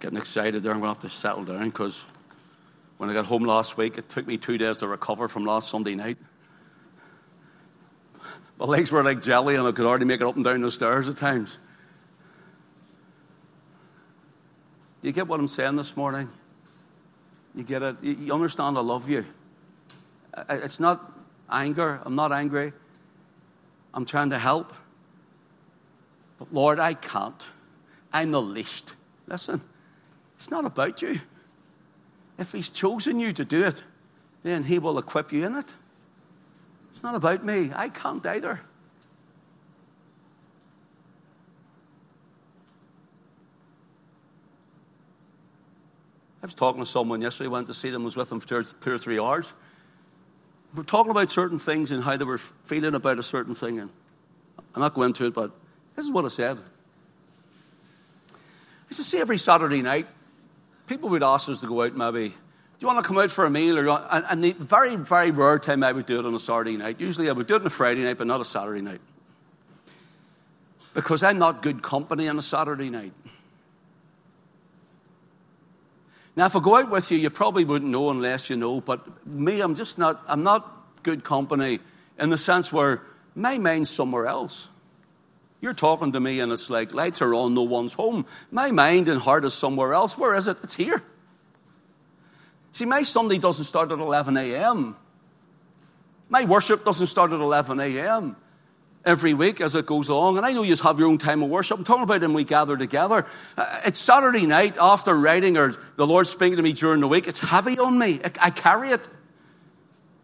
Getting 0.00 0.18
excited 0.18 0.62
there. 0.62 0.72
I'm 0.72 0.80
going 0.80 0.94
to 0.94 1.00
have 1.00 1.10
to 1.10 1.16
settle 1.16 1.44
down 1.44 1.68
because 1.68 2.06
when 2.96 3.10
I 3.10 3.14
got 3.14 3.26
home 3.26 3.44
last 3.44 3.76
week, 3.76 3.98
it 3.98 4.08
took 4.08 4.26
me 4.26 4.36
two 4.36 4.58
days 4.58 4.78
to 4.78 4.88
recover 4.88 5.28
from 5.28 5.44
last 5.44 5.70
Sunday 5.70 5.94
night. 5.94 6.18
My 8.58 8.66
legs 8.66 8.90
were 8.90 9.04
like 9.04 9.22
jelly, 9.22 9.54
and 9.54 9.66
I 9.66 9.72
could 9.72 9.86
hardly 9.86 10.06
make 10.06 10.20
it 10.20 10.26
up 10.26 10.34
and 10.34 10.44
down 10.44 10.60
the 10.62 10.70
stairs 10.70 11.08
at 11.08 11.16
times. 11.16 11.58
Do 15.00 15.06
you 15.06 15.12
get 15.12 15.28
what 15.28 15.38
I'm 15.38 15.46
saying 15.46 15.76
this 15.76 15.96
morning? 15.96 16.28
You 17.54 17.62
get 17.62 17.82
it? 17.82 17.96
You 18.02 18.34
understand 18.34 18.76
I 18.76 18.80
love 18.80 19.08
you. 19.08 19.24
It's 20.48 20.80
not 20.80 21.12
anger. 21.48 22.00
I'm 22.04 22.16
not 22.16 22.32
angry. 22.32 22.72
I'm 23.94 24.04
trying 24.04 24.30
to 24.30 24.38
help. 24.38 24.72
But 26.38 26.52
Lord, 26.52 26.80
I 26.80 26.94
can't. 26.94 27.40
I'm 28.12 28.32
the 28.32 28.42
least. 28.42 28.92
Listen, 29.28 29.60
it's 30.38 30.52
not 30.52 30.64
about 30.64 31.02
you. 31.02 31.20
If 32.38 32.52
He's 32.52 32.70
chosen 32.70 33.18
you 33.18 33.32
to 33.32 33.44
do 33.44 33.64
it, 33.64 33.82
then 34.44 34.62
He 34.62 34.78
will 34.78 34.96
equip 34.96 35.32
you 35.32 35.44
in 35.44 35.56
it. 35.56 35.74
It's 36.92 37.02
not 37.02 37.16
about 37.16 37.44
me. 37.44 37.72
I 37.74 37.88
can't 37.88 38.24
either. 38.24 38.60
I 46.40 46.46
was 46.46 46.54
talking 46.54 46.80
to 46.80 46.86
someone 46.86 47.20
yesterday, 47.20 47.48
went 47.48 47.66
to 47.66 47.74
see 47.74 47.90
them, 47.90 48.04
was 48.04 48.16
with 48.16 48.28
them 48.28 48.38
for 48.38 48.62
two 48.62 48.92
or 48.92 48.98
three 48.98 49.18
hours. 49.18 49.52
We're 50.72 50.84
talking 50.84 51.10
about 51.10 51.30
certain 51.30 51.58
things 51.58 51.90
and 51.90 52.04
how 52.04 52.16
they 52.16 52.24
were 52.24 52.38
feeling 52.38 52.94
about 52.94 53.18
a 53.18 53.24
certain 53.24 53.56
thing. 53.56 53.80
And 53.80 53.90
I'm 54.72 54.82
not 54.82 54.94
going 54.94 55.08
into 55.08 55.26
it, 55.26 55.34
but 55.34 55.50
this 55.96 56.06
is 56.06 56.12
what 56.12 56.24
I 56.24 56.28
said. 56.28 56.58
I 58.30 58.94
said, 58.94 59.04
see, 59.04 59.18
every 59.18 59.38
Saturday 59.38 59.82
night, 59.82 60.06
people 60.88 61.10
would 61.10 61.22
ask 61.22 61.48
us 61.48 61.60
to 61.60 61.66
go 61.66 61.82
out 61.82 61.94
maybe, 61.94 62.30
do 62.30 62.34
you 62.80 62.86
want 62.86 62.98
to 62.98 63.06
come 63.06 63.18
out 63.18 63.30
for 63.30 63.44
a 63.44 63.50
meal? 63.50 63.78
Or, 63.78 63.88
and, 63.88 64.24
and 64.28 64.44
the 64.44 64.52
very, 64.52 64.96
very 64.96 65.30
rare 65.30 65.58
time 65.58 65.82
I 65.82 65.92
would 65.92 66.06
do 66.06 66.18
it 66.18 66.26
on 66.26 66.34
a 66.34 66.40
Saturday 66.40 66.76
night. 66.76 67.00
Usually 67.00 67.28
I 67.28 67.32
would 67.32 67.46
do 67.46 67.56
it 67.56 67.60
on 67.60 67.66
a 67.66 67.70
Friday 67.70 68.02
night, 68.02 68.18
but 68.18 68.26
not 68.26 68.40
a 68.40 68.44
Saturday 68.44 68.82
night. 68.82 69.00
Because 70.94 71.22
I'm 71.22 71.38
not 71.38 71.62
good 71.62 71.82
company 71.82 72.28
on 72.28 72.38
a 72.38 72.42
Saturday 72.42 72.90
night. 72.90 73.12
Now, 76.34 76.46
if 76.46 76.54
I 76.54 76.60
go 76.60 76.76
out 76.76 76.88
with 76.88 77.10
you, 77.10 77.18
you 77.18 77.30
probably 77.30 77.64
wouldn't 77.64 77.90
know 77.90 78.10
unless 78.10 78.48
you 78.48 78.56
know, 78.56 78.80
but 78.80 79.26
me, 79.26 79.60
I'm 79.60 79.74
just 79.74 79.98
not, 79.98 80.22
I'm 80.28 80.44
not 80.44 81.02
good 81.02 81.24
company 81.24 81.80
in 82.16 82.30
the 82.30 82.38
sense 82.38 82.72
where 82.72 83.02
my 83.34 83.58
mind's 83.58 83.90
somewhere 83.90 84.26
else. 84.26 84.68
You're 85.60 85.74
talking 85.74 86.12
to 86.12 86.20
me 86.20 86.40
and 86.40 86.52
it's 86.52 86.70
like 86.70 86.92
lights 86.92 87.20
are 87.20 87.34
on, 87.34 87.54
no 87.54 87.62
one's 87.62 87.92
home. 87.92 88.26
My 88.50 88.70
mind 88.70 89.08
and 89.08 89.20
heart 89.20 89.44
is 89.44 89.54
somewhere 89.54 89.92
else. 89.92 90.16
Where 90.16 90.34
is 90.34 90.46
it? 90.46 90.56
It's 90.62 90.74
here. 90.74 91.02
See, 92.72 92.84
my 92.84 93.02
Sunday 93.02 93.38
doesn't 93.38 93.64
start 93.64 93.90
at 93.90 93.98
11 93.98 94.36
a.m. 94.36 94.96
My 96.28 96.44
worship 96.44 96.84
doesn't 96.84 97.06
start 97.06 97.32
at 97.32 97.40
11 97.40 97.80
a.m. 97.80 98.36
every 99.04 99.34
week 99.34 99.60
as 99.60 99.74
it 99.74 99.84
goes 99.84 100.08
along. 100.08 100.36
And 100.36 100.46
I 100.46 100.52
know 100.52 100.62
you 100.62 100.76
have 100.76 100.98
your 100.98 101.08
own 101.08 101.18
time 101.18 101.42
of 101.42 101.48
worship. 101.48 101.78
I'm 101.78 101.84
talking 101.84 102.04
about 102.04 102.20
when 102.20 102.34
we 102.34 102.44
gather 102.44 102.76
together. 102.76 103.26
Uh, 103.56 103.80
it's 103.84 103.98
Saturday 103.98 104.46
night 104.46 104.76
after 104.78 105.12
writing 105.18 105.56
or 105.56 105.74
the 105.96 106.06
Lord 106.06 106.28
speaking 106.28 106.58
to 106.58 106.62
me 106.62 106.72
during 106.72 107.00
the 107.00 107.08
week. 107.08 107.26
It's 107.26 107.40
heavy 107.40 107.78
on 107.80 107.98
me. 107.98 108.20
I 108.40 108.50
carry 108.50 108.90
it 108.90 109.08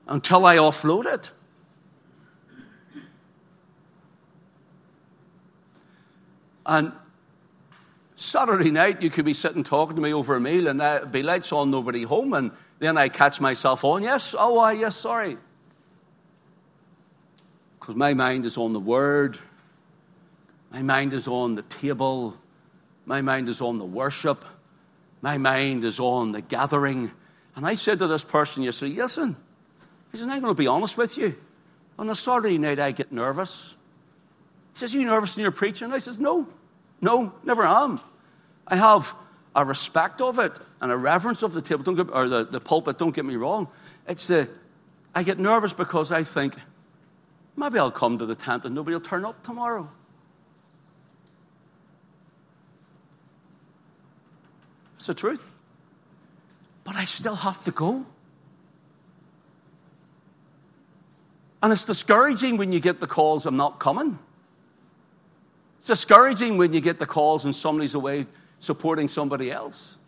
until 0.07 0.47
I 0.47 0.57
offload 0.57 1.07
it. 1.07 1.33
And 6.67 6.93
Saturday 8.15 8.71
night, 8.71 9.03
you 9.03 9.11
could 9.11 9.25
be 9.25 9.35
sitting 9.35 9.65
talking 9.65 9.97
to 9.97 10.03
me 10.03 10.13
over 10.13 10.37
a 10.37 10.41
meal, 10.41 10.69
and 10.69 10.81
there'd 10.81 11.11
be 11.11 11.23
lights 11.23 11.53
on, 11.53 11.71
nobody 11.71 12.05
home, 12.05 12.33
and 12.33 12.53
then 12.79 12.97
I 12.97 13.09
catch 13.09 13.41
myself 13.41 13.85
on, 13.85 14.03
yes, 14.03 14.35
oh, 14.39 14.59
I, 14.59 14.73
yes, 14.73 14.97
sorry. 14.97 15.37
Because 17.79 17.97
my 17.97 18.15
mind 18.15 18.47
is 18.47 18.57
on 18.57 18.73
the 18.73 18.81
Word, 18.81 19.39
my 20.71 20.83
mind 20.83 21.13
is 21.13 21.29
on 21.29 21.55
the 21.55 21.63
table, 21.63 22.37
my 23.05 23.21
mind 23.21 23.49
is 23.49 23.61
on 23.61 23.79
the 23.79 23.85
worship, 23.85 24.45
my 25.21 25.39
mind 25.39 25.85
is 25.85 26.01
on 26.01 26.33
the 26.33 26.41
gathering. 26.41 27.11
And 27.57 27.67
I 27.67 27.75
said 27.75 27.99
to 27.99 28.07
this 28.07 28.25
person 28.25 28.63
yesterday, 28.63 28.95
listen, 28.95 29.37
he 30.13 30.19
said, 30.19 30.29
I'm 30.29 30.41
going 30.41 30.55
to 30.55 30.59
be 30.59 30.67
honest 30.67 30.97
with 30.97 31.19
you. 31.19 31.37
On 31.99 32.09
a 32.09 32.17
Saturday 32.17 32.59
night, 32.59 32.79
I 32.79 32.93
get 32.93 33.13
nervous. 33.13 33.77
He 34.75 34.81
says, 34.81 34.95
Are 34.95 34.99
you 34.99 35.07
nervous 35.07 35.37
when 35.37 35.43
you're 35.43 35.53
preaching? 35.53 35.87
And 35.87 35.95
I 35.95 35.99
says, 35.99 36.19
No, 36.19 36.49
no, 37.01 37.33
never 37.45 37.65
am. 37.65 38.01
I 38.67 38.77
have 38.77 39.15
a 39.55 39.65
respect 39.65 40.21
of 40.21 40.39
it 40.39 40.59
and 40.81 40.91
a 40.91 40.97
reverence 40.97 41.43
of 41.43 41.53
the 41.53 41.63
table, 41.63 41.85
don't 41.85 41.95
get, 41.95 42.11
or 42.11 42.29
the, 42.29 42.45
the 42.45 42.61
pulpit, 42.61 42.99
don't 42.99 43.15
get 43.15 43.25
me 43.25 43.37
wrong. 43.37 43.69
It's 44.07 44.27
the, 44.27 44.49
I 45.15 45.23
get 45.23 45.39
nervous 45.39 45.73
because 45.73 46.11
I 46.11 46.25
think, 46.25 46.57
maybe 47.57 47.79
I'll 47.79 47.91
come 47.91 48.19
to 48.19 48.27
the 48.27 48.35
tent 48.35 48.65
and 48.65 48.75
nobody 48.75 48.95
will 48.95 49.01
turn 49.01 49.25
up 49.25 49.43
tomorrow. 49.45 49.89
It's 54.97 55.07
the 55.07 55.15
truth. 55.15 55.53
But 56.83 56.97
I 56.97 57.05
still 57.05 57.37
have 57.37 57.63
to 57.65 57.71
go. 57.71 58.07
And 61.63 61.73
it's 61.73 61.85
discouraging 61.85 62.57
when 62.57 62.73
you 62.73 62.81
get 62.81 63.01
the 63.01 63.07
calls, 63.07 63.47
I'm 63.47 63.57
not 63.57 63.79
coming. 63.79 64.19
It's 65.85 66.01
discouraging 66.01 66.57
when 66.57 66.73
you 66.73 66.81
get 66.81 66.99
the 66.99 67.05
calls 67.05 67.45
and 67.45 67.55
somebody's 67.55 67.93
away 67.93 68.25
supporting 68.59 69.07
somebody 69.07 69.53
else. 69.53 69.99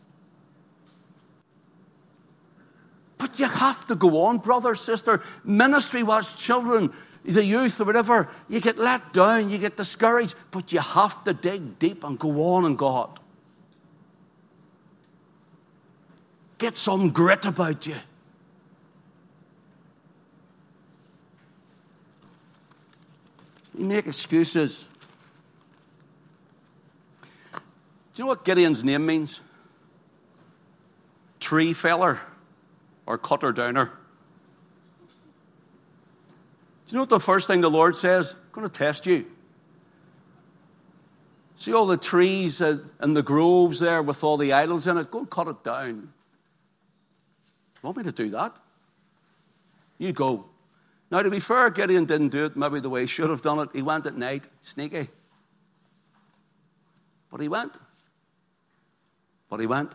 But 3.18 3.38
you 3.38 3.46
have 3.46 3.84
to 3.88 3.94
go 3.94 4.24
on, 4.24 4.38
brother, 4.38 4.74
sister. 4.74 5.22
Ministry 5.44 6.02
was 6.02 6.32
children, 6.32 6.94
the 7.26 7.44
youth, 7.44 7.78
or 7.78 7.84
whatever. 7.84 8.30
You 8.48 8.58
get 8.58 8.78
let 8.78 9.12
down, 9.12 9.50
you 9.50 9.58
get 9.58 9.76
discouraged, 9.76 10.34
but 10.50 10.72
you 10.72 10.80
have 10.80 11.22
to 11.24 11.34
dig 11.34 11.78
deep 11.78 12.04
and 12.04 12.18
go 12.18 12.54
on 12.54 12.64
in 12.64 12.76
God. 12.76 13.20
Get 16.56 16.74
some 16.74 17.10
grit 17.10 17.44
about 17.44 17.86
you. 17.86 17.96
You 23.76 23.84
make 23.84 24.06
excuses. 24.06 24.88
Do 28.16 28.22
you 28.22 28.24
know 28.24 28.30
what 28.30 28.46
Gideon's 28.46 28.82
name 28.82 29.04
means? 29.04 29.40
Tree 31.38 31.74
feller 31.74 32.18
or 33.04 33.18
cutter 33.18 33.52
downer. 33.52 33.92
Do 36.86 36.92
you 36.92 36.94
know 36.94 37.02
what 37.02 37.10
the 37.10 37.20
first 37.20 37.46
thing 37.46 37.60
the 37.60 37.68
Lord 37.68 37.94
says? 37.94 38.32
I'm 38.32 38.38
going 38.52 38.66
to 38.66 38.72
test 38.72 39.04
you. 39.04 39.26
See 41.56 41.74
all 41.74 41.84
the 41.84 41.98
trees 41.98 42.62
uh, 42.62 42.78
and 43.00 43.14
the 43.14 43.22
groves 43.22 43.80
there 43.80 44.02
with 44.02 44.24
all 44.24 44.38
the 44.38 44.54
idols 44.54 44.86
in 44.86 44.96
it? 44.96 45.10
Go 45.10 45.18
and 45.18 45.28
cut 45.28 45.48
it 45.48 45.62
down. 45.62 46.10
Want 47.82 47.98
me 47.98 48.04
to 48.04 48.12
do 48.12 48.30
that? 48.30 48.56
You 49.98 50.14
go. 50.14 50.46
Now, 51.10 51.20
to 51.20 51.30
be 51.30 51.40
fair, 51.40 51.68
Gideon 51.68 52.06
didn't 52.06 52.30
do 52.30 52.46
it 52.46 52.56
maybe 52.56 52.80
the 52.80 52.88
way 52.88 53.02
he 53.02 53.06
should 53.08 53.28
have 53.28 53.42
done 53.42 53.58
it. 53.58 53.68
He 53.74 53.82
went 53.82 54.06
at 54.06 54.16
night, 54.16 54.46
sneaky. 54.62 55.08
But 57.30 57.42
he 57.42 57.48
went. 57.48 57.76
But 59.56 59.62
he 59.62 59.66
went. 59.68 59.92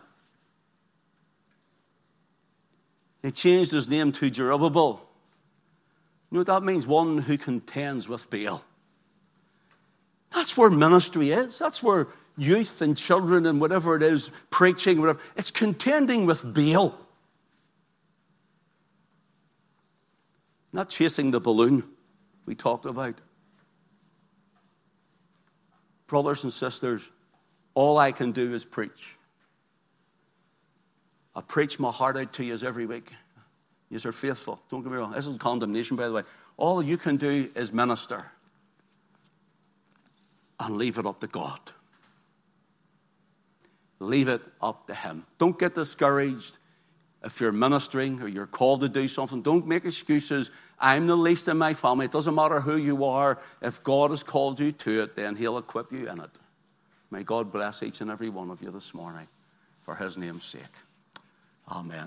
He 3.22 3.30
changed 3.30 3.70
his 3.70 3.88
name 3.88 4.10
to 4.10 4.28
Jerubbaal. 4.28 4.98
You 4.98 6.32
know 6.32 6.40
what 6.40 6.46
that 6.48 6.64
means? 6.64 6.84
One 6.84 7.18
who 7.18 7.38
contends 7.38 8.08
with 8.08 8.28
Baal. 8.28 8.64
That's 10.34 10.56
where 10.56 10.68
ministry 10.68 11.30
is. 11.30 11.60
That's 11.60 11.80
where 11.80 12.08
youth 12.36 12.82
and 12.82 12.96
children 12.96 13.46
and 13.46 13.60
whatever 13.60 13.94
it 13.94 14.02
is, 14.02 14.32
preaching, 14.50 15.00
whatever, 15.00 15.20
it's 15.36 15.52
contending 15.52 16.26
with 16.26 16.42
Baal. 16.52 16.98
Not 20.72 20.88
chasing 20.88 21.30
the 21.30 21.38
balloon 21.38 21.84
we 22.46 22.56
talked 22.56 22.84
about. 22.84 23.20
Brothers 26.08 26.42
and 26.42 26.52
sisters, 26.52 27.08
all 27.74 27.96
I 27.96 28.10
can 28.10 28.32
do 28.32 28.52
is 28.52 28.64
preach. 28.64 29.18
I 31.34 31.40
preach 31.40 31.78
my 31.78 31.90
heart 31.90 32.16
out 32.16 32.32
to 32.34 32.44
you 32.44 32.58
every 32.62 32.86
week. 32.86 33.10
You 33.88 33.98
are 34.04 34.12
faithful. 34.12 34.60
Don't 34.70 34.82
get 34.82 34.90
me 34.90 34.98
wrong. 34.98 35.12
This 35.12 35.26
is 35.26 35.36
condemnation, 35.38 35.96
by 35.96 36.06
the 36.06 36.12
way. 36.12 36.22
All 36.56 36.82
you 36.82 36.96
can 36.96 37.16
do 37.16 37.50
is 37.54 37.72
minister 37.72 38.30
and 40.58 40.76
leave 40.76 40.98
it 40.98 41.06
up 41.06 41.20
to 41.20 41.26
God. 41.26 41.60
Leave 43.98 44.28
it 44.28 44.42
up 44.60 44.86
to 44.86 44.94
Him. 44.94 45.24
Don't 45.38 45.58
get 45.58 45.74
discouraged 45.74 46.58
if 47.24 47.40
you're 47.40 47.52
ministering 47.52 48.20
or 48.20 48.28
you're 48.28 48.46
called 48.46 48.80
to 48.80 48.88
do 48.88 49.06
something. 49.06 49.42
Don't 49.42 49.66
make 49.66 49.84
excuses. 49.84 50.50
I'm 50.78 51.06
the 51.06 51.16
least 51.16 51.46
in 51.48 51.58
my 51.58 51.74
family. 51.74 52.06
It 52.06 52.12
doesn't 52.12 52.34
matter 52.34 52.60
who 52.60 52.76
you 52.76 53.04
are. 53.04 53.38
If 53.60 53.82
God 53.82 54.10
has 54.10 54.22
called 54.22 54.58
you 54.58 54.72
to 54.72 55.02
it, 55.02 55.16
then 55.16 55.36
He'll 55.36 55.58
equip 55.58 55.92
you 55.92 56.08
in 56.08 56.20
it. 56.20 56.30
May 57.10 57.22
God 57.22 57.52
bless 57.52 57.82
each 57.82 58.00
and 58.00 58.10
every 58.10 58.28
one 58.28 58.50
of 58.50 58.62
you 58.62 58.70
this 58.70 58.92
morning 58.94 59.28
for 59.82 59.96
His 59.96 60.16
name's 60.16 60.44
sake. 60.44 60.62
Amen. 61.72 61.98